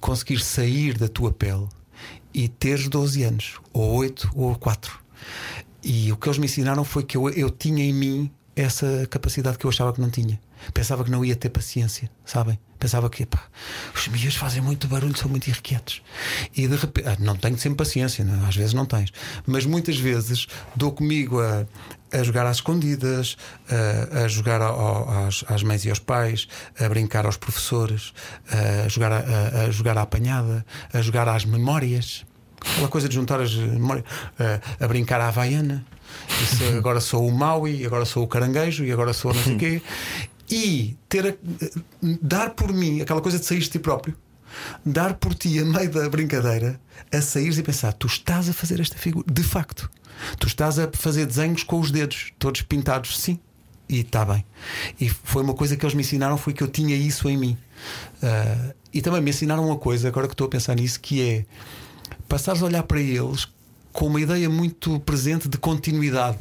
[0.00, 1.68] conseguir sair da tua pele
[2.32, 4.98] e teres 12 anos, ou 8 ou 4.
[5.84, 9.58] E o que eles me ensinaram foi que eu, eu tinha em mim essa capacidade
[9.58, 10.40] que eu achava que não tinha.
[10.72, 12.58] Pensava que não ia ter paciência, sabem?
[12.78, 13.42] Pensava que pá,
[13.94, 16.02] os miúdos fazem muito barulho, são muito irrequietos.
[16.56, 18.46] E de repente, ah, não tenho sempre paciência, não?
[18.46, 19.10] às vezes não tens,
[19.46, 20.46] mas muitas vezes
[20.76, 21.66] dou comigo a,
[22.12, 23.36] a jogar às escondidas,
[23.68, 26.46] a, a jogar ao- às, às mães e aos pais,
[26.78, 28.12] a brincar aos professores,
[28.84, 32.24] a jogar, a- a jogar à apanhada, a jogar às memórias.
[32.72, 34.04] Aquela coisa de juntar as memórias,
[34.80, 35.84] a, a brincar à havaiana.
[36.42, 39.58] Isso, agora sou o Maui, agora sou o caranguejo e agora sou não sei o
[39.58, 39.82] quê.
[40.50, 41.34] E ter a-
[42.22, 44.14] dar por mim aquela coisa de sair de ti próprio,
[44.84, 46.80] dar por ti a meio da brincadeira,
[47.12, 49.90] a sair e pensar: tu estás a fazer esta figura, de facto,
[50.38, 53.38] tu estás a fazer desenhos com os dedos, todos pintados, sim.
[53.86, 54.42] E está bem.
[54.98, 57.58] E foi uma coisa que eles me ensinaram: foi que eu tinha isso em mim.
[58.22, 61.44] Ah, e também me ensinaram uma coisa, agora que estou a pensar nisso, que é
[62.34, 63.46] passares a olhar para eles
[63.92, 66.38] com uma ideia muito presente de continuidade.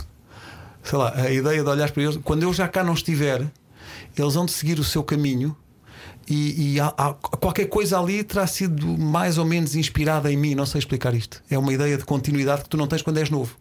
[0.84, 3.45] sei lá, a ideia de olhar para eles, quando eu já cá não estiver,
[4.18, 5.56] eles vão de seguir o seu caminho.
[6.28, 10.56] E, e há- há- qualquer coisa ali terá sido mais ou menos inspirada em mim.
[10.56, 11.44] Não sei explicar isto.
[11.48, 13.56] É uma ideia de continuidade que tu não tens quando és novo.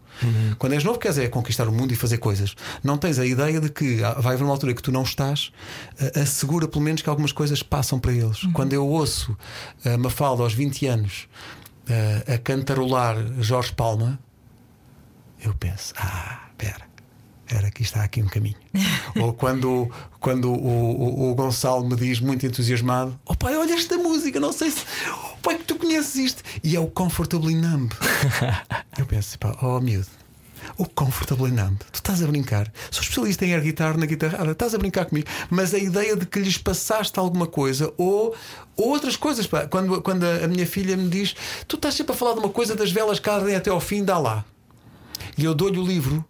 [0.58, 2.54] Quando és novo, queres é conquistar o mundo e fazer coisas.
[2.82, 5.52] Não tens a ideia de que vai haver uma altura que tu não estás,
[6.00, 8.38] ah, assegura pelo menos que algumas coisas passam para eles.
[8.54, 9.36] Quando eu ouço
[9.84, 11.26] a Mafalda aos 20 anos
[11.88, 14.18] ah, a cantarolar Jorge Palma,
[15.40, 16.92] eu penso: ah, espera.
[17.48, 18.56] Era que está aqui um caminho.
[19.20, 19.90] Ou quando,
[20.20, 24.52] quando o, o, o Gonçalo me diz, muito entusiasmado: Oh pai, olha esta música, não
[24.52, 24.84] sei se.
[25.10, 26.42] Oh, pai, que tu conheces isto.
[26.64, 27.92] E é o Comfortably Numb.
[28.96, 30.06] Eu penso: pá, oh miúdo,
[30.76, 31.78] o Comfortably Numb.
[31.90, 32.72] Tu estás a brincar.
[32.90, 35.28] Sou especialista em air guitar na guitarra, estás a brincar comigo.
[35.50, 38.34] Mas a ideia de que lhes passaste alguma coisa ou,
[38.76, 39.46] ou outras coisas.
[39.46, 39.66] Pá.
[39.66, 41.34] Quando, quando a minha filha me diz:
[41.66, 44.04] Tu estás sempre a falar de uma coisa das velas que ardem até ao fim,
[44.04, 44.44] dá lá.
[45.36, 46.24] E eu dou-lhe o livro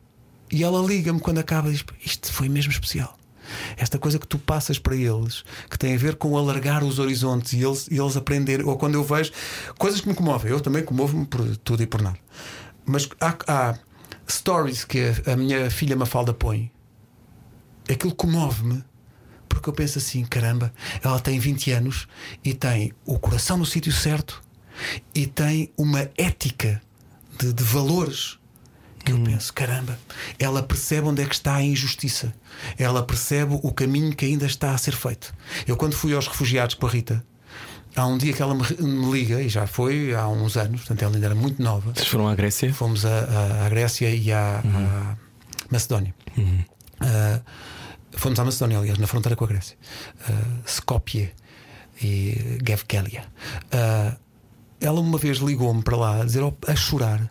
[0.51, 3.19] e ela liga-me quando acaba e diz: Isto foi mesmo especial.
[3.77, 7.53] Esta coisa que tu passas para eles, que tem a ver com alargar os horizontes
[7.53, 9.33] e eles, e eles aprenderem, ou quando eu vejo
[9.79, 12.19] coisas que me comovem, eu também comovo-me por tudo e por nada.
[12.85, 13.75] Mas há, há
[14.33, 16.71] stories que a, a minha filha Mafalda põe,
[17.89, 18.85] aquilo comove-me,
[19.49, 20.73] porque eu penso assim: caramba,
[21.03, 22.09] ela tem 20 anos
[22.45, 24.43] e tem o coração no sítio certo
[25.15, 26.81] e tem uma ética
[27.39, 28.39] de, de valores
[29.05, 29.99] que eu penso, caramba,
[30.39, 32.33] ela percebe onde é que está a injustiça,
[32.79, 35.35] ela percebe o caminho que ainda está a ser feito.
[35.67, 37.25] Eu, quando fui aos refugiados com a Rita,
[37.97, 41.03] há um dia que ela me, me liga, e já foi há uns anos, portanto
[41.03, 41.93] ela ainda era muito nova.
[41.95, 42.73] Vocês foram à Grécia?
[42.73, 45.17] Fomos à Grécia e à, à
[45.71, 46.15] Macedónia.
[47.01, 47.41] Ah,
[48.13, 49.77] fomos à Macedónia, aliás, na fronteira com a Grécia.
[50.29, 51.33] Ah, Skopje
[52.03, 53.25] e Gevgelia.
[53.71, 54.17] Ah,
[54.81, 57.31] ela uma vez ligou-me para lá a, dizer, a chorar,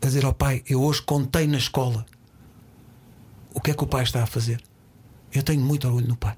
[0.00, 2.06] a dizer ao pai: Eu hoje contei na escola
[3.54, 4.62] o que é que o pai está a fazer.
[5.32, 6.34] Eu tenho muito orgulho no pai.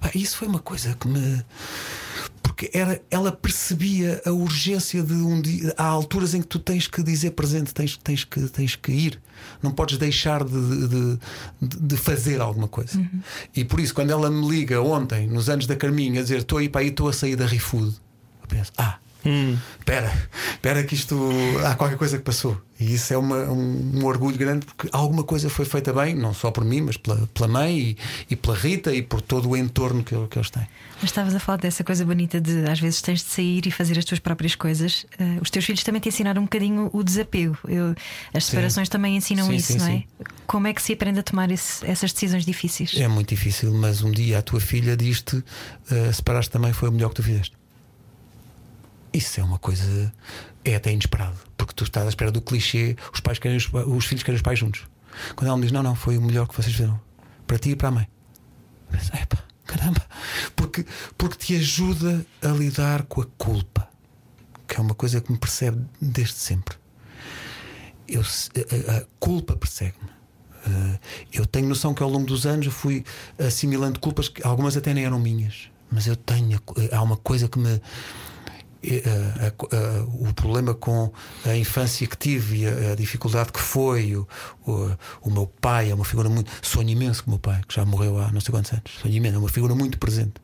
[0.00, 1.44] Pá, isso foi uma coisa que me.
[2.56, 5.74] Porque era, ela percebia a urgência de um dia.
[5.76, 9.20] Há alturas em que tu tens que dizer presente, tens, tens, que, tens que ir.
[9.60, 11.18] Não podes deixar de, de,
[11.60, 13.04] de- fazer alguma coisa.
[13.56, 16.58] E por isso, quando ela me liga ontem, nos anos da Carminha, a dizer estou
[16.58, 17.96] aí para aí, estou a sair da ReFood,
[18.42, 18.98] eu penso, ah.
[19.78, 20.12] Espera,
[20.52, 21.16] espera que isto
[21.64, 22.60] há qualquer coisa que passou.
[22.80, 26.34] E isso é uma- um, um orgulho grande porque alguma coisa foi feita bem, não
[26.34, 27.96] só por mim, mas pela, pela mãe e,
[28.30, 30.66] e pela Rita e por todo o entorno que, que eles têm.
[30.96, 33.98] Mas estavas a falar dessa coisa bonita de às vezes tens de sair e fazer
[33.98, 35.06] as tuas próprias coisas.
[35.18, 37.56] Eh, os teus filhos também te ensinaram um bocadinho o desapego.
[37.68, 37.94] Eu-
[38.34, 39.90] as separações também ensinam Sim, isso, sim, não é?
[39.90, 40.04] sim.
[40.46, 42.94] Como é que se aprende a tomar esse- essas decisões difíceis?
[42.96, 46.92] É muito difícil, mas um dia a tua filha diz-te: uh, separaste também foi o
[46.92, 47.52] melhor que tu fizeste.
[49.14, 50.12] Isso é uma coisa.
[50.64, 54.04] É até inesperado, porque tu estás à espera do clichê: os, pais querem os, os
[54.06, 54.82] filhos querem os pais juntos.
[55.36, 57.00] Quando ela me diz: não, não, foi o melhor que vocês fizeram,
[57.46, 58.08] para ti e para a mãe.
[58.90, 60.02] Penso, "Epá, caramba,
[60.56, 60.84] porque,
[61.16, 63.88] porque te ajuda a lidar com a culpa,
[64.66, 66.76] que é uma coisa que me percebe desde sempre.
[68.08, 70.10] Eu, a, a- culpa persegue-me.
[70.66, 70.98] Uh,
[71.32, 73.04] eu tenho noção que ao longo dos anos eu fui
[73.38, 76.58] assimilando culpas que algumas até nem eram minhas, mas eu tenho.
[76.90, 77.80] Há uma coisa que me.
[78.88, 79.02] Eh,
[79.48, 81.12] a- o problema com
[81.44, 84.26] a infância que tive e a, dificuldade que foi, o,
[84.66, 84.90] o,
[85.22, 86.50] o meu pai é uma figura muito.
[86.62, 88.84] Sonho imenso com o meu pai, que já morreu há não sei quantos anos.
[89.00, 90.34] Sonho imenso, é uma figura muito presente.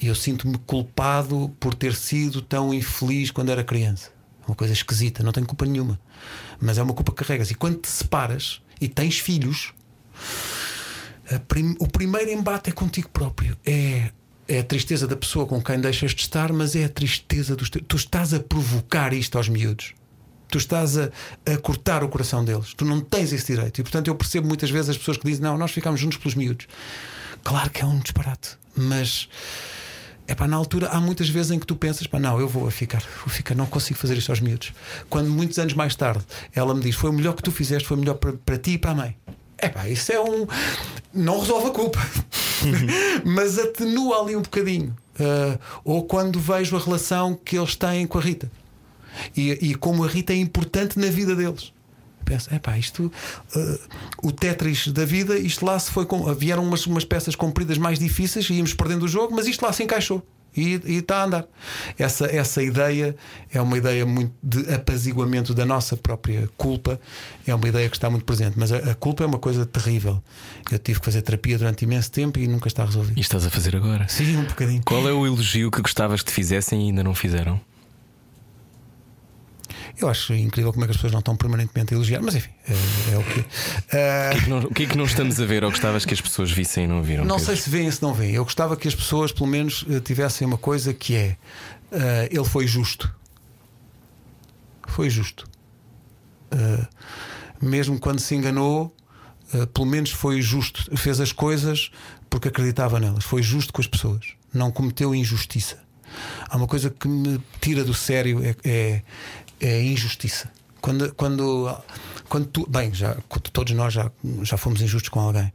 [0.00, 4.10] E eu sinto-me culpado por ter sido tão infeliz quando era criança.
[4.42, 5.98] É uma coisa esquisita, não tenho culpa nenhuma.
[6.60, 7.50] Mas é uma culpa que carregas.
[7.50, 9.72] E quando te separas e tens filhos,
[11.48, 13.56] prim- o primeiro embate é contigo próprio.
[13.64, 14.10] É,
[14.50, 17.70] é a tristeza da pessoa com quem deixas de estar, mas é a tristeza dos
[17.70, 17.84] teus.
[17.86, 19.94] Tu estás a provocar isto aos miúdos.
[20.48, 21.08] Tu estás a,
[21.46, 22.74] a cortar o coração deles.
[22.74, 23.80] Tu não tens esse direito.
[23.80, 26.34] E portanto eu percebo muitas vezes as pessoas que dizem: Não, nós ficamos juntos pelos
[26.34, 26.66] miúdos.
[27.44, 29.28] Claro que é um disparate, mas.
[30.26, 32.66] É pá, na altura há muitas vezes em que tu pensas, pá, não, eu vou
[32.66, 34.72] a ficar, vou ficar, não consigo fazer isto aos miúdos.
[35.08, 37.96] Quando muitos anos mais tarde ela me diz, foi o melhor que tu fizeste, foi
[37.96, 39.16] o melhor para ti e para a mãe.
[39.60, 40.46] É pá, isso é um.
[41.12, 41.98] Não resolve a culpa,
[43.24, 44.96] mas atenua ali um bocadinho.
[45.18, 48.50] Ah, ou quando vejo a relação que eles têm com a Rita
[49.36, 51.72] e, e como a Rita é importante na vida deles.
[52.24, 53.12] Penso, é pá, isto,
[53.54, 53.78] ah,
[54.22, 56.32] o Tetris da vida, isto lá se foi com.
[56.34, 59.72] Vieram umas, umas peças compridas mais difíceis e íamos perdendo o jogo, mas isto lá
[59.72, 60.24] se encaixou
[60.56, 61.44] e, e está a andar.
[61.98, 63.14] Essa, essa ideia
[63.52, 67.00] é uma ideia muito de apaziguamento da nossa própria culpa,
[67.46, 70.22] é uma ideia que está muito presente, mas a, a culpa é uma coisa terrível.
[70.70, 73.16] Eu tive que fazer terapia durante imenso tempo e nunca está resolvido.
[73.16, 74.06] E estás a fazer agora?
[74.08, 74.82] Sim, um bocadinho.
[74.84, 77.60] Qual é o elogio que gostavas que te fizessem e ainda não fizeram?
[79.98, 82.50] Eu acho incrível como é que as pessoas não estão permanentemente a elogiar, mas enfim,
[82.68, 83.44] é, é o que.
[83.96, 84.30] é.
[84.34, 86.20] O que, não, o que é que não estamos a ver ou gostavas que as
[86.20, 87.24] pessoas vissem e não viram?
[87.24, 88.34] Não sei se veem, se não veem.
[88.34, 91.36] Eu gostava que as pessoas, pelo menos, eh, tivessem uma coisa que é:
[91.92, 93.12] eh, ele foi justo.
[94.88, 95.46] Foi justo.
[96.50, 96.86] Eh,
[97.60, 98.94] mesmo quando se enganou,
[99.52, 100.96] eh, pelo menos foi justo.
[100.96, 101.90] Fez as coisas
[102.28, 103.24] porque acreditava nelas.
[103.24, 104.34] Foi justo com as pessoas.
[104.52, 105.78] Não cometeu injustiça.
[106.48, 109.02] Há uma coisa que me tira do sério: é, é,
[109.60, 110.50] é a injustiça.
[110.80, 111.76] Quando, quando,
[112.28, 112.66] quando tu.
[112.68, 113.16] Bem, já,
[113.52, 114.10] todos nós já,
[114.42, 115.52] já fomos injustos com alguém.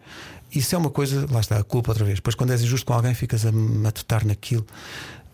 [0.53, 2.17] Isso é uma coisa, lá está, a culpa outra vez.
[2.19, 4.65] Depois, quando és injusto com alguém, ficas a matutar naquilo.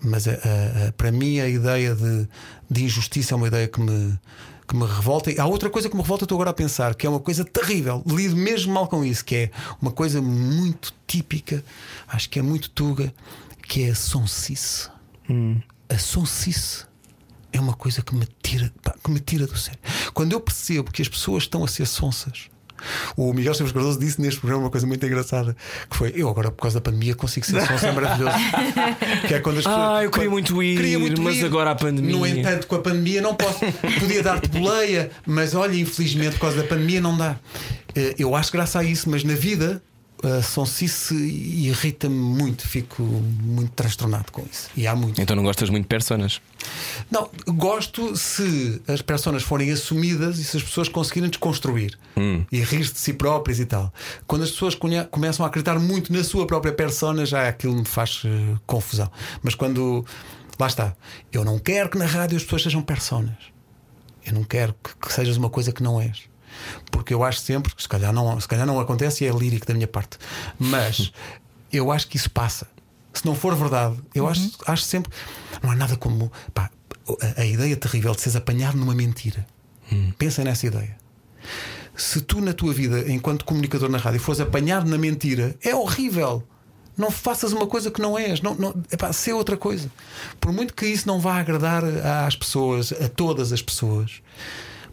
[0.02, 2.28] Mas a- a- a- para mim, a ideia de,
[2.70, 4.18] de injustiça é uma ideia que me,
[4.68, 5.30] que me revolta.
[5.30, 7.44] E há outra coisa que me revolta, estou agora a pensar, que é uma coisa
[7.46, 8.02] terrível.
[8.08, 11.64] Lido mesmo mal com isso, que é uma coisa muito típica,
[12.08, 13.14] acho que é muito tuga,
[13.68, 14.90] que é a sonsice.
[15.88, 16.86] A sonsice
[17.54, 19.80] é uma coisa que me tira, pá, que me tira do sério.
[20.14, 22.50] Quando eu percebo que as pessoas estão a ser sonsas.
[23.16, 25.56] O Miguel Esteves Cardoso disse neste programa uma coisa muito engraçada
[25.88, 28.36] que foi eu agora por causa da pandemia consigo ser sonso, é maravilhoso.
[29.28, 32.16] que é quando as pessoas, Ah, eu queria quando- muito ir, mas agora a pandemia.
[32.16, 33.60] No entanto, com a pandemia não posso.
[34.00, 37.36] Podia dar-te boleia, mas olha, infelizmente, por causa da pandemia não dá.
[37.96, 39.80] Eh, Eu acho graça a isso, mas na vida
[40.24, 44.70] a sonsice irrita-me muito, fico muito transtornado com isso.
[44.76, 45.20] E há muito.
[45.20, 46.42] Então não gostas muito de personas.
[47.10, 51.98] Não, gosto se as personas forem assumidas e se as pessoas conseguirem desconstruir
[52.52, 53.92] e rir-se de si próprias e tal.
[54.28, 54.76] Quando as pessoas
[55.10, 59.12] começam a acreditar muito na sua própria persona, já aquilo me faz eh, confusão.
[59.42, 60.06] Mas quando.
[60.60, 60.96] Lá está.
[61.32, 63.38] Eu não quero que na rádio as pessoas sejam personas.
[64.24, 66.31] Eu não quero que, que sejas uma coisa que não és.
[66.92, 69.74] Porque eu acho sempre, se calhar não, se calhar não acontece e é lírico da
[69.74, 70.18] minha parte,
[70.60, 71.12] mas
[71.72, 72.68] eu acho que isso passa.
[73.14, 75.12] Se não for verdade, eu acho, acho sempre.
[75.62, 76.32] Não há nada como.
[76.54, 76.70] pá,
[77.38, 79.46] a, a ideia terrível de seres apanhado numa mentira.
[80.18, 80.96] Pensa nessa ideia.
[81.96, 86.44] Se tu, na tua vida, enquanto comunicador na rádio, fores apanhado na mentira, é horrível.
[86.98, 88.42] Não faças uma coisa que não és.
[88.42, 89.92] Não, não, epá, ser outra coisa.
[90.40, 91.84] Por muito que isso não vá agradar
[92.26, 94.22] às pessoas, a todas as pessoas,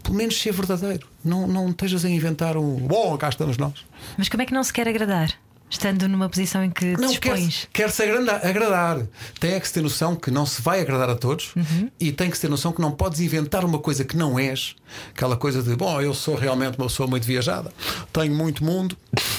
[0.09, 1.07] pelo menos ser verdadeiro.
[1.23, 2.77] Não, não estejas a inventar um.
[2.77, 3.75] Bom, cá estamos nós.
[4.17, 5.31] Mas como é que não se quer agradar?
[5.71, 7.69] Estando numa posição em que te Não, quer, expões.
[7.75, 9.03] quer se agrandar- agradar.
[9.39, 11.53] Tem é que se ter noção que não se vai agradar a todos
[12.01, 14.75] e tem que se ter noção que não podes inventar uma coisa que não és.
[15.11, 17.71] Aquela coisa de, bom, eu sou realmente uma pessoa muito viajada,
[18.15, 18.97] tenho muito mundo,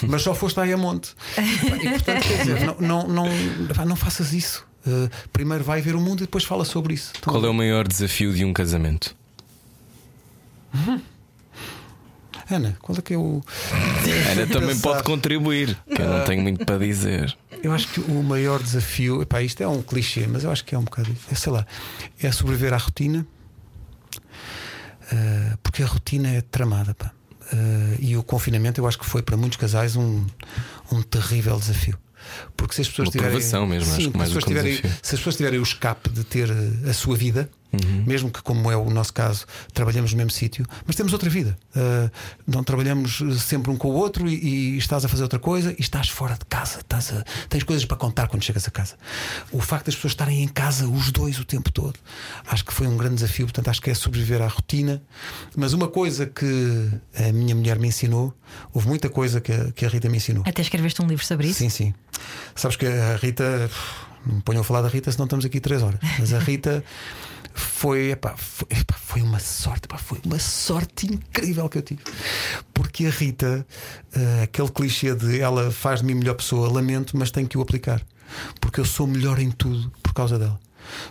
[0.08, 1.16] mas só foste aí a monte.
[1.36, 4.68] E portanto, quer dizer, não, não, não, não faças isso.
[4.86, 7.12] Uh, primeiro vai ver o mundo e depois fala sobre isso.
[7.18, 9.16] Então, Qual é o maior desafio de um casamento?
[12.50, 13.44] Ana, qual é que é o.
[14.32, 17.38] Ana também pode contribuir, que eu não tenho muito para dizer.
[17.62, 20.74] Eu acho que o maior desafio, epá, isto é um clichê, mas eu acho que
[20.74, 21.66] é um bocado, é, sei lá,
[22.22, 23.28] é sobreviver à rotina,
[25.12, 27.12] ah, porque a rotina é tramada, pá.
[27.52, 30.26] Ah, e o confinamento eu acho que foi para muitos casais um,
[30.91, 31.98] um terrível desafio.
[32.56, 33.68] Porque se as pessoas Uma tiverem.
[33.68, 36.24] mesmo, acho Sim, que mais se, pessoas tiverem, se as pessoas tiverem o escape de
[36.24, 38.04] ter eh, a sua vida, Uhum.
[38.04, 41.56] mesmo que, como é o nosso caso, trabalhamos no mesmo sítio, mas temos outra vida.
[41.76, 42.10] Ah,
[42.48, 45.76] não trabalhamos sempre um com o outro e, e estás a fazer outra coisa e
[45.82, 46.80] estás fora de casa.
[46.80, 48.96] Estás a- tens coisas para contar quando chegas a casa.
[49.52, 51.94] O facto das pessoas estarem em casa, os dois, o tempo todo,
[52.48, 53.46] acho que foi um grande desafio.
[53.46, 55.02] Portanto, acho que é sobreviver à rotina.
[55.56, 58.34] Mas uma coisa que a minha mulher me ensinou,
[58.74, 60.44] houve muita coisa que a, que a Rita me ensinou.
[60.48, 61.60] Até escreveste um livro sobre isso?
[61.60, 61.94] Sim, sim.
[62.56, 63.70] Sabes que a Rita,
[64.26, 66.00] não me ponham a falar da Rita, senão estamos aqui três horas.
[66.18, 66.84] Mas a Rita
[67.60, 72.02] foi, epá, foi, epá, foi uma sorte, epá, foi uma sorte incrível que eu tive.
[72.73, 73.65] Porque a Rita,
[74.14, 77.61] eh, aquele clichê de ela faz de mim melhor pessoa, lamento, mas tenho que o
[77.61, 78.02] aplicar.
[78.61, 80.60] Porque eu sou melhor em tudo por causa dela.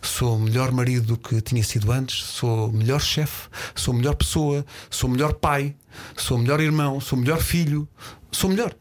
[0.03, 5.09] Sou melhor marido do que tinha sido antes, sou melhor chefe, sou melhor pessoa, sou
[5.09, 5.75] melhor pai,
[6.17, 7.89] sou melhor irmão, sou melhor filho,
[8.33, 8.75] sou melhor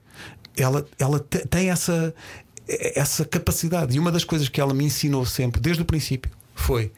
[0.56, 2.14] ela, ela te- tem essa,
[2.68, 3.95] essa capacidade.
[3.95, 6.91] E uma das coisas que ela me ensinou sempre, desde o princípio, foi.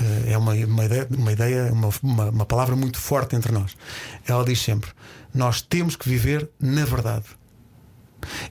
[0.00, 3.76] Eh, É uma, uma ideia, uma, ideia uma, uma, uma palavra muito forte entre nós.
[4.26, 4.90] Ela diz sempre:
[5.34, 7.24] Nós temos que viver na verdade.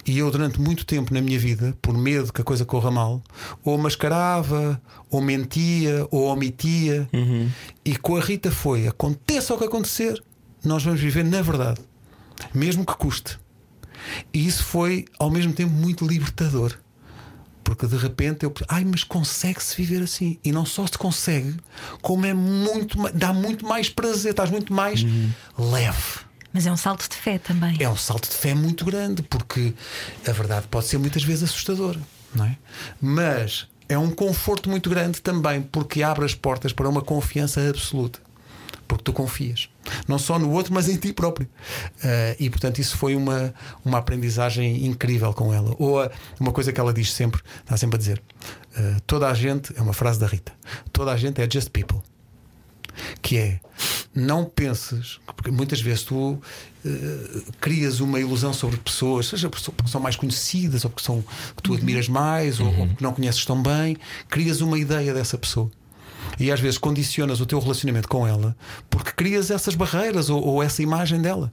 [0.06, 3.22] E eu, durante muito tempo na minha vida, por medo que a coisa corra mal,
[3.64, 4.82] ou mascarava,
[5.12, 7.08] ou mentia, ou omitia.
[7.86, 10.22] E com a Rita foi: aconteça o que acontecer,
[10.64, 11.82] nós vamos viver na verdade,
[12.54, 13.40] mesmo que custe.
[14.34, 16.74] E isso foi ao mesmo tempo muito libertador.
[17.64, 20.40] Porque de repente eu ai, mas consegue-se viver assim.
[20.44, 21.56] E não só se consegue,
[22.02, 25.06] como é muito dá muito mais prazer, estás muito mais
[25.58, 26.30] leve.
[26.52, 27.78] Mas é um salto de fé também.
[27.80, 29.74] É um salto de fé muito grande, porque
[30.28, 32.00] a verdade pode ser muitas vezes assustadora,
[32.34, 32.58] não é?
[33.00, 38.20] Mas é um conforto muito grande também, porque abre as portas para uma confiança absoluta.
[38.90, 39.70] Porque tu confias,
[40.08, 41.48] não só no outro, mas em ti próprio.
[42.04, 43.54] Uh, e portanto, isso foi uma,
[43.86, 45.76] uma aprendizagem incrível com ela.
[45.78, 46.10] Ou a,
[46.40, 48.22] uma coisa que ela diz sempre, está sempre a dizer:
[48.76, 50.52] uh, toda a gente, é uma frase da Rita,
[50.92, 52.00] toda a gente é just people.
[53.22, 53.60] Que é,
[54.14, 56.42] não penses, porque muitas vezes tu uh,
[57.62, 61.24] crias uma ilusão sobre pessoas, seja porque são mais conhecidas, ou porque são
[61.56, 63.96] que tu admiras mais, ou, ou porque não conheces tão bem,
[64.28, 65.70] crias uma ideia dessa pessoa.
[66.38, 68.56] E às vezes condicionas o teu relacionamento com ela
[68.90, 71.52] porque crias essas barreiras ou, ou essa imagem dela.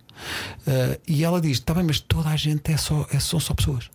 [0.66, 3.54] Uh, e ela diz: Está bem, mas toda a gente é só, é, são só
[3.54, 3.90] pessoas.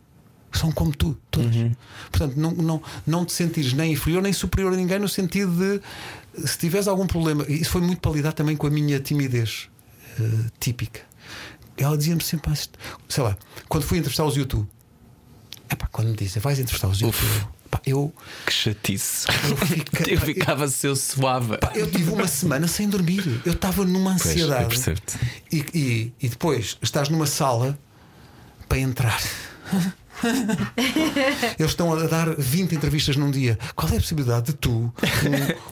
[0.51, 1.55] São como tu, todas.
[1.55, 1.73] Uhum.
[2.11, 6.47] Portanto, não, não, não te sentires nem inferior nem superior a ninguém, no sentido de
[6.47, 7.45] se tiveres algum problema.
[7.47, 9.69] Isso foi muito para lidar também com a minha timidez
[10.19, 11.01] uh, típica.
[11.77, 12.51] Ela dizia-me sempre,
[13.07, 13.37] sei lá,
[13.67, 14.67] quando fui entrevistar os YouTube,
[15.71, 17.47] epá, quando me dizem vais entrevistar os YouTube.
[17.71, 18.13] Pá, eu.
[18.45, 19.25] Que chatice.
[19.49, 21.57] Eu, fica, eu ficava pá, eu, suave.
[21.57, 23.41] Pá, eu tive uma semana sem dormir.
[23.45, 24.75] Eu estava numa ansiedade.
[24.83, 24.99] Pois,
[25.51, 27.79] e, e, e depois estás numa sala
[28.67, 29.21] para entrar.
[31.57, 33.57] Eles estão a dar 20 entrevistas num dia.
[33.75, 34.93] Qual é a possibilidade de tu um,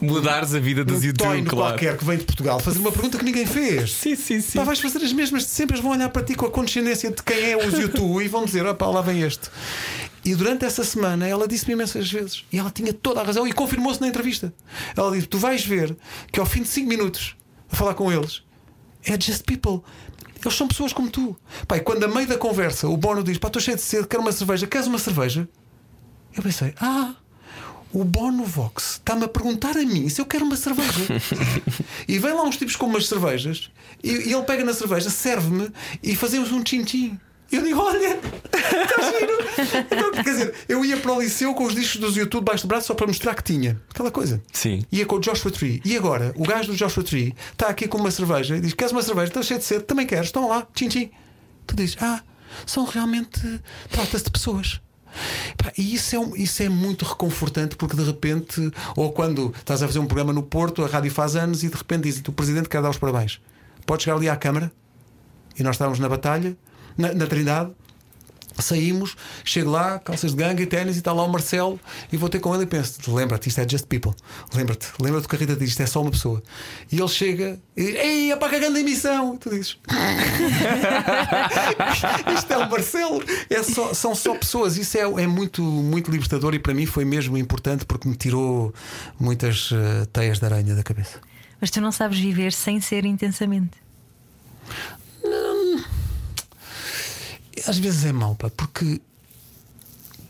[0.06, 1.46] mudares a vida dos um YouTube, claro.
[1.46, 3.92] qualquer que vem de Portugal fazer uma pergunta que ninguém fez?
[3.92, 4.58] Sim, sim, sim.
[4.58, 7.10] Pá, vais fazer as mesmas de sempre, eles vão olhar para ti com a condescendência
[7.10, 9.48] de quem é os YouTube e vão dizer: opá, lá vem este.
[10.24, 13.52] E durante essa semana ela disse-me imensas vezes, e ela tinha toda a razão, e
[13.52, 14.52] confirmou-se na entrevista.
[14.96, 15.96] Ela disse: Tu vais ver
[16.32, 17.36] que ao fim de 5 minutos
[17.70, 18.42] a falar com eles,
[19.04, 19.82] é just people.
[20.42, 21.36] Eles são pessoas como tu.
[21.68, 24.22] Pai, quando a meio da conversa o Bono diz: Pá, estou cheio de sede, quero
[24.22, 25.48] uma cerveja, queres uma cerveja?
[26.34, 27.14] Eu pensei: Ah,
[27.92, 31.06] o Bono Vox está-me a perguntar a mim se eu quero uma cerveja.
[32.06, 33.70] e vem lá uns tipos com umas cervejas,
[34.02, 35.70] e, e ele pega na cerveja, serve-me
[36.02, 37.18] e fazemos um tchim-tchim.
[37.52, 39.38] Eu digo, olha, está giro.
[39.90, 42.68] Então, quer dizer, eu ia para o liceu com os discos dos YouTube baixo do
[42.68, 43.80] braço só para mostrar que tinha.
[43.90, 44.40] Aquela coisa.
[44.52, 44.84] Sim.
[44.92, 45.82] Ia com o Joshua Tree.
[45.84, 48.92] E agora, o gajo do Joshua Tree está aqui com uma cerveja e diz: Queres
[48.92, 49.28] uma cerveja?
[49.28, 50.26] Estou cheio de sede, também queres?
[50.26, 51.10] Estão lá, tchim tchim.
[51.66, 52.22] Tu dizes: Ah,
[52.64, 53.40] são realmente.
[53.90, 54.80] Trata-se de pessoas.
[55.76, 59.98] E isso é, isso é muito reconfortante porque de repente, ou quando estás a fazer
[59.98, 62.80] um programa no Porto, a rádio faz anos e de repente diz: O presidente quer
[62.80, 63.40] dar os parabéns.
[63.84, 64.70] Podes chegar ali à Câmara
[65.58, 66.56] e nós estávamos na batalha
[67.00, 67.70] na, na Trindade.
[68.58, 71.80] Saímos, chego lá, calças de gangue e ténis, e está lá o Marcelo,
[72.12, 74.12] e vou ter com ele e penso: lembra-te, isto é just people.
[74.52, 76.42] Lembra-te, lembra-te que a Rita diz: isto é só uma pessoa.
[76.92, 79.34] E ele chega e diz: Ei, apaga a grande emissão.
[79.34, 79.78] E tu dizes:
[82.36, 84.76] Isto é o Marcelo, é só, são só pessoas.
[84.76, 88.74] Isso é, é muito, muito libertador e para mim foi mesmo importante porque me tirou
[89.18, 91.18] muitas uh, teias de aranha da cabeça.
[91.60, 93.78] Mas tu não sabes viver sem ser intensamente.
[97.66, 99.00] Às vezes é mau, pá, porque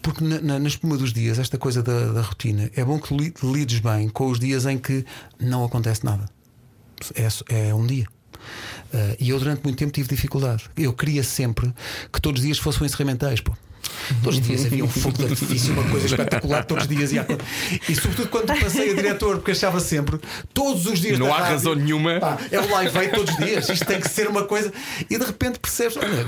[0.02, 3.15] porque na, na, na, espuma dos dias, esta coisa da, da, rotina, é bom que
[3.43, 5.05] lides bem com os dias em que
[5.39, 6.24] não acontece nada.
[7.15, 8.07] É, é um dia.
[8.93, 10.70] Uh, e eu durante muito tempo tive dificuldade.
[10.77, 11.73] Eu queria sempre
[12.11, 13.52] que todos os dias fossem encerramentais, pô.
[14.23, 17.27] Todos os dias havia um fogo de artifício, uma coisa espetacular, todos os dias ia
[17.89, 20.19] E sobretudo quando passei a diretor, porque achava sempre,
[20.53, 21.19] todos os dias.
[21.19, 22.21] Não há rádio, razão nenhuma.
[22.21, 24.73] Pá, é o live aí todos os dias, isto tem que ser uma coisa.
[25.09, 26.27] E de repente percebes, olha,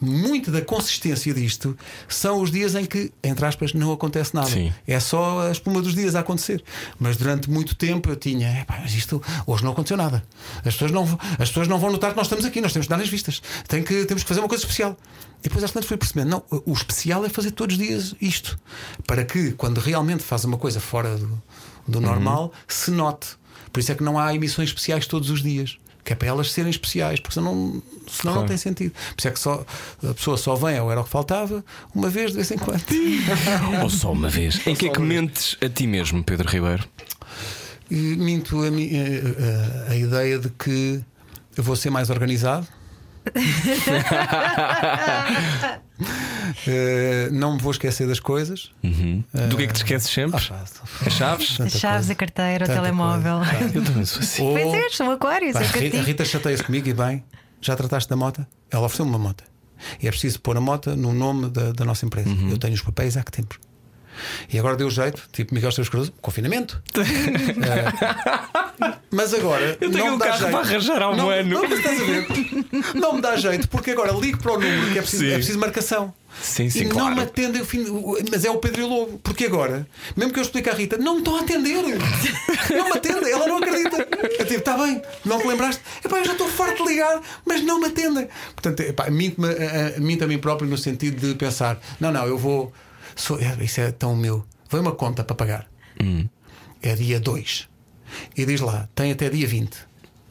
[0.00, 1.76] muito da consistência disto
[2.08, 4.48] são os dias em que, entre aspas, não acontece nada.
[4.48, 4.72] Sim.
[4.86, 6.62] É só a espuma dos dias a acontecer.
[6.98, 10.22] Mas durante muito tempo eu tinha, mas isto hoje não aconteceu nada.
[10.58, 12.90] As pessoas não, as pessoas não vão notar que nós estamos aqui, nós temos que
[12.90, 13.42] dar as vistas.
[13.68, 14.96] Tem que, temos que fazer uma coisa especial.
[15.40, 18.58] E depois às tantas fui percebendo, não, o especial é fazer todos os dias isto.
[19.06, 21.42] Para que, quando realmente faz uma coisa fora do,
[21.86, 22.50] do normal, uhum.
[22.66, 23.28] se note.
[23.70, 25.76] Por isso é que não há emissões especiais todos os dias.
[26.02, 28.40] Que é para elas serem especiais, porque senão, senão claro.
[28.40, 28.92] não tem sentido.
[28.92, 29.64] Por isso é que só,
[30.06, 31.64] a pessoa só vem, ou era o que faltava,
[31.94, 32.84] uma vez de vez em quando.
[33.82, 34.66] ou só uma vez.
[34.66, 36.86] Em que é que mentes a ti mesmo, Pedro Ribeiro?
[37.90, 41.02] Minto a, a, a, a ideia de que
[41.56, 42.66] eu vou ser mais organizado
[46.66, 48.70] uh, não me vou esquecer das coisas.
[48.82, 49.24] Uhum.
[49.34, 50.36] Uh, Do que é que te esqueces sempre?
[50.50, 50.62] Ah,
[51.06, 51.60] As chaves?
[51.60, 53.40] As chaves, a carteira, o telemóvel.
[53.74, 54.42] Eu também sou assim.
[54.42, 55.52] Ou, pois é, sou aquário.
[55.52, 55.62] Pá, a
[56.02, 57.24] Rita, chateia-se comigo e bem.
[57.60, 58.44] Já trataste da moto?
[58.70, 59.44] Ela ofereceu-me uma moto.
[60.00, 62.28] E é preciso pôr a moto no nome da, da nossa empresa.
[62.28, 62.50] Uhum.
[62.50, 63.58] Eu tenho os papéis há que tempo.
[64.52, 66.82] E agora deu jeito, tipo Miguel Esteves Cruz, confinamento.
[66.96, 67.04] uh,
[69.10, 69.76] mas agora.
[69.80, 70.52] Eu tenho não um dá carro jeito.
[70.52, 71.50] para arranjar ao não, ano.
[71.50, 71.62] Não,
[72.94, 75.58] não me dá jeito, porque agora ligo para o número que é preciso, é preciso
[75.58, 76.12] marcação.
[76.42, 77.10] Sim, sim, e claro.
[77.10, 77.84] não me atendem o fim,
[78.30, 79.86] mas é o Pedro e o Lobo, porque agora,
[80.16, 81.82] mesmo que eu explique à Rita, não me estão a atender,
[82.70, 83.96] não me atendem, ela não acredita.
[84.38, 85.82] Eu tipo, está bem, não te lembraste?
[86.04, 88.28] Epá, eu já estou farto de ligar, mas não me atendem.
[88.54, 92.26] Portanto, epá, minto-me a, a, minto a mim próprio no sentido de pensar: não, não,
[92.26, 92.72] eu vou.
[93.16, 94.44] Sou, é, isso é tão meu.
[94.70, 95.66] Vem uma conta para pagar.
[96.02, 96.28] Hum.
[96.82, 97.68] É dia 2.
[98.36, 99.76] E diz lá, tem até dia 20.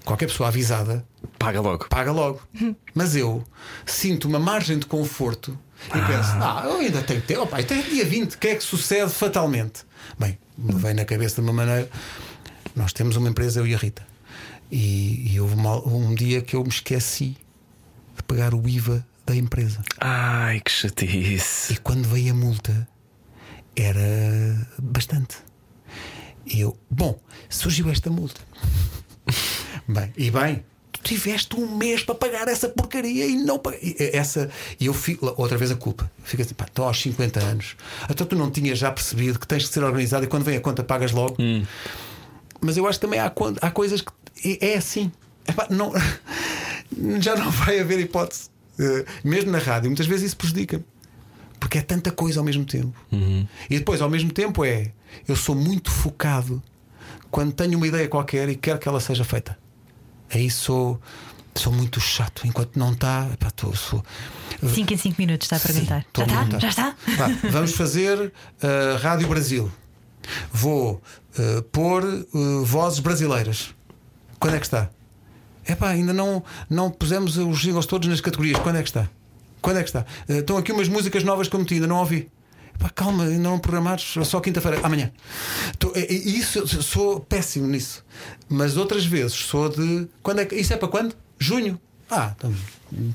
[0.05, 1.05] qualquer pessoa avisada
[1.39, 1.87] Paga logo.
[1.89, 2.41] paga logo.
[2.93, 3.43] Mas eu
[3.85, 5.57] sinto uma margem de conforto
[5.87, 8.63] e penso, ah, eu ainda tenho tempo, opa, até dia 20, o que é que
[8.63, 9.83] sucede fatalmente?
[10.17, 11.89] Bem, me vem na cabeça de uma maneira.
[12.75, 14.05] Nós temos uma empresa, eu e a Rita,
[14.71, 17.35] e, e houve uma- um dia que eu me esqueci
[18.15, 19.81] de pagar o IVA da empresa.
[19.99, 21.73] Ai, que chatice.
[21.73, 22.87] E quando veio a multa,
[23.75, 25.37] era bastante.
[26.45, 27.19] E eu, bom,
[27.49, 28.41] surgiu esta multa.
[29.87, 33.95] bem, e bem, tu tiveste um mês para pagar essa porcaria e não pag- e
[34.15, 36.11] essa E eu fico, outra vez a culpa.
[36.23, 37.75] Fico assim, pá, estou aos 50 anos.
[38.09, 40.61] Então tu não tinhas já percebido que tens de ser organizado e quando vem a
[40.61, 41.37] conta pagas logo.
[42.59, 43.31] Mas eu acho que também há,
[43.61, 44.11] há coisas que
[44.61, 45.11] é é assim.
[45.47, 45.91] Epá, não,
[47.21, 48.49] já não vai haver hipótese.
[48.79, 50.83] Eh, mesmo na rádio, muitas vezes isso prejudica-me.
[51.59, 52.93] Porque é tanta coisa ao mesmo tempo.
[53.69, 54.91] E depois, ao mesmo tempo, é
[55.27, 56.61] eu sou muito focado
[57.31, 59.57] quando tenho uma ideia qualquer e quero que ela seja feita.
[60.29, 60.99] Aí sou,
[61.55, 62.45] sou muito chato.
[62.45, 64.03] Enquanto não está, tô- sou.
[64.67, 66.01] 5 em 5 minutos, está a perguntar.
[66.01, 66.59] Sim, estou já está?
[66.59, 66.95] Já está?
[67.17, 69.71] Vá, vamos fazer uh, Rádio Brasil.
[70.51, 71.01] Vou
[71.37, 73.73] uh, pôr uh, vozes brasileiras.
[74.39, 74.89] Quando é que está?
[75.67, 78.59] Epá, ainda não, não pusemos os jingles todos nas categorias.
[78.59, 79.09] Quando é que está?
[79.61, 80.05] Quando é que está?
[80.27, 82.29] Uh, estão aqui umas músicas novas que eu meti, ainda não ouvi.
[82.75, 85.11] Epá, calma, ainda não programados, só quinta-feira, amanhã.
[85.79, 88.03] Tô- e- e isso, sou péssimo nisso.
[88.49, 90.07] Mas outras vezes sou de.
[90.21, 91.15] Quando é que, isso é para quando?
[91.39, 91.79] Junho.
[92.09, 92.53] Ah, então,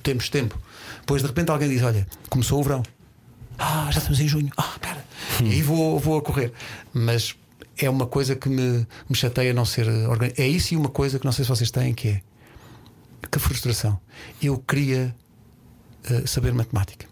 [0.02, 0.58] temos tempo.
[1.00, 2.82] Depois de repente alguém diz: Olha, começou o verão.
[3.58, 4.50] Ah, já estamos em junho.
[4.56, 5.04] Ah, espera.
[5.44, 6.52] E aí vou, vou a correr.
[6.94, 7.34] Mas
[7.76, 10.40] é uma coisa que me, me chateia não ser organizado.
[10.40, 12.22] É isso e uma coisa que não sei se vocês têm, que é
[13.30, 14.00] que frustração.
[14.40, 15.14] Eu queria
[16.04, 17.06] eh, saber matemática.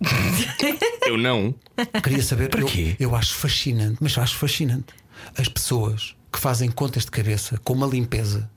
[1.06, 1.54] Eu não.
[2.02, 2.48] Queria saber.
[2.48, 2.68] Para eu,
[2.98, 4.92] eu acho fascinante, mas acho fascinante
[5.38, 8.50] as pessoas que fazem contas de cabeça com uma limpeza.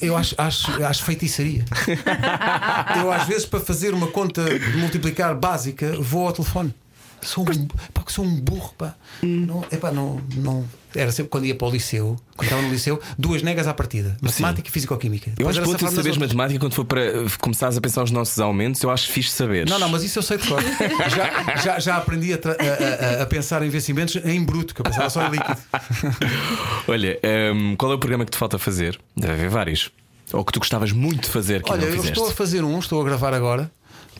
[0.00, 1.64] Eu acho, acho, acho feitiçaria.
[3.00, 6.74] Eu, às vezes, para fazer uma conta de multiplicar básica, vou ao telefone.
[7.22, 8.94] Sou um, pá, sou um burro, pá.
[9.22, 13.00] Não, epá, não, não, era sempre quando ia para o liceu, quando estava no liceu,
[13.18, 15.30] duas negas à partida: matemática e físico-química.
[15.30, 18.00] Eu Depois acho que vou ter saberes matemática quando for para eh, começares a pensar
[18.02, 18.82] nos nossos aumentos.
[18.82, 19.70] Eu acho fixe saberes.
[19.70, 20.62] Não, não, mas isso eu sei de cor.
[21.14, 24.84] já, já, já aprendi a, a- a- a pensar em vencimentos em bruto, que eu
[24.84, 25.58] pensava só em líquido.
[26.88, 28.98] Olha, ehm, qual é o programa que te falta fazer?
[29.16, 29.90] Deve haver vários.
[30.32, 32.12] Ou que tu gostavas muito de fazer que Olha, não eu fizeste.
[32.12, 33.70] estou a fazer um, estou a gravar agora,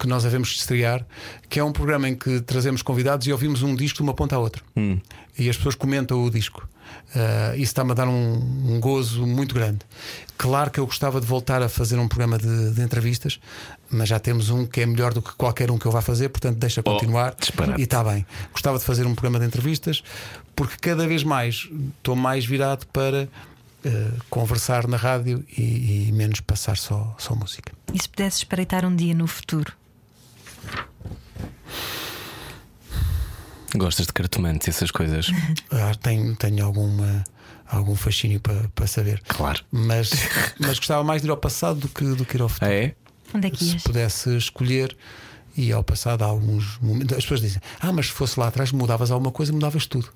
[0.01, 1.05] que nós havemos de estrear,
[1.51, 4.37] que é um programa em que trazemos convidados e ouvimos um disco de uma ponta
[4.37, 4.63] à outra.
[4.77, 4.99] Hum.
[5.39, 6.69] E as pessoas comentam o disco.
[7.15, 9.81] Ah, isso está-me a dar um, um gozo muito grande.
[10.37, 13.39] Claro que eu gostava de voltar a fazer um programa de, de entrevistas,
[13.91, 16.29] mas já temos um que é melhor do que qualquer um que eu vá fazer,
[16.29, 17.35] portanto deixa continuar.
[17.41, 18.27] Oh, e está bem.
[18.53, 20.03] Gostava de fazer um programa de entrevistas,
[20.57, 23.29] porque cada vez mais estou mais virado para.
[23.85, 27.73] eh, conversar na rádio e, e menos passar só, só música.
[27.95, 29.73] E se pudesses espreitar um dia no futuro?
[33.77, 35.27] Gostas de cartomantes e essas coisas?
[35.71, 37.23] Ah, tenho, tenho alguma,
[37.67, 39.23] algum fascínio para, para saber.
[39.29, 39.63] Claro.
[39.71, 40.11] Mas,
[40.59, 42.71] mas gostava mais de ir ao passado do que, do que ir ao futuro.
[42.71, 42.95] Ah, é?
[43.35, 43.83] Onde é que Se ias?
[43.83, 44.97] pudesse escolher,
[45.57, 47.17] ia ao passado há alguns momentos.
[47.17, 50.09] As pessoas dizem: Ah, mas se fosse lá atrás, mudavas alguma coisa, mudavas tudo.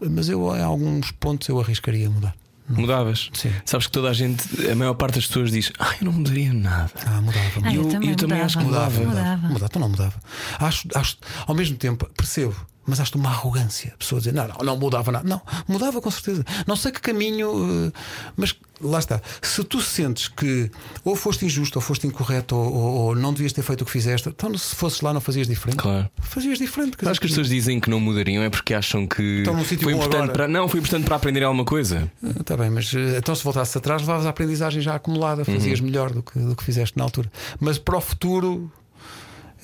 [0.00, 2.34] Mas eu, em alguns pontos, eu arriscaria mudar.
[2.68, 3.30] Mudavas?
[3.32, 3.52] Sim.
[3.64, 6.52] Sabes que toda a gente, a maior parte das pessoas diz: Ah, eu não mudaria
[6.52, 6.90] nada.
[7.06, 7.44] Ah, mudava.
[7.64, 8.44] Ah, eu- eu, também eu também mudava.
[8.44, 9.08] acho que Mudava, mudava.
[9.10, 9.48] mudava.
[9.48, 10.14] Mudava, então não mudava.
[10.58, 11.16] Acho, acho,
[11.46, 12.54] ao mesmo tempo, percebo,
[12.88, 13.92] mas acho uma arrogância.
[13.94, 15.28] A pessoa dizer, não, não, não mudava nada.
[15.28, 16.44] Não, mudava com certeza.
[16.66, 17.98] Não sei que caminho, eh,
[18.36, 19.20] mas lá está.
[19.42, 20.70] Se tu sentes que
[21.04, 23.90] ou foste injusto, ou foste incorreto, ou, ou- ou não devias ter feito o que
[23.90, 25.76] fizeste, então se fosses lá, não fazias diferente.
[25.78, 26.08] Claro.
[26.20, 26.96] Fazias diferente.
[27.06, 29.84] Acho que as pessoas dizem que não mudariam é porque acham que Estão num sítio
[29.84, 30.48] foi importante para.
[30.48, 32.10] Não, foi importante para aprender alguma coisa.
[32.40, 36.10] Está bem, mas eh, então se voltasses atrás, levavas a aprendizagem já acumulada, fazias melhor
[36.12, 37.30] do que, do que fizeste na altura.
[37.60, 38.70] Mas para o futuro,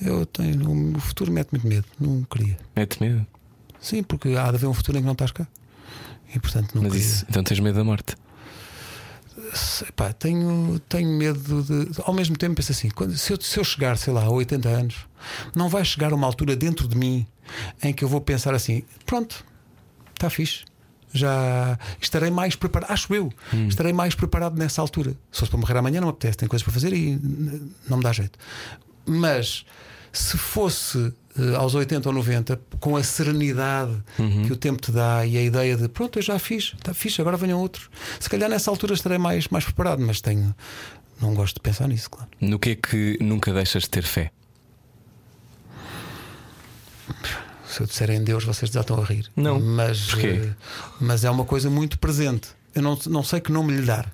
[0.01, 0.95] eu tenho.
[0.95, 1.85] O futuro mete muito medo.
[1.99, 2.57] Não queria.
[2.75, 3.25] Mete medo.
[3.79, 5.47] Sim, porque há de haver um futuro em que não estás cá.
[6.33, 7.07] E portanto não Mas queria.
[7.07, 8.15] isso, então tens medo da morte.
[9.53, 12.01] Se- pá, tenho, tenho medo de.
[12.03, 14.67] Ao mesmo tempo penso assim: quando, se, eu, se eu chegar, sei lá, a 80
[14.69, 14.95] anos,
[15.53, 17.25] não vai chegar uma altura dentro de mim
[17.83, 19.45] em que eu vou pensar assim: pronto,
[20.13, 20.63] está fixe.
[21.13, 23.31] Já estarei mais preparado, acho eu,
[23.69, 25.11] estarei mais preparado nessa altura.
[25.31, 27.17] Se fosse para morrer amanhã, não me apetece, tenho coisas para fazer e
[27.87, 28.37] não me dá jeito.
[29.05, 29.65] Mas
[30.11, 33.95] se fosse eh, aos 80 ou 90, com a serenidade
[34.45, 37.19] que o tempo te dá e a ideia de pronto, eu já fiz, está fixe,
[37.21, 37.89] agora venham outros.
[38.19, 40.55] Se calhar nessa altura estarei mais, mais preparado, mas tenho.
[41.21, 42.29] Não gosto de pensar nisso, claro.
[42.41, 44.31] No que é que nunca deixas de ter fé?
[47.67, 49.29] Se eu disser em Deus, vocês já estão a rir.
[49.35, 49.59] Não.
[49.59, 50.27] Mas, Porquê?
[50.43, 50.53] eh,
[50.99, 52.49] mas é uma coisa muito presente.
[52.73, 54.13] Eu não, não sei que nome lhe dar.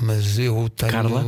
[0.00, 0.92] Mas eu tenho.
[0.92, 1.24] Carla?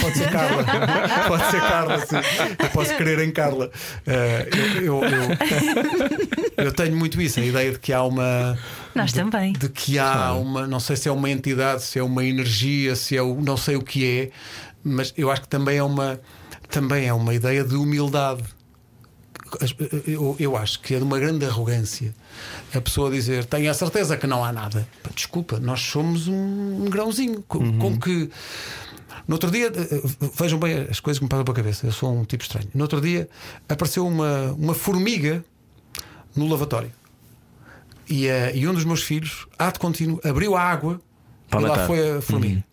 [0.00, 0.64] Pode ser Carla.
[1.26, 2.16] Pode ser Carla, sim.
[2.62, 3.70] Eu posso crer em Carla.
[4.06, 4.48] Eh,
[4.82, 8.56] eu, eu, eu- eu tenho muito isso, a ideia de que há uma.
[8.94, 9.52] Nós também.
[9.54, 10.66] De que há uma.
[10.66, 13.40] Não sei se é uma entidade, se é uma energia, se é o.
[13.40, 14.30] Não sei o que é,
[14.84, 16.20] mas eu acho que também é uma.
[16.70, 18.42] Também é uma ideia de humildade.
[20.06, 22.14] Eu, eu acho que é de uma grande arrogância
[22.74, 24.86] a pessoa dizer tenho a certeza que não há nada.
[25.14, 27.42] Desculpa, nós somos um, grãozinho.
[27.46, 28.30] Com, com que.
[29.26, 30.02] No outro dia, eh,
[30.38, 31.86] vejam bem as coisas que me passam pela cabeça.
[31.86, 32.68] Eu sou um tipo estranho.
[32.74, 33.28] No outro dia
[33.68, 35.44] apareceu uma, uma formiga
[36.36, 36.92] no lavatório.
[38.08, 41.00] E, eh, e um dos meus filhos, ato contínuo, abriu a água
[41.48, 41.86] Para e lá matar.
[41.86, 42.64] foi a formiga.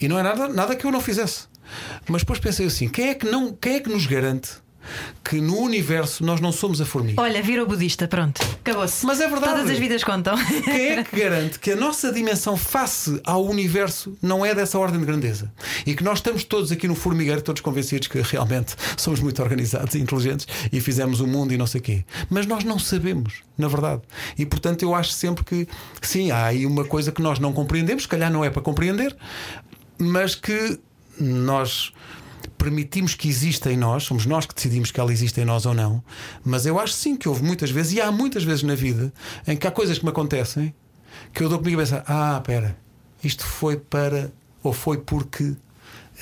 [0.00, 1.48] E não é nada, nada que eu não fizesse.
[2.08, 4.62] Mas depois pensei assim: quem é que, não, quem é que nos garante
[5.24, 7.20] que no universo nós não somos a formiga?
[7.20, 8.40] Olha, virou budista, pronto.
[8.60, 9.04] Acabou-se.
[9.04, 9.58] Mas é verdade.
[9.58, 10.36] Todas as vidas contam.
[10.64, 15.00] Quem é que garante que a nossa dimensão face ao universo não é dessa ordem
[15.00, 15.52] de grandeza?
[15.84, 19.94] E que nós estamos todos aqui no formigueiro, todos convencidos que realmente somos muito organizados
[19.94, 22.04] e inteligentes e fizemos o mundo e não sei o quê.
[22.30, 24.02] Mas nós não sabemos, na verdade.
[24.38, 25.66] E portanto eu acho sempre que
[26.00, 29.16] sim, há aí uma coisa que nós não compreendemos, se calhar não é para compreender,
[29.98, 30.78] mas que
[31.18, 31.92] nós
[32.58, 35.74] permitimos que exista em nós, somos nós que decidimos que ela existe em nós ou
[35.74, 36.02] não,
[36.44, 39.12] mas eu acho sim que houve muitas vezes, e há muitas vezes na vida,
[39.46, 40.74] em que há coisas que me acontecem
[41.32, 42.76] que eu dou comigo a pensar: ah, espera,
[43.22, 45.54] isto foi para, ou foi porque.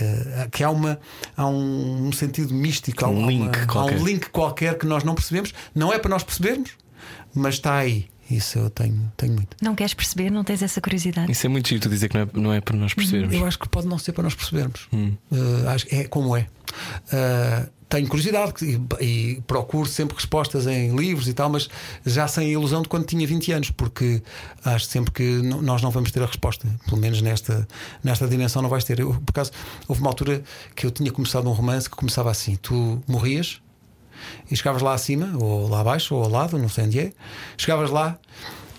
[0.00, 0.98] eh, que há, uma,
[1.36, 3.98] há um, um sentido místico, há, Um uma- link há qualquer.
[4.00, 6.70] um link qualquer que nós não percebemos, não é para nós percebermos,
[7.34, 8.06] mas está aí.
[8.36, 9.56] Isso eu tenho, tenho muito.
[9.62, 10.30] Não queres perceber?
[10.30, 11.30] Não tens essa curiosidade?
[11.30, 13.34] Isso é muito giro tu dizer que não é, não é para nós percebermos.
[13.34, 14.88] Eu acho que pode não ser para nós percebermos.
[14.92, 16.46] Uh, acho- é como é.
[17.12, 21.68] Uh, tenho curiosidade e, e procuro sempre respostas em livros e tal, mas
[22.04, 24.20] já sem a ilusão de quando tinha 20 anos, porque
[24.64, 26.66] acho sempre que nós não vamos ter a resposta.
[26.86, 27.68] Pelo menos nesta,
[28.02, 28.98] nesta dimensão não vais ter.
[28.98, 29.52] Eu, por acaso,
[29.86, 30.42] houve uma altura
[30.74, 33.60] que eu tinha começado um romance que começava assim: tu morrias
[34.50, 37.12] e chegavas lá acima, ou lá abaixo, ou ao lado, não sei onde é.
[37.56, 38.18] Chegavas lá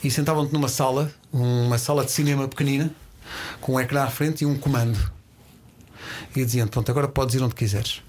[0.04, 2.92] e sentavam-te numa sala, uma sala de cinema pequenina,
[3.62, 4.98] com um ecrã à frente e um comando.
[6.36, 8.02] E diziam: Pronto, agora podes ir onde quiseres.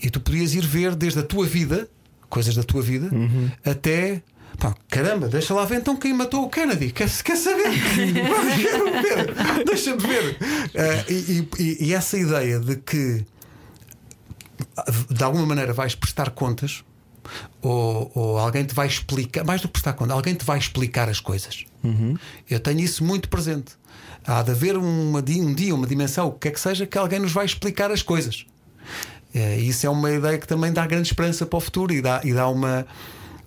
[0.00, 1.88] E tu podias ir ver desde a tua vida,
[2.28, 3.08] coisas da tua vida,
[3.64, 4.22] até.
[4.58, 6.92] Pá, caramba, deixa lá ver então quem matou o Kennedy.
[6.92, 7.70] Quer, quer saber?
[8.60, 9.64] Quero ver.
[9.64, 10.36] Deixa-me ver.
[10.76, 13.24] Ah, e, e- e essa ideia de que
[15.10, 16.84] de alguma maneira vais prestar contas
[17.60, 21.08] ou, ou alguém te vai explicar, mais do que prestar contas, alguém te vai explicar
[21.08, 21.64] as coisas.
[22.48, 23.72] Eu tenho isso muito presente.
[24.24, 27.18] Há de haver uma, um dia, uma dimensão, o que é que seja, que alguém
[27.18, 28.46] nos vai explicar as coisas.
[29.34, 32.20] É, isso é uma ideia que também dá grande esperança para o futuro e dá,
[32.22, 32.86] e dá uma,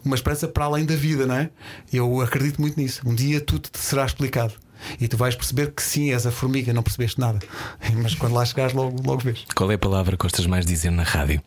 [0.04, 1.50] uma esperança para além da vida, não é?
[1.94, 3.02] Eu acredito muito nisso.
[3.06, 4.54] Um dia tudo te será explicado.
[5.00, 7.40] E tu vais perceber que sim, és a formiga, não percebeste nada.
[8.02, 9.46] Mas quando lá chegares, logo, logo vês.
[9.56, 11.42] Qual é a palavra que gostas mais de dizer na rádio?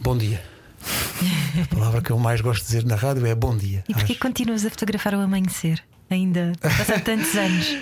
[0.00, 0.42] Bom dia.
[1.62, 3.82] A palavra que eu mais gosto de dizer na rádio é bom dia.
[3.88, 4.20] E porquê acho.
[4.20, 5.82] continuas a fotografar o amanhecer?
[6.10, 7.76] Ainda passam tantos anos.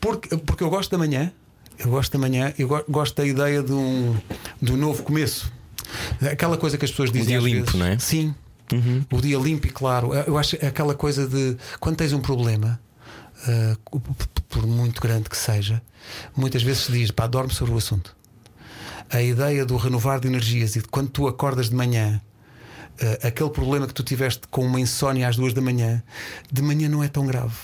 [0.00, 1.30] Porque, porque eu gosto da manhã,
[1.78, 4.16] eu gosto da manhã, eu go- gosto da ideia de um,
[4.60, 5.52] de um novo começo.
[6.32, 7.28] Aquela coisa que as pessoas dizem.
[7.28, 7.74] dia às limpo, vezes.
[7.78, 7.98] não é?
[7.98, 8.34] Sim.
[9.12, 10.12] O dia limpo e claro.
[10.14, 12.80] Eu acho aquela coisa de quando tens um problema,
[13.46, 13.76] ah,
[14.48, 15.82] por muito grande que seja,
[16.36, 18.16] muitas vezes se diz, pá, dorme sobre o assunto.
[19.08, 22.20] A ideia do renovar de energias e de quando tu acordas de manhã.
[23.02, 26.02] ah, aquele problema que tu tiveste com uma insónia às duas da manhã,
[26.52, 27.56] de manhã não é tão grave.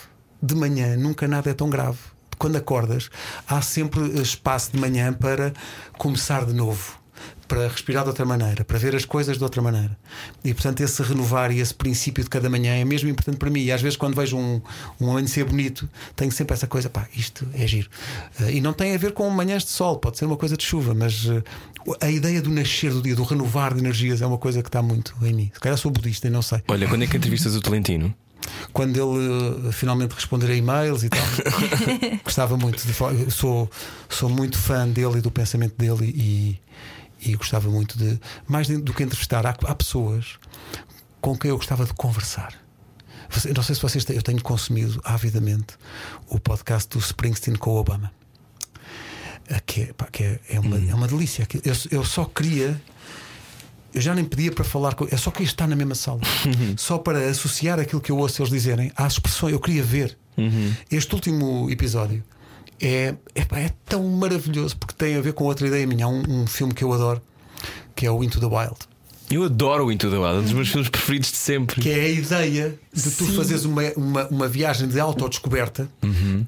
[0.42, 1.98] De manhã nunca nada é tão grave.
[2.38, 3.10] Quando acordas,
[3.48, 5.54] há sempre eh, espaço de manhã para
[5.98, 6.98] começar de novo,
[7.47, 9.97] para respirar de outra maneira, para ver as coisas de outra maneira.
[10.44, 13.62] E portanto, esse renovar e esse princípio de cada manhã é mesmo importante para mim.
[13.62, 14.60] E às vezes, quando vejo um,
[15.01, 17.89] um amanhecer bonito, tenho sempre essa coisa, pá, isto é giro.
[18.40, 20.64] Eh, E não tem a ver com manhãs de sol, pode ser uma coisa de
[20.64, 21.43] chuva, mas eh,
[22.01, 24.82] a ideia do nascer do dia, do renovar de energias, é uma coisa que está
[24.82, 25.51] muito em mim.
[25.55, 26.62] Se calhar sou budista e não sei.
[26.68, 28.14] Olha, quando é que entrevistas o Tolentino?
[28.73, 31.20] Quando ele eh, finalmente responder a e-mails e tal,
[32.23, 33.14] gostava muito de falar.
[33.31, 33.68] Sou,
[34.09, 36.60] sou muito fã dele e do pensamento dele e,
[37.20, 38.18] e gostava muito de.
[38.47, 40.38] Mais do que entrevistar, há, há pessoas
[41.20, 42.55] com quem eu gostava de conversar.
[43.55, 45.74] Não sei se vocês têm, eu tenho consumido avidamente
[46.28, 48.12] o podcast do Springsteen com o Obama.
[49.64, 51.47] Que, é, pá, que é, é uma, é uma delícia.
[51.64, 52.80] Eu, eu só queria.
[53.94, 55.05] Eu já nem pedia para falar com.
[55.06, 56.20] Eu só queria estar na mesma sala.
[56.76, 59.52] só para associar aquilo que eu ouço eles dizerem às expressões.
[59.52, 60.16] Eu queria ver.
[60.90, 62.22] Este último episódio
[62.80, 66.06] é, é, é tão maravilhoso porque tem a ver com outra ideia minha.
[66.06, 67.20] Há um, um filme que eu adoro
[67.94, 68.76] que é o Into the Wild.
[69.28, 71.80] Eu adoro o Into the Wild, um dos meus filmes preferidos de sempre.
[71.80, 75.88] Que é a ideia de tu fazeres uma, uma, uma viagem de autodescoberta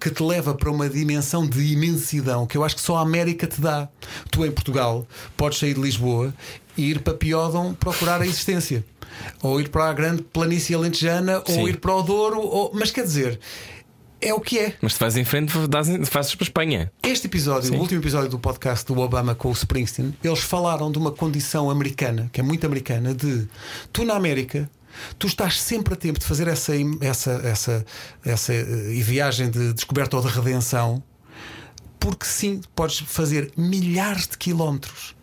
[0.00, 3.48] que te leva para uma dimensão de imensidão que eu acho que só a América
[3.48, 3.88] te dá.
[4.30, 5.06] Tu em Portugal
[5.36, 6.32] podes sair de Lisboa
[6.76, 8.84] e ir para Piódon procurar a existência.
[9.42, 11.58] Ou ir para a grande planície alentejana, Sim.
[11.58, 12.70] ou ir para o Douro, ou...
[12.72, 13.40] mas quer dizer,
[14.20, 14.74] é o que é.
[14.80, 15.52] Mas tu fazes em frente,
[16.06, 16.92] fazes para a Espanha.
[17.02, 20.98] Este episódio, o último episódio do podcast do Obama com o Springsteen, eles falaram de
[20.98, 23.46] uma condição americana, que é muito americana, de
[23.92, 24.68] tu na América.
[25.18, 27.86] Tu estás sempre a tempo de fazer essa, essa, essa,
[28.24, 28.64] essa eh,
[29.00, 31.02] viagem de descoberta ou de redenção,
[32.00, 35.14] porque sim, podes fazer milhares de quilómetros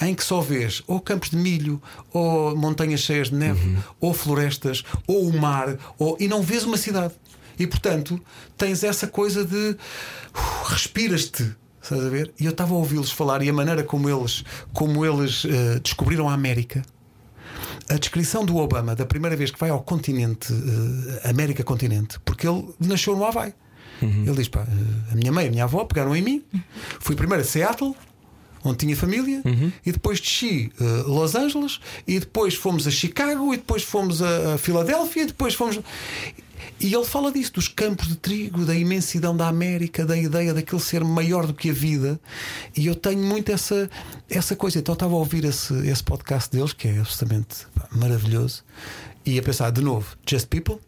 [0.00, 1.80] em que só vês ou campos de milho,
[2.12, 6.16] ou montanhas cheias de neve, ou florestas, ou o mar, ou...
[6.18, 7.14] e não vês uma cidade.
[7.58, 8.20] E portanto
[8.56, 9.76] tens essa coisa de uh,
[10.66, 11.54] respiras-te.
[11.82, 12.32] Estás a ver?
[12.38, 14.44] E eu estava a ouvi-los falar e a maneira como eles,
[14.74, 16.82] como eles eh, descobriram a América.
[17.88, 22.46] A descrição do Obama da primeira vez que vai ao continente, eh, América continente, porque
[22.46, 23.54] ele nasceu no Havaí.
[24.26, 26.44] Ele diz: pá, eh, a minha mãe e a minha avó pegaram em mim.
[27.00, 27.94] Fui primeiro a Seattle,
[28.62, 29.40] onde tinha família,
[29.86, 34.54] e depois desci eh, Los Angeles, e depois fomos a Chicago, e depois fomos a,
[34.54, 35.80] a Filadélfia, e depois fomos.
[36.80, 40.80] E ele fala disso, dos campos de trigo, da imensidão da América, da ideia daquele
[40.80, 42.20] ser maior do que a vida.
[42.76, 43.90] E eu tenho muito essa,
[44.30, 44.78] essa coisa.
[44.78, 48.62] Então estava a ouvir esse, esse podcast deles, que é absolutamente maravilhoso,
[49.26, 50.78] e a pensar de novo: Just People.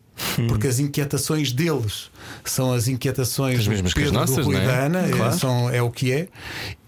[0.49, 2.11] Porque as inquietações deles
[2.45, 4.67] são as inquietações As mesmas do que as Pedro, nossas, do Rui é?
[4.67, 5.39] da Ana, é, Claro.
[5.39, 6.29] são, é o que é,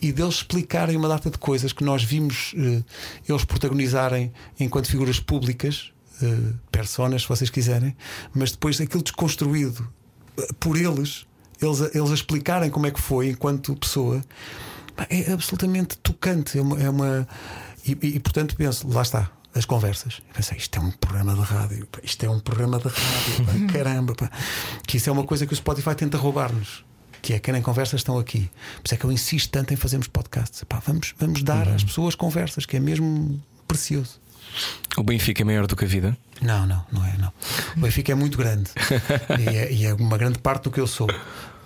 [0.03, 2.83] e deles explicarem uma data de coisas que nós vimos eh,
[3.27, 4.31] eles protagonizarem
[4.61, 5.91] enquanto figuras públicas,
[6.23, 7.97] eh, personas, se vocês quiserem,
[8.35, 9.87] mas depois aquilo desconstruído
[10.39, 11.27] eh, por eles,
[11.61, 14.23] eles, eles a explicarem como é que foi enquanto pessoa,
[15.09, 16.59] é absolutamente tocante.
[16.59, 16.81] É uma.
[16.83, 17.29] é uma-
[17.85, 19.31] e, e, portanto penso, lá está.
[19.55, 20.23] As conversas.
[20.29, 23.45] Eu pensei, isto é um programa de rádio, pá, isto é um programa de rádio,
[23.45, 24.31] pá, caramba, pá.
[24.87, 26.85] que isso é uma coisa que o Spotify tenta roubar-nos
[27.21, 28.51] que é querem conversas estão aqui.
[28.79, 30.65] Por isso é que eu insisto tanto em fazermos podcasts.
[30.65, 34.21] Pá, vamos, vamos dar às pessoas conversas, que é mesmo precioso.
[34.97, 36.17] O Benfica é maior do que a vida.
[36.41, 37.17] Não, não, não é.
[37.17, 37.33] Não.
[37.77, 38.71] O Benfica é muito grande
[39.41, 41.09] e, é, e é uma grande parte do que eu sou,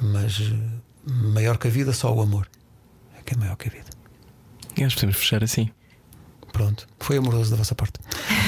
[0.01, 2.49] mas eh, maior que a vida, só o amor.
[3.19, 3.91] É que é maior que a vida.
[4.77, 5.71] E nós podemos fechar assim.
[6.53, 7.99] Pronto, foi amoroso da vossa parte.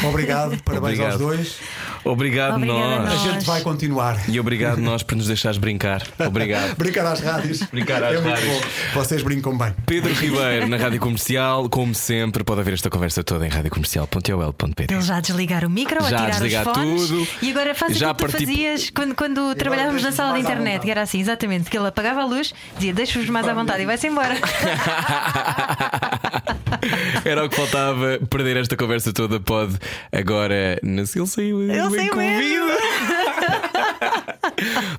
[0.07, 1.13] Obrigado, parabéns Obrigado.
[1.13, 1.57] aos dois.
[2.05, 3.13] Obrigado, Obrigada a nós.
[3.13, 4.29] A gente vai continuar.
[4.29, 6.03] E obrigado nós por nos deixares brincar.
[6.19, 6.75] Obrigado.
[6.79, 7.63] Brincar às rádios.
[7.65, 8.53] Brincar às é muito rádios.
[8.55, 8.61] bom.
[8.95, 9.75] Vocês brincam bem.
[9.87, 14.95] Pedro Ribeiro na Rádio Comercial, como sempre, pode haver esta conversa toda em radiocomercial.ol.pt.
[14.95, 17.29] Ele já desligar o micro, a Já tirar desligar os fones tudo.
[17.43, 20.83] e agora faz Já aquilo que tu fazias quando, quando trabalhávamos na sala à internet,
[20.83, 23.87] que era assim, exatamente, que ele apagava a luz, dizia deixa-vos mais à vontade e
[23.87, 24.37] vai-se embora.
[27.25, 28.19] Era o que faltava.
[28.31, 29.77] Perder esta conversa toda pode
[30.13, 30.79] agora.
[30.83, 31.63] Ele saiu.
[31.63, 32.69] Ele bem saiu.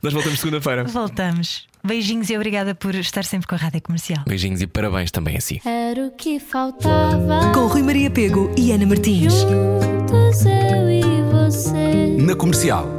[0.01, 0.84] Nós voltamos segunda-feira.
[0.85, 1.68] Voltamos.
[1.84, 4.23] Beijinhos e obrigada por estar sempre com a rádio comercial.
[4.27, 5.61] Beijinhos e parabéns também a si.
[5.65, 7.51] Era o que faltava.
[7.53, 9.34] Com Rui Maria Pego e Ana Martins.
[9.34, 12.18] Juntos eu e você.
[12.18, 12.98] Na comercial.